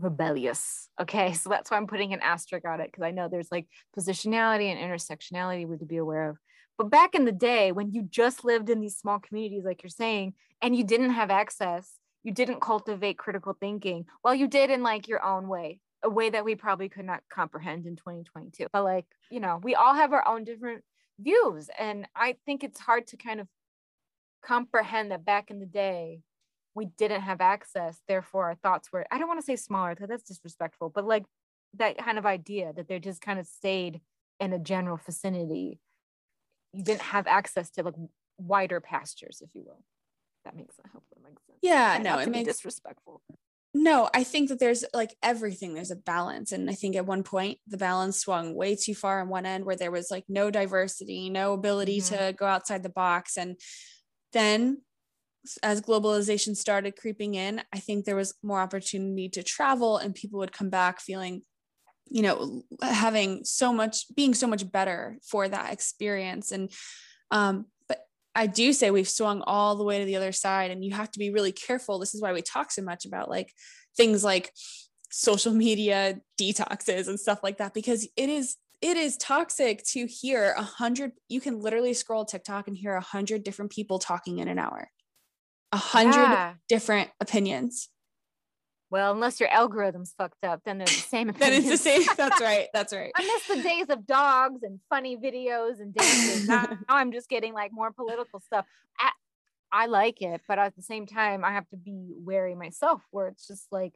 rebellious. 0.00 0.88
Okay. 1.00 1.34
So 1.46 1.50
that's 1.50 1.70
why 1.70 1.76
I'm 1.76 1.86
putting 1.86 2.12
an 2.12 2.20
asterisk 2.20 2.66
on 2.66 2.80
it 2.80 2.90
because 2.90 3.04
I 3.04 3.10
know 3.10 3.28
there's 3.28 3.50
like 3.50 3.66
positionality 3.96 4.72
and 4.72 4.80
intersectionality 4.80 5.66
we 5.66 5.76
to 5.76 5.84
be 5.84 5.96
aware 5.98 6.30
of. 6.30 6.38
But 6.78 6.90
back 6.90 7.14
in 7.14 7.24
the 7.24 7.32
day 7.32 7.72
when 7.72 7.92
you 7.92 8.02
just 8.02 8.44
lived 8.44 8.68
in 8.68 8.80
these 8.80 8.96
small 8.96 9.18
communities, 9.18 9.64
like 9.64 9.82
you're 9.82 9.90
saying, 9.90 10.34
and 10.60 10.76
you 10.76 10.84
didn't 10.84 11.10
have 11.10 11.30
access, 11.30 11.98
you 12.22 12.32
didn't 12.32 12.60
cultivate 12.60 13.18
critical 13.18 13.56
thinking. 13.58 14.06
Well, 14.24 14.34
you 14.34 14.48
did 14.48 14.70
in 14.70 14.82
like 14.82 15.08
your 15.08 15.24
own 15.24 15.48
way, 15.48 15.80
a 16.02 16.10
way 16.10 16.30
that 16.30 16.44
we 16.44 16.54
probably 16.54 16.88
could 16.88 17.04
not 17.04 17.22
comprehend 17.32 17.86
in 17.86 17.96
2022. 17.96 18.66
But 18.72 18.84
like, 18.84 19.06
you 19.30 19.40
know, 19.40 19.60
we 19.62 19.74
all 19.74 19.94
have 19.94 20.12
our 20.12 20.26
own 20.26 20.44
different 20.44 20.82
views. 21.18 21.70
And 21.78 22.06
I 22.14 22.36
think 22.44 22.64
it's 22.64 22.80
hard 22.80 23.06
to 23.08 23.16
kind 23.16 23.40
of 23.40 23.48
comprehend 24.44 25.10
that 25.10 25.24
back 25.24 25.50
in 25.50 25.60
the 25.60 25.66
day, 25.66 26.20
we 26.76 26.86
didn't 26.98 27.22
have 27.22 27.40
access 27.40 28.00
therefore 28.06 28.44
our 28.44 28.54
thoughts 28.54 28.92
were 28.92 29.04
i 29.10 29.18
don't 29.18 29.28
want 29.28 29.40
to 29.40 29.44
say 29.44 29.56
smaller 29.56 29.94
because 29.94 30.08
that's 30.08 30.22
disrespectful 30.22 30.88
but 30.88 31.04
like 31.04 31.24
that 31.78 31.98
kind 31.98 32.18
of 32.18 32.26
idea 32.26 32.72
that 32.72 32.88
they 32.88 32.98
just 32.98 33.20
kind 33.20 33.38
of 33.38 33.46
stayed 33.46 34.00
in 34.40 34.52
a 34.52 34.58
general 34.58 34.98
vicinity. 35.04 35.78
You 36.72 36.82
didn't 36.82 37.02
have 37.02 37.26
access 37.26 37.70
to 37.72 37.82
like 37.82 37.94
wider 38.38 38.80
pastures 38.80 39.40
if 39.42 39.50
you 39.54 39.62
will. 39.64 39.82
That 40.44 40.56
makes 40.56 40.76
I 40.84 40.88
hope 40.92 41.04
that 41.10 41.22
makes 41.22 41.42
sense. 41.46 41.58
Yeah 41.62 41.98
no 42.02 42.18
it 42.18 42.28
makes 42.28 42.48
disrespectful. 42.48 43.22
No 43.74 44.08
i 44.14 44.24
think 44.24 44.48
that 44.48 44.58
there's 44.58 44.84
like 44.94 45.14
everything 45.22 45.74
there's 45.74 45.90
a 45.90 45.96
balance 45.96 46.52
and 46.52 46.70
i 46.70 46.72
think 46.72 46.96
at 46.96 47.04
one 47.04 47.22
point 47.22 47.58
the 47.66 47.76
balance 47.76 48.18
swung 48.18 48.54
way 48.54 48.74
too 48.74 48.94
far 48.94 49.20
on 49.20 49.28
one 49.28 49.44
end 49.44 49.66
where 49.66 49.76
there 49.76 49.90
was 49.90 50.10
like 50.10 50.24
no 50.28 50.50
diversity 50.50 51.28
no 51.28 51.52
ability 51.52 52.00
mm-hmm. 52.00 52.16
to 52.16 52.32
go 52.32 52.46
outside 52.46 52.82
the 52.82 52.88
box 52.88 53.36
and 53.36 53.60
then 54.32 54.80
as 55.62 55.80
globalization 55.80 56.56
started 56.56 56.96
creeping 56.96 57.34
in, 57.34 57.62
I 57.72 57.78
think 57.78 58.04
there 58.04 58.16
was 58.16 58.34
more 58.42 58.60
opportunity 58.60 59.28
to 59.30 59.42
travel 59.42 59.98
and 59.98 60.14
people 60.14 60.38
would 60.40 60.52
come 60.52 60.70
back 60.70 61.00
feeling, 61.00 61.42
you 62.08 62.22
know, 62.22 62.62
having 62.82 63.44
so 63.44 63.72
much, 63.72 64.06
being 64.14 64.34
so 64.34 64.46
much 64.46 64.70
better 64.70 65.18
for 65.28 65.48
that 65.48 65.72
experience. 65.72 66.52
And, 66.52 66.70
um, 67.30 67.66
but 67.88 68.00
I 68.34 68.46
do 68.46 68.72
say 68.72 68.90
we've 68.90 69.08
swung 69.08 69.42
all 69.42 69.76
the 69.76 69.84
way 69.84 69.98
to 69.98 70.04
the 70.04 70.16
other 70.16 70.32
side 70.32 70.70
and 70.70 70.84
you 70.84 70.94
have 70.94 71.10
to 71.12 71.18
be 71.18 71.30
really 71.30 71.52
careful. 71.52 71.98
This 71.98 72.14
is 72.14 72.22
why 72.22 72.32
we 72.32 72.42
talk 72.42 72.70
so 72.70 72.82
much 72.82 73.06
about 73.06 73.28
like 73.28 73.52
things 73.96 74.22
like 74.22 74.52
social 75.10 75.52
media 75.52 76.20
detoxes 76.40 77.08
and 77.08 77.18
stuff 77.18 77.40
like 77.42 77.58
that, 77.58 77.72
because 77.74 78.08
it 78.16 78.28
is 78.28 78.56
it 78.82 78.96
is 78.96 79.16
toxic 79.16 79.82
to 79.84 80.06
hear 80.06 80.54
a 80.56 80.62
hundred 80.62 81.12
you 81.28 81.40
can 81.40 81.60
literally 81.60 81.94
scroll 81.94 82.24
tiktok 82.24 82.68
and 82.68 82.76
hear 82.76 82.94
a 82.94 83.00
hundred 83.00 83.42
different 83.42 83.72
people 83.72 83.98
talking 83.98 84.38
in 84.38 84.48
an 84.48 84.58
hour 84.58 84.90
a 85.76 85.78
hundred 85.78 86.22
yeah. 86.22 86.54
different 86.68 87.10
opinions. 87.20 87.90
Well, 88.88 89.12
unless 89.12 89.40
your 89.40 89.50
algorithm's 89.50 90.14
fucked 90.16 90.42
up, 90.42 90.62
then 90.64 90.78
they're 90.78 90.86
the 90.86 90.92
same. 91.14 91.30
then 91.38 91.52
it's 91.52 91.68
the 91.68 91.76
same. 91.76 92.02
That's 92.16 92.40
right. 92.50 92.68
That's 92.72 92.94
right. 92.94 93.12
I 93.14 93.22
miss 93.22 93.56
the 93.56 93.62
days 93.62 93.86
of 93.90 94.06
dogs 94.06 94.62
and 94.62 94.80
funny 94.88 95.18
videos 95.18 95.80
and 95.80 95.94
dances. 95.94 96.48
now, 96.48 96.62
now 96.88 96.96
I'm 96.96 97.12
just 97.12 97.28
getting 97.28 97.52
like 97.52 97.72
more 97.72 97.92
political 97.92 98.40
stuff. 98.40 98.64
I, 98.98 99.10
I 99.70 99.86
like 99.86 100.22
it, 100.22 100.40
but 100.48 100.58
at 100.58 100.74
the 100.76 100.82
same 100.82 101.06
time, 101.06 101.44
I 101.44 101.52
have 101.52 101.68
to 101.68 101.76
be 101.76 102.14
wary 102.16 102.54
myself 102.54 103.02
where 103.10 103.28
it's 103.28 103.46
just 103.46 103.66
like, 103.70 103.92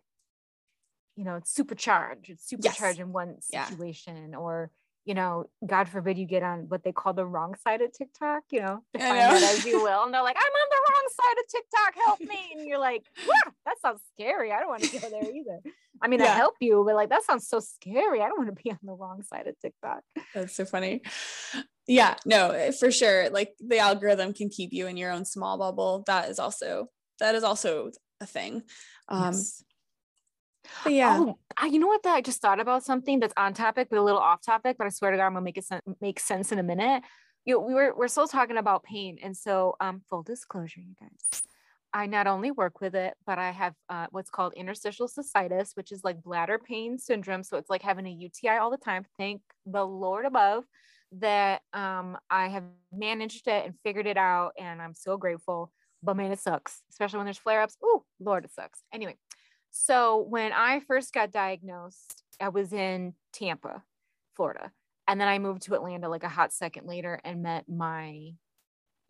you 1.16 1.24
know, 1.24 1.36
it's 1.36 1.54
supercharged. 1.54 2.28
It's 2.28 2.46
supercharged 2.46 2.98
yes. 2.98 3.06
in 3.06 3.12
one 3.12 3.40
situation, 3.40 4.30
yeah. 4.32 4.38
or 4.38 4.70
you 5.10 5.14
know, 5.14 5.44
God 5.66 5.88
forbid 5.88 6.18
you 6.18 6.24
get 6.24 6.44
on 6.44 6.66
what 6.68 6.84
they 6.84 6.92
call 6.92 7.12
the 7.12 7.26
wrong 7.26 7.56
side 7.64 7.80
of 7.80 7.92
TikTok, 7.92 8.44
you 8.52 8.60
know, 8.60 8.84
define 8.94 9.16
it 9.16 9.42
as 9.42 9.64
you 9.64 9.82
will. 9.82 10.04
And 10.04 10.14
they're 10.14 10.22
like, 10.22 10.36
I'm 10.36 10.42
on 10.42 10.68
the 10.70 10.76
wrong 10.88 11.08
side 11.20 11.36
of 11.40 11.48
TikTok, 11.48 12.04
help 12.04 12.20
me. 12.20 12.54
And 12.56 12.68
you're 12.68 12.78
like, 12.78 13.02
wow, 13.26 13.52
that 13.66 13.80
sounds 13.80 14.02
scary. 14.14 14.52
I 14.52 14.60
don't 14.60 14.68
want 14.68 14.84
to 14.84 15.00
go 15.00 15.10
there 15.10 15.24
either. 15.34 15.58
I 16.00 16.06
mean, 16.06 16.20
yeah. 16.20 16.26
I 16.26 16.28
help 16.36 16.54
you, 16.60 16.84
but 16.86 16.94
like 16.94 17.08
that 17.08 17.24
sounds 17.24 17.48
so 17.48 17.58
scary. 17.58 18.22
I 18.22 18.28
don't 18.28 18.38
want 18.38 18.56
to 18.56 18.62
be 18.62 18.70
on 18.70 18.78
the 18.84 18.92
wrong 18.92 19.24
side 19.24 19.48
of 19.48 19.58
TikTok. 19.58 20.04
That's 20.32 20.54
so 20.54 20.64
funny. 20.64 21.02
Yeah, 21.88 22.14
no, 22.24 22.50
eh, 22.50 22.70
for 22.70 22.92
sure. 22.92 23.30
Like 23.30 23.54
the 23.58 23.78
algorithm 23.78 24.32
can 24.32 24.48
keep 24.48 24.72
you 24.72 24.86
in 24.86 24.96
your 24.96 25.10
own 25.10 25.24
small 25.24 25.58
bubble. 25.58 26.04
That 26.06 26.30
is 26.30 26.38
also 26.38 26.86
that 27.18 27.34
is 27.34 27.42
also 27.42 27.90
a 28.20 28.26
thing. 28.26 28.62
Um 29.08 29.34
yes. 29.34 29.64
But 30.84 30.92
yeah. 30.92 31.18
Oh, 31.18 31.66
you 31.66 31.78
know 31.78 31.86
what? 31.86 32.02
That 32.02 32.14
I 32.14 32.20
just 32.20 32.40
thought 32.40 32.60
about 32.60 32.84
something 32.84 33.20
that's 33.20 33.34
on 33.36 33.54
topic, 33.54 33.88
but 33.90 33.98
a 33.98 34.02
little 34.02 34.20
off 34.20 34.40
topic. 34.42 34.76
But 34.78 34.86
I 34.86 34.90
swear 34.90 35.10
to 35.10 35.16
God, 35.16 35.26
I'm 35.26 35.32
gonna 35.34 35.44
make 35.44 35.58
it 35.58 35.64
sen- 35.64 35.82
make 36.00 36.20
sense 36.20 36.52
in 36.52 36.58
a 36.58 36.62
minute. 36.62 37.02
You, 37.44 37.54
know, 37.54 37.60
we 37.60 37.74
were 37.74 37.94
we're 37.96 38.08
still 38.08 38.28
talking 38.28 38.56
about 38.56 38.82
pain, 38.82 39.18
and 39.22 39.36
so 39.36 39.76
um, 39.80 40.02
full 40.08 40.22
disclosure, 40.22 40.80
you 40.80 40.94
guys. 41.00 41.42
I 41.92 42.06
not 42.06 42.26
only 42.26 42.50
work 42.50 42.80
with 42.80 42.94
it, 42.94 43.14
but 43.26 43.38
I 43.38 43.50
have 43.50 43.74
uh, 43.88 44.06
what's 44.10 44.30
called 44.30 44.54
interstitial 44.54 45.08
cystitis, 45.08 45.70
which 45.74 45.90
is 45.90 46.04
like 46.04 46.22
bladder 46.22 46.58
pain 46.58 46.98
syndrome. 46.98 47.42
So 47.42 47.56
it's 47.56 47.70
like 47.70 47.82
having 47.82 48.06
a 48.06 48.10
UTI 48.10 48.58
all 48.58 48.70
the 48.70 48.76
time. 48.76 49.04
Thank 49.18 49.42
the 49.66 49.84
Lord 49.84 50.24
above 50.24 50.64
that 51.12 51.62
um, 51.72 52.16
I 52.30 52.48
have 52.48 52.64
managed 52.92 53.48
it 53.48 53.66
and 53.66 53.74
figured 53.82 54.06
it 54.06 54.16
out, 54.16 54.52
and 54.58 54.80
I'm 54.80 54.94
so 54.94 55.16
grateful. 55.16 55.72
But 56.02 56.16
man, 56.16 56.32
it 56.32 56.38
sucks, 56.38 56.82
especially 56.90 57.18
when 57.18 57.26
there's 57.26 57.38
flare 57.38 57.60
ups. 57.60 57.76
Oh, 57.82 58.04
Lord, 58.20 58.44
it 58.44 58.52
sucks. 58.52 58.82
Anyway, 58.92 59.16
so 59.70 60.18
when 60.28 60.52
I 60.52 60.80
first 60.80 61.12
got 61.12 61.30
diagnosed, 61.30 62.22
I 62.40 62.48
was 62.48 62.72
in 62.72 63.14
Tampa, 63.32 63.82
Florida. 64.34 64.72
And 65.06 65.20
then 65.20 65.28
I 65.28 65.38
moved 65.38 65.62
to 65.62 65.74
Atlanta 65.74 66.08
like 66.08 66.22
a 66.22 66.28
hot 66.28 66.52
second 66.52 66.86
later 66.86 67.20
and 67.24 67.42
met 67.42 67.68
my 67.68 68.32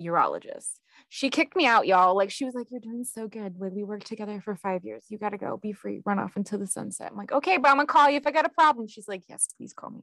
urologist. 0.01 0.73
She 1.09 1.31
kicked 1.31 1.57
me 1.57 1.67
out, 1.67 1.87
y'all. 1.87 2.17
Like 2.17 2.31
she 2.31 2.45
was 2.45 2.55
like, 2.55 2.71
You're 2.71 2.81
doing 2.81 3.05
so 3.05 3.29
good. 3.29 3.59
We 3.59 3.85
worked 3.85 4.07
together 4.07 4.41
for 4.43 4.57
five 4.57 4.85
years. 4.85 5.05
You 5.09 5.19
gotta 5.19 5.39
go. 5.39 5.59
Be 5.59 5.73
free. 5.73 6.01
Run 6.05 6.19
off 6.19 6.37
into 6.37 6.57
the 6.57 6.67
sunset. 6.67 7.11
I'm 7.11 7.19
like, 7.19 7.33
okay, 7.33 7.59
but 7.59 7.69
I'm 7.69 7.77
gonna 7.77 7.87
call 7.87 8.09
you 8.09 8.17
if 8.17 8.27
I 8.27 8.31
got 8.31 8.47
a 8.47 8.51
problem. 8.51 8.89
She's 8.89 9.09
like, 9.09 9.25
Yes, 9.29 9.49
please 9.57 9.73
call 9.73 9.91
me. 9.91 10.01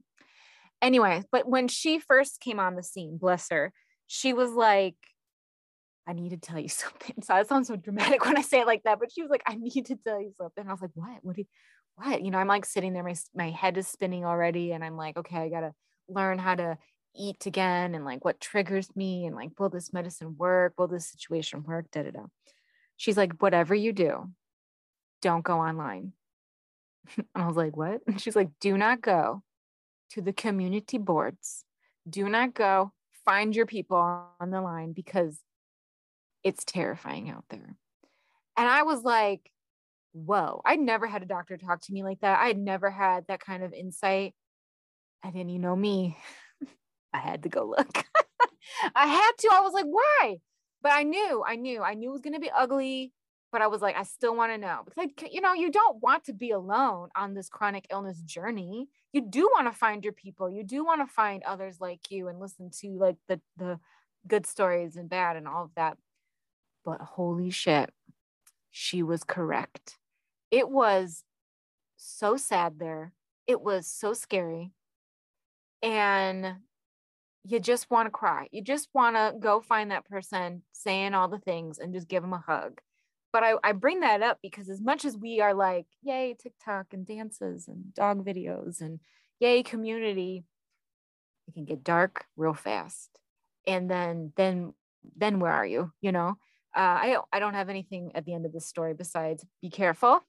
Anyway, 0.81 1.23
but 1.31 1.47
when 1.47 1.67
she 1.67 1.99
first 1.99 2.39
came 2.39 2.59
on 2.59 2.75
the 2.75 2.83
scene, 2.83 3.17
bless 3.17 3.49
her, 3.49 3.73
she 4.05 4.33
was 4.33 4.51
like, 4.51 4.95
I 6.07 6.13
need 6.13 6.29
to 6.29 6.37
tell 6.37 6.59
you 6.59 6.69
something. 6.83 7.15
So 7.21 7.33
that 7.33 7.49
sounds 7.49 7.67
so 7.67 7.75
dramatic 7.75 8.25
when 8.25 8.37
I 8.37 8.41
say 8.41 8.61
it 8.61 8.67
like 8.67 8.83
that, 8.83 8.99
but 8.99 9.11
she 9.11 9.21
was 9.21 9.29
like, 9.29 9.43
I 9.45 9.55
need 9.55 9.85
to 9.87 9.95
tell 9.95 10.21
you 10.21 10.33
something. 10.37 10.67
I 10.67 10.71
was 10.71 10.81
like, 10.81 10.91
what? 10.95 11.17
What 11.21 11.35
do 11.35 11.41
you, 11.41 11.47
what? 11.95 12.23
You 12.23 12.31
know, 12.31 12.37
I'm 12.37 12.47
like 12.47 12.65
sitting 12.65 12.93
there, 12.93 13.03
my, 13.03 13.15
my 13.35 13.51
head 13.51 13.77
is 13.77 13.87
spinning 13.87 14.25
already. 14.25 14.71
And 14.71 14.83
I'm 14.83 14.95
like, 14.95 15.17
okay, 15.17 15.37
I 15.37 15.49
got 15.49 15.61
to 15.61 15.73
learn 16.07 16.39
how 16.39 16.55
to 16.55 16.77
eat 17.15 17.45
again 17.45 17.95
and 17.95 18.05
like 18.05 18.23
what 18.23 18.39
triggers 18.39 18.95
me 18.95 19.25
and 19.25 19.35
like, 19.35 19.59
will 19.59 19.69
this 19.69 19.91
medicine 19.91 20.35
work? 20.37 20.73
Will 20.77 20.87
this 20.87 21.07
situation 21.07 21.63
work? 21.63 21.87
Da 21.91 22.03
da 22.03 22.11
da. 22.11 22.25
She's 22.95 23.17
like, 23.17 23.33
whatever 23.41 23.75
you 23.75 23.93
do, 23.93 24.31
don't 25.21 25.43
go 25.43 25.59
online. 25.59 26.13
and 27.17 27.25
I 27.35 27.47
was 27.47 27.57
like, 27.57 27.75
what? 27.75 28.01
And 28.07 28.21
she's 28.21 28.35
like, 28.35 28.49
do 28.59 28.77
not 28.77 29.01
go 29.01 29.43
to 30.11 30.21
the 30.21 30.33
community 30.33 30.97
boards. 30.97 31.63
Do 32.09 32.29
not 32.29 32.53
go 32.53 32.93
find 33.25 33.55
your 33.55 33.65
people 33.65 33.97
on 34.39 34.51
the 34.51 34.61
line 34.61 34.93
because 34.93 35.39
it's 36.43 36.63
terrifying 36.63 37.29
out 37.29 37.45
there. 37.49 37.75
And 38.55 38.67
I 38.67 38.83
was 38.83 39.03
like, 39.03 39.51
whoa, 40.13 40.61
I'd 40.65 40.79
never 40.79 41.07
had 41.07 41.21
a 41.21 41.27
doctor 41.27 41.57
talk 41.57 41.81
to 41.81 41.93
me 41.93 42.03
like 42.03 42.21
that. 42.21 42.39
I 42.39 42.47
had 42.47 42.57
never 42.57 42.89
had 42.89 43.25
that 43.27 43.39
kind 43.39 43.63
of 43.63 43.73
insight. 43.73 44.33
And 45.23 45.35
then, 45.35 45.49
you 45.49 45.59
know 45.59 45.75
me, 45.75 46.17
I 47.13 47.19
had 47.19 47.43
to 47.43 47.49
go 47.49 47.65
look. 47.65 48.05
I 48.95 49.07
had 49.07 49.31
to. 49.39 49.49
I 49.51 49.61
was 49.61 49.73
like, 49.73 49.85
why? 49.85 50.37
But 50.81 50.91
I 50.93 51.03
knew, 51.03 51.43
I 51.45 51.55
knew, 51.55 51.81
I 51.81 51.93
knew 51.93 52.09
it 52.09 52.13
was 52.13 52.21
going 52.21 52.33
to 52.33 52.39
be 52.39 52.51
ugly. 52.51 53.13
But 53.51 53.61
I 53.61 53.67
was 53.67 53.81
like, 53.81 53.95
I 53.95 54.03
still 54.03 54.35
want 54.35 54.51
to 54.51 54.57
know 54.57 54.81
because, 54.83 55.07
I, 55.07 55.27
you 55.31 55.39
know, 55.39 55.53
you 55.53 55.71
don't 55.71 56.01
want 56.01 56.25
to 56.25 56.33
be 56.33 56.51
alone 56.51 57.09
on 57.15 57.33
this 57.33 57.47
chronic 57.47 57.87
illness 57.89 58.21
journey. 58.21 58.89
You 59.13 59.21
do 59.21 59.49
want 59.55 59.71
to 59.71 59.77
find 59.77 60.03
your 60.03 60.13
people. 60.13 60.51
You 60.51 60.63
do 60.63 60.83
want 60.83 61.01
to 61.01 61.11
find 61.11 61.41
others 61.43 61.77
like 61.79 62.11
you 62.11 62.27
and 62.27 62.39
listen 62.39 62.69
to 62.81 62.89
like 62.97 63.15
the 63.29 63.39
the 63.55 63.79
good 64.27 64.45
stories 64.45 64.97
and 64.97 65.09
bad 65.09 65.37
and 65.37 65.47
all 65.47 65.63
of 65.63 65.71
that. 65.75 65.97
But 66.87 67.01
holy 67.01 67.49
shit, 67.49 67.89
she 68.71 69.03
was 69.03 69.25
correct. 69.25 69.97
It 70.51 70.69
was 70.69 71.25
so 71.97 72.37
sad 72.37 72.79
there. 72.79 73.11
It 73.45 73.59
was 73.59 73.87
so 73.87 74.13
scary. 74.13 74.71
And 75.83 76.55
you 77.43 77.59
just 77.59 77.91
want 77.91 78.05
to 78.05 78.09
cry. 78.09 78.47
You 78.51 78.61
just 78.61 78.87
want 78.93 79.17
to 79.17 79.33
go 79.37 79.59
find 79.59 79.91
that 79.91 80.05
person 80.05 80.61
saying 80.71 81.13
all 81.13 81.27
the 81.27 81.39
things 81.39 81.77
and 81.77 81.93
just 81.93 82.07
give 82.07 82.23
them 82.23 82.31
a 82.31 82.39
hug. 82.47 82.79
But 83.33 83.43
I, 83.43 83.55
I 83.65 83.73
bring 83.73 83.99
that 83.99 84.21
up 84.21 84.39
because 84.41 84.69
as 84.69 84.79
much 84.79 85.03
as 85.03 85.17
we 85.17 85.41
are 85.41 85.53
like, 85.53 85.87
yay, 86.01 86.37
TikTok 86.41 86.93
and 86.93 87.05
dances 87.05 87.67
and 87.67 87.93
dog 87.93 88.25
videos 88.25 88.79
and 88.79 89.01
yay, 89.41 89.61
community, 89.61 90.45
it 91.49 91.53
can 91.53 91.65
get 91.65 91.83
dark 91.83 92.27
real 92.37 92.53
fast. 92.53 93.09
And 93.65 93.91
then, 93.91 94.31
then, 94.37 94.73
then 95.17 95.41
where 95.41 95.51
are 95.51 95.65
you? 95.65 95.91
You 95.99 96.13
know, 96.13 96.37
Uh, 96.77 96.79
I, 96.79 97.17
I 97.33 97.39
don't 97.39 97.55
have 97.55 97.69
anything 97.69 98.11
at 98.13 98.25
the 98.25 98.35
end 98.35 98.45
of 98.45 98.53
this 98.53 98.67
story 98.67 98.93
besides 98.93 99.43
be 99.63 99.69
careful, 99.71 100.23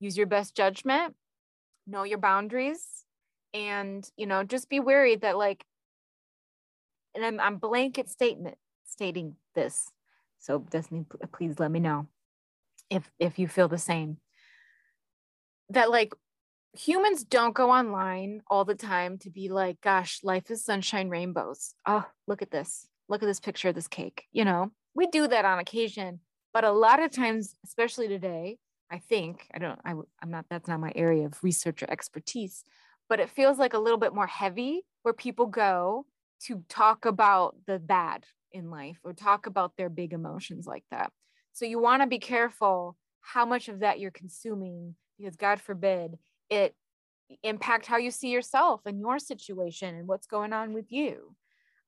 use 0.00 0.16
your 0.16 0.26
best 0.26 0.56
judgment, 0.56 1.14
know 1.86 2.04
your 2.04 2.16
boundaries, 2.18 3.04
and, 3.52 4.10
you 4.16 4.26
know, 4.26 4.44
just 4.44 4.70
be 4.70 4.80
wary 4.80 5.16
that 5.16 5.36
like 5.36 5.64
and 7.14 7.24
I'm, 7.24 7.40
I'm 7.40 7.56
blanket 7.56 8.08
statement 8.08 8.56
stating 8.86 9.36
this. 9.54 9.90
So 10.38 10.58
Destiny, 10.58 11.06
please 11.32 11.58
let 11.58 11.70
me 11.70 11.80
know 11.80 12.06
if 12.90 13.10
if 13.18 13.38
you 13.38 13.48
feel 13.48 13.68
the 13.68 13.78
same. 13.78 14.18
That 15.70 15.90
like 15.90 16.14
humans 16.72 17.24
don't 17.24 17.54
go 17.54 17.70
online 17.70 18.42
all 18.48 18.64
the 18.64 18.74
time 18.74 19.18
to 19.18 19.30
be 19.30 19.48
like, 19.48 19.80
gosh, 19.80 20.20
life 20.22 20.50
is 20.50 20.64
sunshine 20.64 21.08
rainbows. 21.08 21.74
Oh, 21.86 22.04
look 22.26 22.42
at 22.42 22.50
this. 22.50 22.86
Look 23.08 23.22
at 23.22 23.26
this 23.26 23.40
picture 23.40 23.70
of 23.70 23.74
this 23.74 23.88
cake. 23.88 24.24
You 24.32 24.44
know, 24.44 24.70
we 24.96 25.06
do 25.06 25.28
that 25.28 25.44
on 25.44 25.58
occasion, 25.58 26.20
but 26.52 26.64
a 26.64 26.72
lot 26.72 27.02
of 27.02 27.10
times, 27.10 27.54
especially 27.64 28.08
today, 28.08 28.58
I 28.90 28.98
think, 28.98 29.46
I 29.54 29.58
don't, 29.58 29.78
I, 29.84 29.92
I'm 30.22 30.30
not, 30.30 30.46
that's 30.48 30.68
not 30.68 30.80
my 30.80 30.92
area 30.96 31.26
of 31.26 31.42
research 31.44 31.82
or 31.82 31.90
expertise, 31.90 32.64
but 33.08 33.20
it 33.20 33.30
feels 33.30 33.58
like 33.58 33.74
a 33.74 33.78
little 33.78 33.98
bit 33.98 34.14
more 34.14 34.26
heavy 34.26 34.84
where 35.02 35.12
people 35.12 35.46
go 35.46 36.06
to 36.44 36.64
talk 36.68 37.04
about 37.04 37.56
the 37.66 37.78
bad 37.78 38.24
in 38.52 38.70
life 38.70 38.98
or 39.04 39.12
talk 39.12 39.46
about 39.46 39.76
their 39.76 39.90
big 39.90 40.12
emotions 40.12 40.66
like 40.66 40.84
that. 40.90 41.12
So 41.52 41.66
you 41.66 41.78
want 41.78 42.02
to 42.02 42.08
be 42.08 42.18
careful 42.18 42.96
how 43.20 43.44
much 43.44 43.68
of 43.68 43.80
that 43.80 44.00
you're 44.00 44.10
consuming 44.10 44.94
because 45.18 45.36
God 45.36 45.60
forbid 45.60 46.12
it 46.48 46.74
impact 47.42 47.86
how 47.86 47.96
you 47.96 48.10
see 48.10 48.28
yourself 48.28 48.82
and 48.86 49.00
your 49.00 49.18
situation 49.18 49.94
and 49.94 50.06
what's 50.06 50.26
going 50.26 50.52
on 50.52 50.72
with 50.72 50.90
you. 50.90 51.34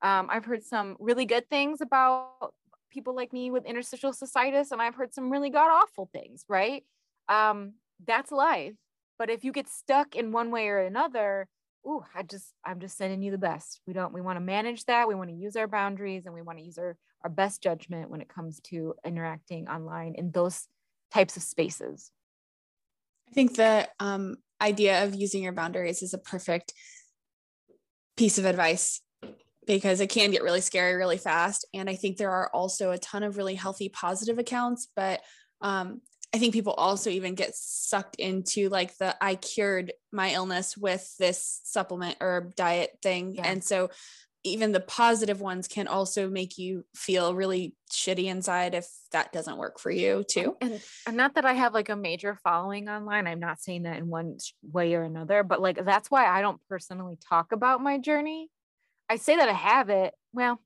Um, 0.02 0.28
I've 0.30 0.44
heard 0.44 0.64
some 0.64 0.96
really 0.98 1.26
good 1.26 1.48
things 1.48 1.80
about 1.80 2.52
people 2.90 3.14
like 3.14 3.32
me 3.32 3.50
with 3.50 3.66
interstitial 3.66 4.12
cystitis, 4.12 4.72
and 4.72 4.80
I've 4.80 4.94
heard 4.94 5.14
some 5.14 5.30
really 5.30 5.50
god 5.50 5.70
awful 5.70 6.08
things, 6.12 6.44
right? 6.48 6.84
Um, 7.28 7.74
that's 8.06 8.32
life. 8.32 8.74
But 9.18 9.30
if 9.30 9.44
you 9.44 9.52
get 9.52 9.68
stuck 9.68 10.14
in 10.14 10.32
one 10.32 10.50
way 10.50 10.68
or 10.68 10.78
another, 10.78 11.48
ooh, 11.86 12.04
I 12.14 12.22
just, 12.22 12.52
I'm 12.64 12.80
just 12.80 12.96
sending 12.96 13.22
you 13.22 13.30
the 13.30 13.38
best. 13.38 13.80
We 13.86 13.92
don't, 13.92 14.12
we 14.12 14.20
want 14.20 14.36
to 14.36 14.44
manage 14.44 14.84
that. 14.84 15.08
We 15.08 15.14
want 15.14 15.30
to 15.30 15.36
use 15.36 15.56
our 15.56 15.66
boundaries 15.66 16.26
and 16.26 16.34
we 16.34 16.42
want 16.42 16.58
to 16.58 16.64
use 16.64 16.78
our, 16.78 16.96
our 17.24 17.30
best 17.30 17.62
judgment 17.62 18.10
when 18.10 18.20
it 18.20 18.28
comes 18.28 18.60
to 18.64 18.94
interacting 19.04 19.68
online 19.68 20.14
in 20.14 20.30
those 20.30 20.68
types 21.12 21.36
of 21.36 21.42
spaces. 21.42 22.12
I 23.28 23.32
think 23.32 23.56
the 23.56 23.88
um, 23.98 24.36
idea 24.60 25.04
of 25.04 25.14
using 25.14 25.42
your 25.42 25.52
boundaries 25.52 26.02
is 26.02 26.14
a 26.14 26.18
perfect 26.18 26.72
piece 28.16 28.38
of 28.38 28.44
advice 28.44 29.00
because 29.68 30.00
it 30.00 30.08
can 30.08 30.30
get 30.30 30.42
really 30.42 30.62
scary 30.62 30.94
really 30.94 31.18
fast. 31.18 31.66
And 31.74 31.88
I 31.88 31.94
think 31.94 32.16
there 32.16 32.30
are 32.30 32.50
also 32.52 32.90
a 32.90 32.98
ton 32.98 33.22
of 33.22 33.36
really 33.36 33.54
healthy, 33.54 33.90
positive 33.90 34.38
accounts, 34.38 34.88
but 34.96 35.20
um, 35.60 36.00
I 36.34 36.38
think 36.38 36.54
people 36.54 36.72
also 36.72 37.10
even 37.10 37.34
get 37.34 37.54
sucked 37.54 38.16
into 38.16 38.70
like 38.70 38.96
the 38.96 39.14
I 39.22 39.34
cured 39.34 39.92
my 40.10 40.32
illness 40.32 40.76
with 40.76 41.14
this 41.18 41.60
supplement 41.64 42.16
or 42.20 42.50
diet 42.56 42.98
thing. 43.02 43.34
Yeah. 43.34 43.46
And 43.46 43.62
so 43.62 43.90
even 44.42 44.72
the 44.72 44.80
positive 44.80 45.40
ones 45.40 45.68
can 45.68 45.86
also 45.86 46.30
make 46.30 46.56
you 46.56 46.86
feel 46.94 47.34
really 47.34 47.74
shitty 47.92 48.24
inside 48.24 48.74
if 48.74 48.88
that 49.12 49.32
doesn't 49.32 49.58
work 49.58 49.78
for 49.78 49.90
you 49.90 50.24
too. 50.26 50.56
And, 50.62 50.80
and 51.06 51.16
not 51.16 51.34
that 51.34 51.44
I 51.44 51.52
have 51.52 51.74
like 51.74 51.90
a 51.90 51.96
major 51.96 52.38
following 52.42 52.88
online. 52.88 53.26
I'm 53.26 53.40
not 53.40 53.60
saying 53.60 53.82
that 53.82 53.98
in 53.98 54.08
one 54.08 54.38
way 54.62 54.94
or 54.94 55.02
another, 55.02 55.42
but 55.42 55.60
like 55.60 55.84
that's 55.84 56.10
why 56.10 56.26
I 56.26 56.40
don't 56.40 56.60
personally 56.70 57.18
talk 57.28 57.52
about 57.52 57.82
my 57.82 57.98
journey. 57.98 58.48
I 59.08 59.16
say 59.16 59.36
that 59.36 59.48
I 59.48 59.52
have 59.52 59.88
it. 59.90 60.14
Well, 60.32 60.60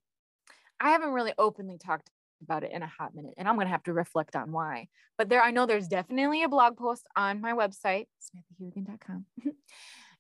I 0.81 0.91
haven't 0.91 1.11
really 1.11 1.33
openly 1.39 1.79
talked 1.79 2.11
about 2.43 2.65
it 2.65 2.73
in 2.73 2.83
a 2.83 2.87
hot 2.87 3.15
minute 3.15 3.35
and 3.37 3.49
I'm 3.49 3.55
going 3.55 3.67
to 3.67 3.73
have 3.73 3.85
to 3.85 3.93
reflect 3.93 4.35
on 4.35 4.51
why. 4.51 4.89
But 5.17 5.29
there, 5.29 5.43
I 5.43 5.53
know 5.53 5.67
there's 5.67 5.89
definitely 5.89 6.43
a 6.43 6.49
blog 6.49 6.77
post 6.77 7.07
on 7.17 7.41
my 7.41 7.53
website, 7.53 8.07
samanthaheuwagen.com, 8.21 9.27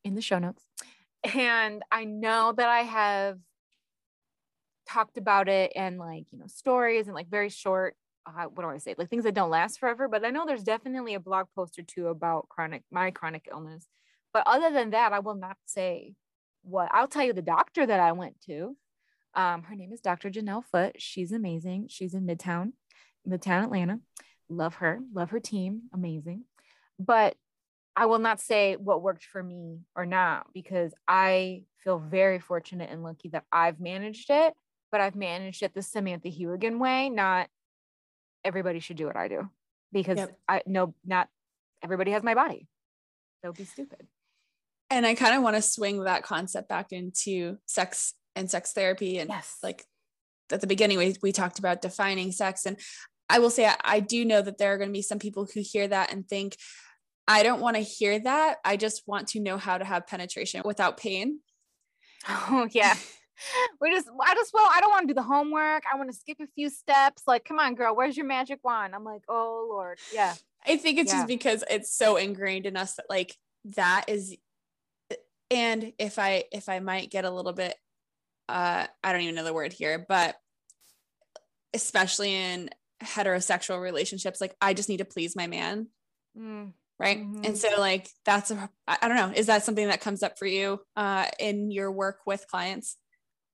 in 0.05 0.15
the 0.15 0.21
show 0.21 0.39
notes. 0.39 0.63
And 1.35 1.83
I 1.91 2.05
know 2.05 2.53
that 2.57 2.69
I 2.69 2.81
have 2.81 3.39
talked 4.89 5.17
about 5.17 5.49
it 5.49 5.73
and 5.75 5.99
like, 5.99 6.27
you 6.31 6.39
know, 6.39 6.47
stories 6.47 7.07
and 7.07 7.15
like 7.15 7.29
very 7.29 7.49
short, 7.49 7.97
uh, 8.27 8.45
what 8.45 8.63
do 8.63 8.69
I 8.69 8.79
say? 8.79 8.95
Like 8.97 9.11
things 9.11 9.25
that 9.25 9.35
don't 9.35 9.51
last 9.51 9.81
forever. 9.81 10.09
But 10.09 10.25
I 10.25 10.31
know 10.31 10.45
there's 10.47 10.63
definitely 10.63 11.15
a 11.15 11.21
blog 11.21 11.47
post 11.57 11.79
or 11.79 11.83
two 11.83 12.09
about 12.09 12.49
chronic, 12.49 12.83
my 12.91 13.11
chronic 13.11 13.49
illness. 13.51 13.87
But 14.33 14.45
other 14.47 14.73
than 14.73 14.91
that, 14.91 15.13
I 15.13 15.19
will 15.19 15.35
not 15.35 15.57
say 15.67 16.15
what 16.63 16.89
I'll 16.93 17.09
tell 17.09 17.25
you 17.25 17.33
the 17.33 17.43
doctor 17.43 17.85
that 17.87 18.01
I 18.01 18.13
went 18.13 18.41
to 18.47 18.77
um, 19.35 19.63
her 19.65 19.75
name 19.75 19.93
is 19.93 20.01
Dr. 20.01 20.31
Janelle 20.31 20.65
Foot. 20.65 20.97
She's 20.99 21.33
amazing. 21.33 21.87
She's 21.89 22.15
in 22.15 22.27
Midtown, 22.27 22.73
Midtown 23.29 23.65
Atlanta. 23.65 24.01
Love 24.49 24.77
her. 24.77 25.01
Love 25.15 25.31
her 25.31 25.41
team. 25.41 25.83
Amazing. 25.95 26.45
But 26.99 27.35
I 27.97 28.07
will 28.07 28.19
not 28.19 28.41
say 28.41 28.77
what 28.77 29.03
worked 29.03 29.25
for 29.25 29.43
me 29.43 29.81
or 29.97 30.07
not 30.07 30.47
because 30.55 30.93
I 31.09 31.65
feel 31.83 31.99
very 31.99 32.39
fortunate 32.39 32.91
and 32.91 33.03
lucky 33.03 33.29
that 33.31 33.45
I've 33.51 33.81
managed 33.81 34.31
it, 34.31 34.55
but 34.91 35.01
I've 35.01 35.17
managed 35.17 35.63
it 35.63 35.75
the 35.75 35.83
Samantha 35.83 36.29
Heuwagen 36.29 36.79
way. 36.79 37.09
Not 37.09 37.49
everybody 38.45 38.81
should 38.81 38.97
do 38.97 39.07
what 39.07 39.17
I 39.17 39.29
do 39.29 39.49
because 39.93 40.19
yep. 40.19 40.39
I 40.49 40.63
know 40.67 40.95
not 41.05 41.29
everybody 41.83 42.13
has 42.13 42.23
my 42.23 42.35
body. 42.35 42.67
Would 43.45 43.57
be 43.57 43.65
stupid. 43.65 44.07
And 44.93 45.07
I 45.07 45.15
kind 45.15 45.35
of 45.35 45.43
want 45.43 45.57
to 45.57 45.63
swing 45.63 46.05
that 46.05 46.23
concept 46.23 46.69
back 46.69 46.93
into 46.93 47.57
sex 47.65 48.13
and 48.37 48.51
sex 48.51 48.73
therapy 48.73 49.19
and 49.19 49.31
yes. 49.31 49.57
like 49.63 49.85
at 50.51 50.61
the 50.61 50.67
beginning 50.67 50.99
we, 50.99 51.17
we 51.23 51.33
talked 51.33 51.59
about 51.59 51.81
defining 51.81 52.31
sex. 52.31 52.67
And 52.67 52.79
i 53.31 53.39
will 53.39 53.51
say 53.51 53.67
I, 53.67 53.77
I 53.85 54.01
do 54.01 54.25
know 54.25 54.43
that 54.43 54.59
there 54.59 54.75
are 54.75 54.77
going 54.77 54.91
to 54.91 54.93
be 54.93 55.03
some 55.03 55.19
people 55.19 55.49
who 55.53 55.63
hear 55.63 55.89
that 55.89 56.13
and 56.13 56.29
think 56.29 56.57
i 57.27 57.43
don't 57.43 57.61
want 57.61 57.77
to 57.77 57.83
hear 57.83 58.19
that. 58.21 58.59
I 58.65 58.77
just 58.77 59.05
want 59.07 59.29
to 59.29 59.41
know 59.41 59.57
how 59.57 59.79
to 59.79 59.85
have 59.85 60.07
penetration 60.07 60.63
without 60.65 60.99
pain. 60.99 61.41
Oh 62.29 62.69
yeah. 62.71 62.95
We 63.81 63.91
just 63.91 64.09
i 64.21 64.35
just 64.35 64.53
well 64.55 64.69
i 64.73 64.81
don't 64.81 64.91
want 64.91 65.09
to 65.09 65.15
do 65.15 65.15
the 65.15 65.23
homework. 65.23 65.83
I 65.93 65.97
want 65.97 66.11
to 66.11 66.17
skip 66.17 66.37
a 66.41 66.47
few 66.55 66.69
steps. 66.69 67.23
Like 67.27 67.45
come 67.45 67.59
on 67.59 67.75
girl 67.75 67.97
where's 67.97 68.17
your 68.17 68.27
magic 68.27 68.61
wand? 68.63 68.95
I'm 68.95 69.05
like 69.05 69.23
oh 69.29 69.67
lord. 69.69 69.99
Yeah. 70.13 70.35
I 70.65 70.77
think 70.77 70.99
it's 70.99 71.11
yeah. 71.11 71.21
just 71.21 71.29
because 71.29 71.65
it's 71.69 71.97
so 71.97 72.17
ingrained 72.17 72.67
in 72.67 72.77
us 72.77 72.95
that 72.97 73.07
like 73.09 73.35
that 73.65 74.05
is 74.07 74.37
and 75.53 75.93
if 75.99 76.19
i 76.19 76.45
if 76.51 76.69
i 76.69 76.81
might 76.81 77.11
get 77.11 77.25
a 77.25 77.31
little 77.31 77.53
bit 77.53 77.77
uh, 78.49 78.87
I 79.03 79.13
don't 79.13 79.23
even 79.23 79.35
know 79.35 79.45
the 79.45 79.55
word 79.55 79.73
here, 79.73 80.05
but 80.07 80.37
especially 81.73 82.35
in 82.35 82.71
heterosexual 83.03 83.81
relationships, 83.81 84.41
like 84.41 84.55
I 84.61 84.75
just 84.75 84.89
need 84.89 84.99
to 84.99 85.05
please 85.05 85.35
my 85.35 85.47
man. 85.47 85.89
Mm. 86.39 86.73
Right. 86.99 87.19
Mm-hmm. 87.19 87.45
And 87.45 87.59
so 87.59 87.69
like 87.79 88.09
that's 88.25 88.51
a 88.51 88.71
I 88.87 89.09
don't 89.09 89.17
know, 89.17 89.33
is 89.35 89.47
that 89.47 89.65
something 89.65 89.89
that 89.89 90.01
comes 90.01 90.23
up 90.23 90.39
for 90.39 90.47
you 90.47 90.81
uh 90.95 91.27
in 91.41 91.71
your 91.71 91.91
work 91.91 92.19
with 92.27 92.47
clients? 92.47 92.97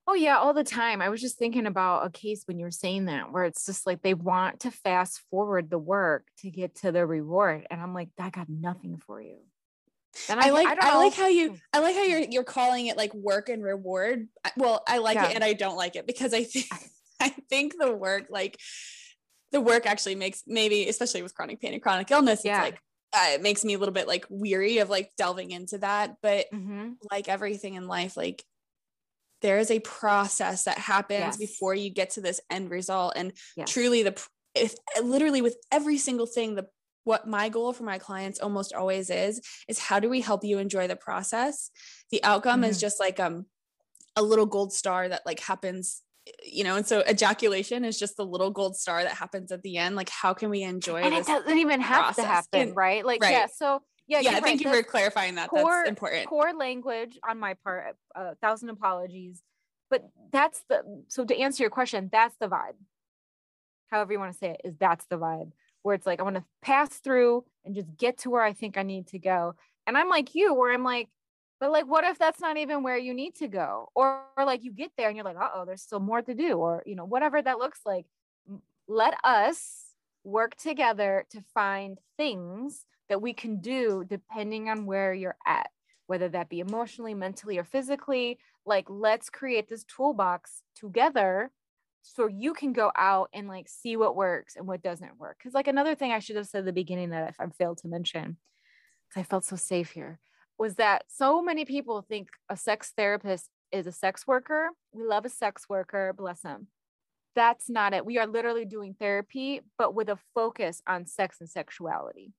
Oh 0.05 0.13
yeah, 0.13 0.37
all 0.37 0.53
the 0.53 0.63
time. 0.63 1.01
I 1.01 1.09
was 1.09 1.21
just 1.21 1.39
thinking 1.39 1.65
about 1.65 2.05
a 2.05 2.09
case 2.09 2.43
when 2.45 2.59
you 2.59 2.65
were 2.65 2.71
saying 2.71 3.05
that 3.05 3.31
where 3.31 3.45
it's 3.45 3.65
just 3.65 3.87
like 3.87 4.01
they 4.01 4.13
want 4.13 4.61
to 4.61 4.71
fast 4.71 5.21
forward 5.31 5.69
the 5.69 5.79
work 5.79 6.27
to 6.39 6.51
get 6.51 6.75
to 6.77 6.91
the 6.91 7.05
reward. 7.05 7.65
And 7.71 7.79
I'm 7.79 7.93
like, 7.93 8.09
that 8.17 8.33
got 8.33 8.49
nothing 8.49 9.01
for 9.05 9.21
you. 9.21 9.37
And 10.29 10.39
I, 10.39 10.47
I 10.47 10.49
like 10.51 10.67
I, 10.67 10.91
I, 10.91 10.97
like 10.97 11.13
how 11.13 11.27
you 11.27 11.55
I 11.73 11.79
like 11.79 11.95
how 11.95 12.03
you're 12.03 12.21
you're 12.29 12.43
calling 12.43 12.87
it 12.87 12.97
like 12.97 13.13
work 13.13 13.49
and 13.49 13.63
reward. 13.63 14.27
Well, 14.57 14.83
I 14.87 14.97
like 14.97 15.15
yeah. 15.15 15.29
it 15.29 15.35
and 15.35 15.43
I 15.43 15.53
don't 15.53 15.77
like 15.77 15.95
it 15.95 16.07
because 16.07 16.33
I 16.33 16.43
think 16.43 16.65
I 17.19 17.29
think 17.49 17.75
the 17.77 17.93
work 17.93 18.25
like 18.29 18.57
the 19.51 19.61
work 19.61 19.85
actually 19.85 20.15
makes 20.15 20.43
maybe 20.47 20.87
especially 20.87 21.21
with 21.21 21.33
chronic 21.33 21.59
pain 21.59 21.73
and 21.73 21.81
chronic 21.81 22.11
illness 22.11 22.41
yeah. 22.43 22.63
it's 22.63 22.71
like 22.71 22.81
uh, 23.11 23.33
it 23.33 23.41
makes 23.41 23.65
me 23.65 23.73
a 23.73 23.79
little 23.79 23.93
bit 23.93 24.07
like 24.07 24.25
weary 24.29 24.77
of 24.77 24.89
like 24.89 25.11
delving 25.17 25.51
into 25.51 25.79
that 25.79 26.17
but 26.21 26.45
mm-hmm. 26.53 26.91
like 27.11 27.27
everything 27.27 27.73
in 27.73 27.87
life 27.87 28.15
like 28.15 28.43
there 29.41 29.57
is 29.57 29.71
a 29.71 29.79
process 29.79 30.65
that 30.65 30.77
happens 30.77 31.19
yes. 31.19 31.37
before 31.37 31.73
you 31.73 31.89
get 31.89 32.11
to 32.11 32.21
this 32.21 32.41
end 32.49 32.69
result 32.69 33.13
and 33.15 33.31
yes. 33.55 33.71
truly 33.71 34.03
the 34.03 34.27
if 34.53 34.75
literally 35.01 35.41
with 35.41 35.55
every 35.71 35.97
single 35.97 36.25
thing 36.25 36.55
the 36.55 36.67
what 37.09 37.27
my 37.27 37.49
goal 37.49 37.73
for 37.73 37.83
my 37.83 37.97
clients 37.97 38.39
almost 38.39 38.71
always 38.71 39.09
is 39.09 39.41
is 39.67 39.79
how 39.79 39.99
do 39.99 40.07
we 40.07 40.21
help 40.21 40.43
you 40.43 40.59
enjoy 40.59 40.87
the 40.87 40.95
process 40.95 41.71
the 42.11 42.23
outcome 42.23 42.61
mm-hmm. 42.61 42.69
is 42.69 42.79
just 42.79 42.99
like 42.99 43.19
um 43.19 43.47
a 44.15 44.21
little 44.21 44.45
gold 44.45 44.71
star 44.71 45.09
that 45.09 45.23
like 45.25 45.39
happens 45.39 46.03
you 46.43 46.63
know, 46.63 46.75
and 46.75 46.85
so 46.85 47.01
ejaculation 47.09 47.83
is 47.83 47.97
just 47.97 48.15
the 48.15 48.23
little 48.25 48.51
gold 48.51 48.75
star 48.75 49.01
that 49.01 49.13
happens 49.13 49.51
at 49.51 49.63
the 49.63 49.77
end. 49.77 49.95
Like, 49.95 50.09
how 50.09 50.35
can 50.35 50.51
we 50.51 50.61
enjoy 50.61 51.01
and 51.01 51.15
it 51.15 51.25
doesn't 51.25 51.57
even 51.57 51.81
have 51.81 52.13
process? 52.13 52.23
to 52.23 52.29
happen, 52.29 52.75
right? 52.75 53.03
Like, 53.03 53.23
right. 53.23 53.31
yeah. 53.31 53.47
So 53.51 53.81
yeah, 54.07 54.19
yeah. 54.19 54.31
Thank 54.33 54.43
right. 54.43 54.61
you 54.61 54.69
for 54.69 54.83
clarifying 54.83 55.35
that. 55.35 55.49
Core, 55.49 55.63
that's 55.63 55.89
important. 55.89 56.27
Core 56.27 56.53
language 56.53 57.17
on 57.27 57.39
my 57.39 57.55
part. 57.63 57.95
A 58.15 58.19
uh, 58.19 58.33
thousand 58.43 58.69
apologies, 58.69 59.41
but 59.89 60.07
that's 60.31 60.61
the. 60.69 60.83
So 61.07 61.25
to 61.25 61.35
answer 61.35 61.63
your 61.63 61.71
question, 61.71 62.09
that's 62.11 62.35
the 62.39 62.47
vibe. 62.47 62.77
However 63.89 64.13
you 64.13 64.19
want 64.19 64.33
to 64.33 64.37
say 64.37 64.51
it, 64.51 64.61
is 64.63 64.75
that's 64.77 65.05
the 65.09 65.17
vibe 65.17 65.51
where 65.89 65.95
it's 65.95 66.05
like 66.05 66.19
I 66.19 66.23
want 66.23 66.35
to 66.35 66.43
pass 66.61 66.99
through 66.99 67.43
and 67.65 67.73
just 67.73 67.87
get 67.97 68.19
to 68.19 68.29
where 68.29 68.43
I 68.43 68.53
think 68.53 68.77
I 68.77 68.83
need 68.83 69.07
to 69.07 69.17
go. 69.17 69.55
And 69.87 69.97
I'm 69.97 70.07
like 70.07 70.35
you, 70.35 70.53
where 70.53 70.71
I'm 70.71 70.83
like, 70.83 71.09
but 71.59 71.71
like, 71.71 71.87
what 71.87 72.03
if 72.03 72.19
that's 72.19 72.39
not 72.39 72.57
even 72.57 72.83
where 72.83 72.95
you 72.95 73.11
need 73.11 73.33
to 73.37 73.47
go? 73.47 73.89
Or, 73.95 74.21
or 74.37 74.45
like 74.45 74.63
you 74.63 74.71
get 74.71 74.91
there 74.97 75.07
and 75.07 75.17
you're 75.17 75.25
like, 75.25 75.35
oh, 75.39 75.63
there's 75.65 75.81
still 75.81 75.99
more 75.99 76.21
to 76.21 76.35
do, 76.35 76.53
or 76.53 76.83
you 76.85 76.95
know, 76.95 77.05
whatever 77.05 77.41
that 77.41 77.57
looks 77.57 77.79
like. 77.87 78.05
Let 78.87 79.15
us 79.23 79.95
work 80.23 80.55
together 80.57 81.25
to 81.31 81.41
find 81.55 81.97
things 82.17 82.85
that 83.09 83.23
we 83.23 83.33
can 83.33 83.59
do 83.59 84.05
depending 84.07 84.69
on 84.69 84.85
where 84.85 85.11
you're 85.11 85.37
at, 85.47 85.71
whether 86.05 86.29
that 86.29 86.49
be 86.49 86.59
emotionally, 86.59 87.15
mentally, 87.15 87.57
or 87.57 87.63
physically. 87.63 88.37
Like, 88.63 88.85
let's 88.89 89.31
create 89.31 89.67
this 89.67 89.85
toolbox 89.85 90.61
together 90.75 91.49
so 92.01 92.27
you 92.27 92.53
can 92.53 92.73
go 92.73 92.91
out 92.95 93.29
and 93.33 93.47
like 93.47 93.67
see 93.67 93.97
what 93.97 94.15
works 94.15 94.55
and 94.55 94.67
what 94.67 94.81
doesn't 94.81 95.19
work. 95.19 95.37
Because, 95.39 95.53
like, 95.53 95.67
another 95.67 95.95
thing 95.95 96.11
I 96.11 96.19
should 96.19 96.35
have 96.35 96.47
said 96.47 96.59
at 96.59 96.65
the 96.65 96.73
beginning 96.73 97.09
that 97.11 97.35
I 97.39 97.47
failed 97.49 97.79
to 97.79 97.87
mention, 97.87 98.37
I 99.15 99.23
felt 99.23 99.45
so 99.45 99.55
safe 99.55 99.91
here, 99.91 100.19
was 100.57 100.75
that 100.75 101.03
so 101.07 101.41
many 101.41 101.65
people 101.65 102.01
think 102.01 102.29
a 102.49 102.57
sex 102.57 102.93
therapist 102.95 103.49
is 103.71 103.87
a 103.87 103.91
sex 103.91 104.25
worker. 104.27 104.69
We 104.91 105.03
love 105.03 105.25
a 105.25 105.29
sex 105.29 105.67
worker, 105.69 106.13
bless 106.17 106.41
them. 106.41 106.67
That's 107.35 107.69
not 107.69 107.93
it. 107.93 108.05
We 108.05 108.17
are 108.17 108.27
literally 108.27 108.65
doing 108.65 108.95
therapy, 108.99 109.61
but 109.77 109.93
with 109.93 110.09
a 110.09 110.17
focus 110.33 110.81
on 110.87 111.05
sex 111.05 111.37
and 111.39 111.49
sexuality. 111.49 112.33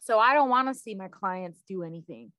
So 0.00 0.18
I 0.18 0.34
don't 0.34 0.50
want 0.50 0.68
to 0.68 0.74
see 0.74 0.94
my 0.94 1.08
clients 1.08 1.62
do 1.66 1.82
anything. 1.82 2.32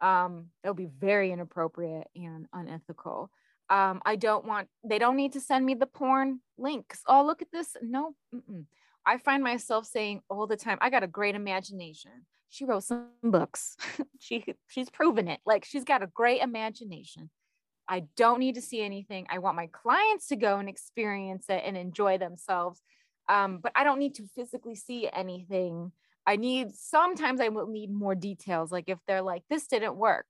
Um, 0.00 0.46
that 0.62 0.70
would 0.70 0.76
be 0.76 0.90
very 0.98 1.32
inappropriate 1.32 2.06
and 2.14 2.46
unethical. 2.52 3.30
Um, 3.70 4.02
I 4.04 4.16
don't 4.16 4.44
want, 4.44 4.68
they 4.84 4.98
don't 4.98 5.16
need 5.16 5.32
to 5.34 5.40
send 5.40 5.64
me 5.64 5.74
the 5.74 5.86
porn 5.86 6.40
links. 6.58 7.00
Oh, 7.06 7.24
look 7.24 7.40
at 7.40 7.52
this. 7.52 7.76
No, 7.80 8.14
mm-mm. 8.34 8.64
I 9.06 9.18
find 9.18 9.42
myself 9.42 9.86
saying 9.86 10.20
all 10.28 10.46
the 10.46 10.56
time, 10.56 10.76
I 10.80 10.90
got 10.90 11.04
a 11.04 11.06
great 11.08 11.34
imagination 11.34 12.26
she 12.50 12.64
wrote 12.64 12.84
some 12.84 13.06
books. 13.22 13.76
she 14.18 14.44
she's 14.68 14.90
proven 14.90 15.28
it. 15.28 15.40
Like 15.46 15.64
she's 15.64 15.84
got 15.84 16.02
a 16.02 16.08
great 16.08 16.42
imagination. 16.42 17.30
I 17.88 18.04
don't 18.16 18.40
need 18.40 18.56
to 18.56 18.60
see 18.60 18.82
anything. 18.82 19.26
I 19.30 19.38
want 19.38 19.56
my 19.56 19.68
clients 19.68 20.28
to 20.28 20.36
go 20.36 20.58
and 20.58 20.68
experience 20.68 21.46
it 21.48 21.62
and 21.64 21.76
enjoy 21.76 22.18
themselves. 22.18 22.80
Um, 23.28 23.58
but 23.62 23.72
I 23.74 23.84
don't 23.84 23.98
need 23.98 24.16
to 24.16 24.28
physically 24.34 24.74
see 24.74 25.08
anything. 25.12 25.92
I 26.26 26.36
need 26.36 26.74
sometimes 26.74 27.40
I 27.40 27.48
will 27.48 27.66
need 27.66 27.90
more 27.90 28.14
details. 28.14 28.70
Like 28.70 28.88
if 28.88 28.98
they're 29.06 29.22
like, 29.22 29.42
this 29.48 29.66
didn't 29.66 29.96
work. 29.96 30.26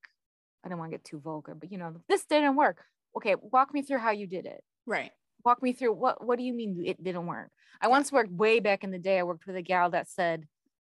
I 0.65 0.69
don't 0.69 0.79
want 0.79 0.91
to 0.91 0.99
get 0.99 1.05
too 1.05 1.21
vulgar, 1.21 1.55
but 1.55 1.73
you 1.73 1.79
know, 1.79 1.95
this 2.09 2.25
didn't 2.27 2.57
work. 2.57 2.85
Okay, 3.17 3.35
walk 3.41 3.73
me 3.75 3.83
through 3.83 3.99
how 3.99 4.11
you 4.11 4.27
did 4.27 4.47
it. 4.47 4.63
Right. 4.87 5.13
Walk 5.45 5.63
me 5.63 5.73
through 5.73 5.95
what 5.95 6.25
what 6.25 6.39
do 6.39 6.45
you 6.45 6.53
mean 6.53 6.83
it 6.85 7.03
didn't 7.03 7.27
work? 7.27 7.51
I 7.81 7.89
once 7.89 8.13
worked 8.13 8.31
way 8.31 8.61
back 8.61 8.85
in 8.85 8.91
the 8.91 8.99
day. 8.99 9.19
I 9.19 9.23
worked 9.23 9.47
with 9.47 9.57
a 9.57 9.63
gal 9.63 9.91
that 9.91 10.09
said, 10.09 10.47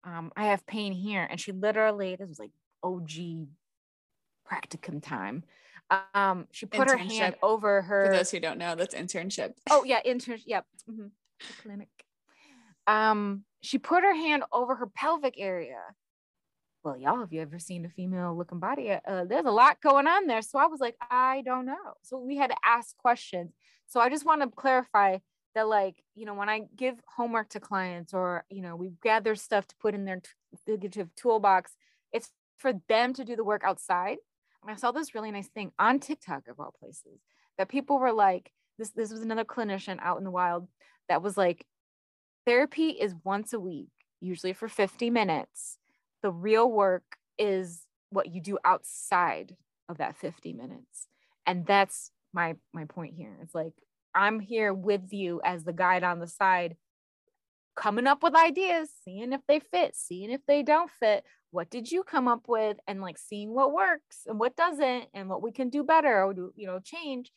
um, 0.03 0.31
I 0.35 0.47
have 0.47 0.65
pain 0.67 0.93
here. 0.93 1.27
And 1.29 1.39
she 1.39 1.51
literally, 1.51 2.15
this 2.15 2.29
was 2.29 2.39
like 2.39 2.51
OG 2.83 3.47
practicum 4.49 5.01
time. 5.01 5.43
Um, 6.13 6.47
she 6.51 6.65
put 6.65 6.87
her 6.87 6.97
hand 6.97 7.35
over 7.41 7.81
her. 7.81 8.05
For 8.05 8.17
those 8.17 8.31
who 8.31 8.39
don't 8.39 8.57
know, 8.57 8.75
that's 8.75 8.95
internship. 8.95 9.53
Oh 9.69 9.83
yeah, 9.83 9.99
intern. 10.05 10.39
Yep. 10.45 10.65
Mm-hmm. 10.89 11.07
Clinic. 11.61 11.89
Um, 12.87 13.43
she 13.61 13.77
put 13.79 14.03
her 14.03 14.15
hand 14.15 14.43
over 14.51 14.75
her 14.75 14.87
pelvic 14.87 15.35
area. 15.37 15.79
Well, 16.85 16.97
y'all, 16.97 17.19
have 17.19 17.33
you 17.33 17.41
ever 17.41 17.57
seen 17.57 17.83
a 17.83 17.89
female 17.89 18.37
looking 18.37 18.59
body? 18.59 18.91
Uh, 18.91 19.25
there's 19.25 19.47
a 19.47 19.51
lot 19.51 19.81
going 19.81 20.05
on 20.05 20.27
there. 20.27 20.43
So 20.43 20.59
I 20.59 20.67
was 20.67 20.79
like, 20.79 20.95
I 21.09 21.41
don't 21.43 21.65
know. 21.65 21.95
So 22.03 22.19
we 22.19 22.37
had 22.37 22.51
to 22.51 22.55
ask 22.63 22.95
questions. 22.97 23.53
So 23.87 23.99
I 23.99 24.09
just 24.09 24.23
want 24.23 24.43
to 24.43 24.49
clarify 24.49 25.17
that 25.55 25.67
like 25.67 26.03
you 26.15 26.25
know 26.25 26.33
when 26.33 26.49
i 26.49 26.63
give 26.75 26.95
homework 27.07 27.47
to 27.47 27.61
clients 27.61 28.13
or 28.13 28.43
you 28.49 28.61
know 28.61 28.75
we 28.75 28.91
gather 29.01 29.35
stuff 29.35 29.65
to 29.65 29.75
put 29.77 29.95
in 29.95 30.03
their 30.03 30.21
figurative 30.65 31.15
toolbox 31.15 31.77
it's 32.11 32.29
for 32.57 32.73
them 32.89 33.13
to 33.13 33.23
do 33.23 33.37
the 33.37 33.43
work 33.43 33.61
outside 33.63 34.17
and 34.61 34.69
i 34.69 34.75
saw 34.75 34.91
this 34.91 35.15
really 35.15 35.31
nice 35.31 35.47
thing 35.47 35.71
on 35.79 35.97
tiktok 35.97 36.49
of 36.49 36.59
all 36.59 36.73
places 36.77 37.21
that 37.57 37.69
people 37.69 37.97
were 37.99 38.11
like 38.11 38.51
this 38.77 38.89
this 38.89 39.11
was 39.11 39.21
another 39.21 39.45
clinician 39.45 39.97
out 40.01 40.17
in 40.17 40.25
the 40.25 40.29
wild 40.29 40.67
that 41.07 41.21
was 41.21 41.37
like 41.37 41.65
therapy 42.45 42.89
is 42.89 43.15
once 43.23 43.53
a 43.53 43.59
week 43.59 43.87
usually 44.19 44.51
for 44.51 44.67
50 44.67 45.09
minutes 45.09 45.77
the 46.25 46.31
real 46.31 46.69
work 46.69 47.03
is 47.37 47.83
what 48.09 48.33
you 48.33 48.41
do 48.41 48.57
outside 48.65 49.55
of 49.87 49.99
that 49.99 50.17
50 50.17 50.53
minutes 50.53 51.07
and 51.45 51.65
that's 51.65 52.09
my 52.33 52.55
my 52.73 52.85
point 52.85 53.13
here 53.13 53.37
it's 53.41 53.53
like 53.53 53.73
I'm 54.15 54.39
here 54.39 54.73
with 54.73 55.11
you 55.11 55.41
as 55.43 55.65
the 55.65 55.73
guide 55.73 56.03
on 56.03 56.19
the 56.19 56.27
side, 56.27 56.77
coming 57.75 58.07
up 58.07 58.23
with 58.23 58.33
ideas, 58.33 58.89
seeing 59.03 59.33
if 59.33 59.41
they 59.47 59.59
fit, 59.59 59.93
seeing 59.93 60.31
if 60.31 60.39
they 60.47 60.63
don't 60.63 60.89
fit. 60.89 61.25
What 61.51 61.69
did 61.69 61.91
you 61.91 62.03
come 62.03 62.27
up 62.29 62.47
with? 62.47 62.77
And 62.87 63.01
like 63.01 63.17
seeing 63.17 63.53
what 63.53 63.73
works 63.73 64.21
and 64.25 64.39
what 64.39 64.55
doesn't, 64.55 65.07
and 65.13 65.29
what 65.29 65.43
we 65.43 65.51
can 65.51 65.69
do 65.69 65.83
better 65.83 66.23
or 66.23 66.33
do, 66.33 66.53
you 66.55 66.65
know, 66.65 66.79
change. 66.79 67.31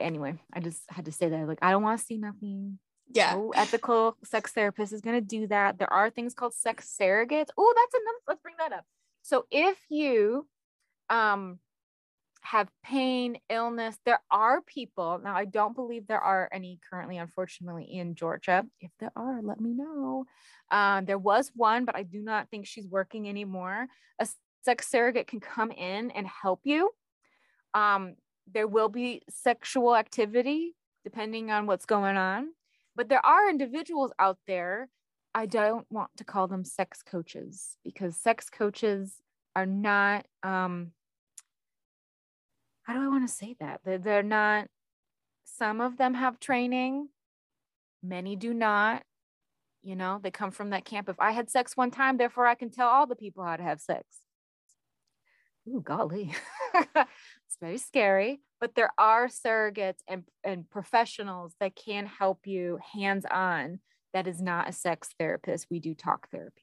Anyway, 0.00 0.34
I 0.52 0.60
just 0.60 0.82
had 0.88 1.04
to 1.04 1.12
say 1.12 1.28
that. 1.28 1.46
Like, 1.46 1.58
I 1.60 1.70
don't 1.70 1.82
want 1.82 2.00
to 2.00 2.06
see 2.06 2.16
nothing. 2.16 2.78
Yeah. 3.12 3.34
No 3.34 3.52
ethical 3.54 4.16
sex 4.24 4.52
therapist 4.52 4.92
is 4.92 5.00
going 5.00 5.16
to 5.16 5.26
do 5.26 5.46
that. 5.48 5.78
There 5.78 5.92
are 5.92 6.10
things 6.10 6.34
called 6.34 6.54
sex 6.54 6.94
surrogates. 7.00 7.48
Oh, 7.56 7.74
that's 7.76 7.94
another, 7.94 8.18
let's 8.28 8.40
bring 8.42 8.54
that 8.58 8.72
up. 8.72 8.84
So 9.22 9.46
if 9.50 9.78
you 9.88 10.46
um 11.10 11.58
have 12.42 12.68
pain, 12.84 13.38
illness. 13.48 13.96
There 14.04 14.20
are 14.30 14.60
people, 14.62 15.20
now 15.22 15.34
I 15.34 15.44
don't 15.44 15.76
believe 15.76 16.06
there 16.06 16.20
are 16.20 16.48
any 16.52 16.80
currently, 16.90 17.16
unfortunately, 17.16 17.84
in 17.84 18.14
Georgia. 18.16 18.66
If 18.80 18.90
there 18.98 19.12
are, 19.14 19.40
let 19.42 19.60
me 19.60 19.72
know. 19.72 20.24
Um, 20.70 21.04
there 21.04 21.18
was 21.18 21.52
one, 21.54 21.84
but 21.84 21.94
I 21.94 22.02
do 22.02 22.20
not 22.20 22.50
think 22.50 22.66
she's 22.66 22.86
working 22.86 23.28
anymore. 23.28 23.86
A 24.18 24.26
sex 24.64 24.88
surrogate 24.88 25.28
can 25.28 25.38
come 25.40 25.70
in 25.70 26.10
and 26.10 26.26
help 26.26 26.60
you. 26.64 26.90
Um, 27.74 28.16
there 28.52 28.66
will 28.66 28.88
be 28.88 29.22
sexual 29.30 29.94
activity 29.94 30.74
depending 31.04 31.50
on 31.50 31.66
what's 31.66 31.86
going 31.86 32.16
on, 32.16 32.48
but 32.96 33.08
there 33.08 33.24
are 33.24 33.48
individuals 33.48 34.12
out 34.18 34.38
there. 34.46 34.88
I 35.34 35.46
don't 35.46 35.86
want 35.90 36.10
to 36.18 36.24
call 36.24 36.46
them 36.46 36.64
sex 36.64 37.02
coaches 37.02 37.76
because 37.84 38.16
sex 38.16 38.50
coaches 38.50 39.22
are 39.56 39.66
not 39.66 40.26
um, 40.42 40.92
how 42.82 42.94
do 42.94 43.00
I 43.00 43.08
want 43.08 43.28
to 43.28 43.32
say 43.32 43.56
that? 43.60 43.80
They're, 43.84 43.98
they're 43.98 44.22
not, 44.22 44.66
some 45.44 45.80
of 45.80 45.96
them 45.96 46.14
have 46.14 46.40
training, 46.40 47.08
many 48.02 48.36
do 48.36 48.52
not. 48.52 49.04
You 49.82 49.96
know, 49.96 50.20
they 50.22 50.30
come 50.30 50.50
from 50.52 50.70
that 50.70 50.84
camp. 50.84 51.08
If 51.08 51.18
I 51.18 51.32
had 51.32 51.50
sex 51.50 51.76
one 51.76 51.90
time, 51.90 52.16
therefore 52.16 52.46
I 52.46 52.54
can 52.54 52.70
tell 52.70 52.88
all 52.88 53.06
the 53.06 53.16
people 53.16 53.44
how 53.44 53.56
to 53.56 53.62
have 53.62 53.80
sex. 53.80 54.04
Ooh, 55.68 55.80
golly. 55.84 56.32
it's 56.74 57.56
very 57.60 57.78
scary. 57.78 58.40
But 58.60 58.74
there 58.74 58.90
are 58.98 59.28
surrogates 59.28 60.00
and, 60.08 60.24
and 60.44 60.68
professionals 60.68 61.54
that 61.60 61.76
can 61.76 62.06
help 62.06 62.46
you 62.46 62.78
hands 62.94 63.24
on. 63.30 63.80
That 64.12 64.26
is 64.26 64.40
not 64.40 64.68
a 64.68 64.72
sex 64.72 65.08
therapist. 65.18 65.68
We 65.70 65.80
do 65.80 65.94
talk 65.94 66.28
therapy. 66.30 66.62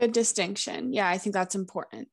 Good 0.00 0.12
distinction. 0.12 0.92
Yeah, 0.92 1.08
I 1.08 1.18
think 1.18 1.34
that's 1.34 1.54
important. 1.54 2.08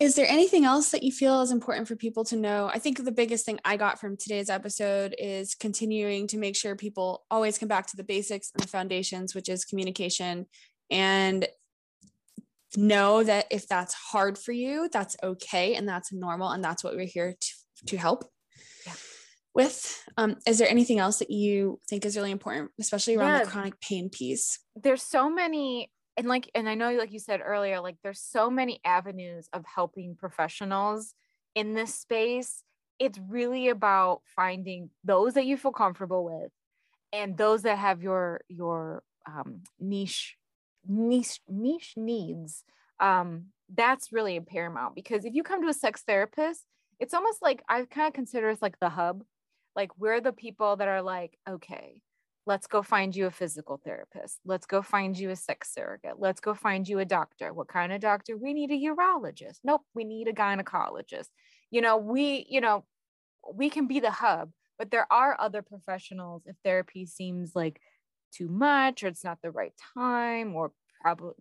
Is 0.00 0.14
there 0.14 0.28
anything 0.28 0.64
else 0.64 0.90
that 0.90 1.02
you 1.02 1.10
feel 1.10 1.42
is 1.42 1.50
important 1.50 1.88
for 1.88 1.96
people 1.96 2.24
to 2.26 2.36
know? 2.36 2.70
I 2.72 2.78
think 2.78 3.04
the 3.04 3.10
biggest 3.10 3.44
thing 3.44 3.58
I 3.64 3.76
got 3.76 3.98
from 3.98 4.16
today's 4.16 4.48
episode 4.48 5.14
is 5.18 5.56
continuing 5.56 6.28
to 6.28 6.38
make 6.38 6.54
sure 6.54 6.76
people 6.76 7.24
always 7.32 7.58
come 7.58 7.68
back 7.68 7.88
to 7.88 7.96
the 7.96 8.04
basics 8.04 8.52
and 8.54 8.62
the 8.62 8.68
foundations, 8.68 9.34
which 9.34 9.48
is 9.48 9.64
communication, 9.64 10.46
and 10.88 11.48
know 12.76 13.22
that 13.22 13.46
if 13.50 13.66
that's 13.66 13.94
hard 13.94 14.38
for 14.38 14.52
you, 14.52 14.88
that's 14.92 15.16
okay 15.22 15.74
and 15.74 15.88
that's 15.88 16.12
normal. 16.12 16.50
And 16.50 16.62
that's 16.62 16.84
what 16.84 16.94
we're 16.94 17.06
here 17.06 17.34
to, 17.38 17.86
to 17.86 17.96
help 17.96 18.24
yeah. 18.86 18.92
with. 19.54 20.04
Um, 20.16 20.36
is 20.46 20.58
there 20.58 20.68
anything 20.68 20.98
else 20.98 21.18
that 21.18 21.30
you 21.30 21.80
think 21.88 22.04
is 22.04 22.16
really 22.16 22.30
important, 22.30 22.70
especially 22.80 23.16
around 23.16 23.38
yeah. 23.38 23.44
the 23.44 23.50
chronic 23.50 23.80
pain 23.80 24.10
piece? 24.10 24.58
There's 24.76 25.02
so 25.02 25.30
many 25.30 25.90
and 26.18 26.26
like 26.26 26.50
and 26.54 26.68
i 26.68 26.74
know 26.74 26.90
like 26.94 27.12
you 27.12 27.20
said 27.20 27.40
earlier 27.44 27.80
like 27.80 27.96
there's 28.02 28.20
so 28.20 28.50
many 28.50 28.80
avenues 28.84 29.48
of 29.52 29.64
helping 29.64 30.16
professionals 30.16 31.14
in 31.54 31.74
this 31.74 31.94
space 31.94 32.64
it's 32.98 33.18
really 33.28 33.68
about 33.68 34.20
finding 34.34 34.90
those 35.04 35.34
that 35.34 35.46
you 35.46 35.56
feel 35.56 35.70
comfortable 35.70 36.24
with 36.24 36.50
and 37.12 37.38
those 37.38 37.62
that 37.62 37.78
have 37.78 38.02
your 38.02 38.40
your 38.48 39.02
um, 39.26 39.62
niche 39.78 40.36
niche 40.86 41.40
niche 41.48 41.94
needs 41.96 42.64
um, 43.00 43.46
that's 43.74 44.12
really 44.12 44.40
paramount 44.40 44.94
because 44.94 45.24
if 45.24 45.34
you 45.34 45.42
come 45.42 45.62
to 45.62 45.68
a 45.68 45.74
sex 45.74 46.02
therapist 46.06 46.64
it's 46.98 47.14
almost 47.14 47.42
like 47.42 47.62
I 47.68 47.84
kind 47.84 48.08
of 48.08 48.14
consider 48.14 48.50
us 48.50 48.62
like 48.62 48.78
the 48.80 48.88
hub. 48.88 49.22
Like 49.76 49.90
we're 49.98 50.20
the 50.20 50.32
people 50.32 50.76
that 50.76 50.88
are 50.88 51.02
like, 51.02 51.38
okay, 51.48 52.02
let's 52.46 52.66
go 52.66 52.82
find 52.82 53.14
you 53.14 53.26
a 53.26 53.30
physical 53.30 53.80
therapist. 53.84 54.40
Let's 54.44 54.66
go 54.66 54.82
find 54.82 55.16
you 55.16 55.30
a 55.30 55.36
sex 55.36 55.72
surrogate. 55.72 56.18
Let's 56.18 56.40
go 56.40 56.54
find 56.54 56.88
you 56.88 56.98
a 56.98 57.04
doctor. 57.04 57.52
What 57.52 57.68
kind 57.68 57.92
of 57.92 58.00
doctor? 58.00 58.36
We 58.36 58.54
need 58.54 58.70
a 58.70 58.74
urologist. 58.74 59.58
Nope, 59.62 59.82
we 59.94 60.04
need 60.04 60.28
a 60.28 60.32
gynecologist. 60.32 61.28
You 61.70 61.80
know, 61.80 61.96
we, 61.96 62.46
you 62.48 62.60
know, 62.60 62.84
we 63.52 63.70
can 63.70 63.86
be 63.86 64.00
the 64.00 64.10
hub, 64.10 64.50
but 64.78 64.90
there 64.90 65.06
are 65.12 65.36
other 65.38 65.62
professionals 65.62 66.42
if 66.46 66.56
therapy 66.64 67.06
seems 67.06 67.52
like 67.54 67.80
too 68.32 68.48
much 68.48 69.02
or 69.02 69.08
it's 69.08 69.24
not 69.24 69.38
the 69.42 69.50
right 69.50 69.72
time 69.94 70.54
or 70.54 70.72
probably 71.00 71.32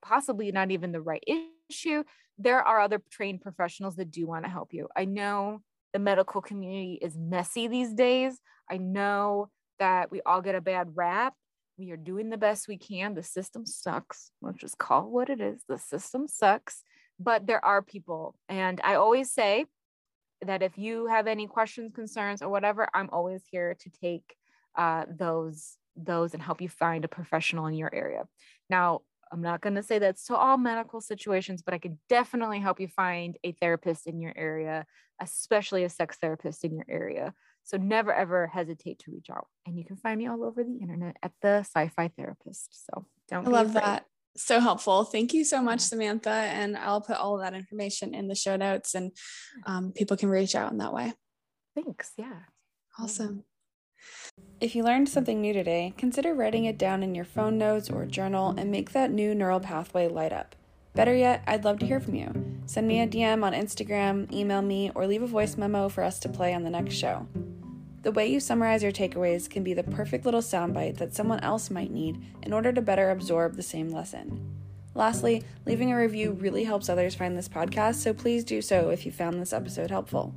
possibly 0.00 0.50
not 0.52 0.70
even 0.70 0.92
the 0.92 1.00
right 1.00 1.24
issue 1.70 2.02
there 2.38 2.62
are 2.62 2.80
other 2.80 3.02
trained 3.10 3.40
professionals 3.40 3.96
that 3.96 4.10
do 4.10 4.26
want 4.26 4.44
to 4.44 4.50
help 4.50 4.72
you. 4.72 4.88
I 4.96 5.04
know 5.04 5.62
the 5.92 5.98
medical 5.98 6.42
community 6.42 6.98
is 7.00 7.16
messy 7.16 7.68
these 7.68 7.94
days. 7.94 8.38
I 8.70 8.76
know 8.76 9.48
that 9.78 10.10
we 10.10 10.20
all 10.26 10.42
get 10.42 10.54
a 10.54 10.60
bad 10.60 10.90
rap. 10.94 11.34
We 11.78 11.90
are 11.92 11.96
doing 11.96 12.30
the 12.30 12.36
best 12.36 12.68
we 12.68 12.78
can. 12.78 13.14
The 13.14 13.22
system 13.22 13.66
sucks. 13.66 14.30
Let's 14.42 14.58
just 14.58 14.78
call 14.78 15.10
what 15.10 15.30
it 15.30 15.40
is. 15.40 15.62
The 15.68 15.78
system 15.78 16.26
sucks. 16.28 16.82
But 17.18 17.46
there 17.46 17.64
are 17.64 17.80
people 17.80 18.34
and 18.50 18.78
i 18.84 18.96
always 18.96 19.30
say 19.32 19.64
that 20.44 20.62
if 20.62 20.76
you 20.76 21.06
have 21.06 21.26
any 21.26 21.46
questions 21.46 21.92
concerns 21.94 22.42
or 22.42 22.50
whatever 22.50 22.86
i'm 22.92 23.08
always 23.10 23.42
here 23.50 23.74
to 23.80 23.88
take 23.88 24.36
uh, 24.76 25.06
those 25.08 25.78
those 25.96 26.34
and 26.34 26.42
help 26.42 26.60
you 26.60 26.68
find 26.68 27.04
a 27.04 27.08
professional 27.08 27.66
in 27.66 27.74
your 27.74 27.94
area. 27.94 28.24
Now, 28.68 29.02
I'm 29.32 29.42
not 29.42 29.60
going 29.60 29.74
to 29.74 29.82
say 29.82 29.98
that's 29.98 30.26
to 30.26 30.36
all 30.36 30.56
medical 30.56 31.00
situations, 31.00 31.62
but 31.62 31.74
I 31.74 31.78
can 31.78 31.98
definitely 32.08 32.60
help 32.60 32.80
you 32.80 32.88
find 32.88 33.36
a 33.42 33.52
therapist 33.52 34.06
in 34.06 34.20
your 34.20 34.32
area, 34.36 34.86
especially 35.20 35.84
a 35.84 35.88
sex 35.88 36.16
therapist 36.20 36.64
in 36.64 36.74
your 36.74 36.86
area. 36.88 37.34
So 37.64 37.76
never 37.76 38.14
ever 38.14 38.46
hesitate 38.46 39.00
to 39.00 39.10
reach 39.10 39.28
out. 39.28 39.48
And 39.66 39.76
you 39.76 39.84
can 39.84 39.96
find 39.96 40.18
me 40.18 40.28
all 40.28 40.44
over 40.44 40.62
the 40.62 40.78
internet 40.80 41.16
at 41.22 41.32
the 41.42 41.58
sci-fi 41.58 42.08
therapist. 42.16 42.86
So 42.86 43.06
don't 43.28 43.46
I 43.48 43.50
love 43.50 43.70
afraid. 43.70 43.84
that. 43.84 44.04
So 44.36 44.60
helpful. 44.60 45.02
Thank 45.02 45.34
you 45.34 45.44
so 45.44 45.60
much, 45.62 45.80
Samantha. 45.80 46.30
And 46.30 46.76
I'll 46.76 47.00
put 47.00 47.16
all 47.16 47.34
of 47.34 47.42
that 47.42 47.54
information 47.54 48.14
in 48.14 48.28
the 48.28 48.34
show 48.36 48.54
notes 48.54 48.94
and 48.94 49.10
um, 49.66 49.92
people 49.92 50.16
can 50.16 50.28
reach 50.28 50.54
out 50.54 50.70
in 50.70 50.78
that 50.78 50.92
way. 50.92 51.12
Thanks. 51.74 52.12
Yeah. 52.16 52.40
Awesome. 52.98 53.44
If 54.58 54.74
you 54.74 54.82
learned 54.82 55.10
something 55.10 55.42
new 55.42 55.52
today, 55.52 55.92
consider 55.98 56.32
writing 56.32 56.64
it 56.64 56.78
down 56.78 57.02
in 57.02 57.14
your 57.14 57.26
phone 57.26 57.58
notes 57.58 57.90
or 57.90 58.06
journal 58.06 58.54
and 58.56 58.70
make 58.70 58.92
that 58.92 59.10
new 59.10 59.34
neural 59.34 59.60
pathway 59.60 60.08
light 60.08 60.32
up. 60.32 60.56
Better 60.94 61.14
yet, 61.14 61.42
I'd 61.46 61.66
love 61.66 61.78
to 61.80 61.86
hear 61.86 62.00
from 62.00 62.14
you. 62.14 62.32
Send 62.64 62.88
me 62.88 63.02
a 63.02 63.06
DM 63.06 63.44
on 63.44 63.52
Instagram, 63.52 64.32
email 64.32 64.62
me, 64.62 64.90
or 64.94 65.06
leave 65.06 65.22
a 65.22 65.26
voice 65.26 65.58
memo 65.58 65.90
for 65.90 66.02
us 66.02 66.18
to 66.20 66.30
play 66.30 66.54
on 66.54 66.62
the 66.62 66.70
next 66.70 66.94
show. 66.94 67.26
The 68.00 68.12
way 68.12 68.28
you 68.28 68.40
summarize 68.40 68.82
your 68.82 68.92
takeaways 68.92 69.50
can 69.50 69.62
be 69.62 69.74
the 69.74 69.82
perfect 69.82 70.24
little 70.24 70.40
soundbite 70.40 70.96
that 70.96 71.14
someone 71.14 71.40
else 71.40 71.70
might 71.70 71.90
need 71.90 72.24
in 72.42 72.54
order 72.54 72.72
to 72.72 72.80
better 72.80 73.10
absorb 73.10 73.56
the 73.56 73.62
same 73.62 73.90
lesson. 73.90 74.40
Lastly, 74.94 75.44
leaving 75.66 75.92
a 75.92 75.98
review 75.98 76.32
really 76.32 76.64
helps 76.64 76.88
others 76.88 77.14
find 77.14 77.36
this 77.36 77.48
podcast, 77.48 77.96
so 77.96 78.14
please 78.14 78.42
do 78.42 78.62
so 78.62 78.88
if 78.88 79.04
you 79.04 79.12
found 79.12 79.38
this 79.38 79.52
episode 79.52 79.90
helpful. 79.90 80.34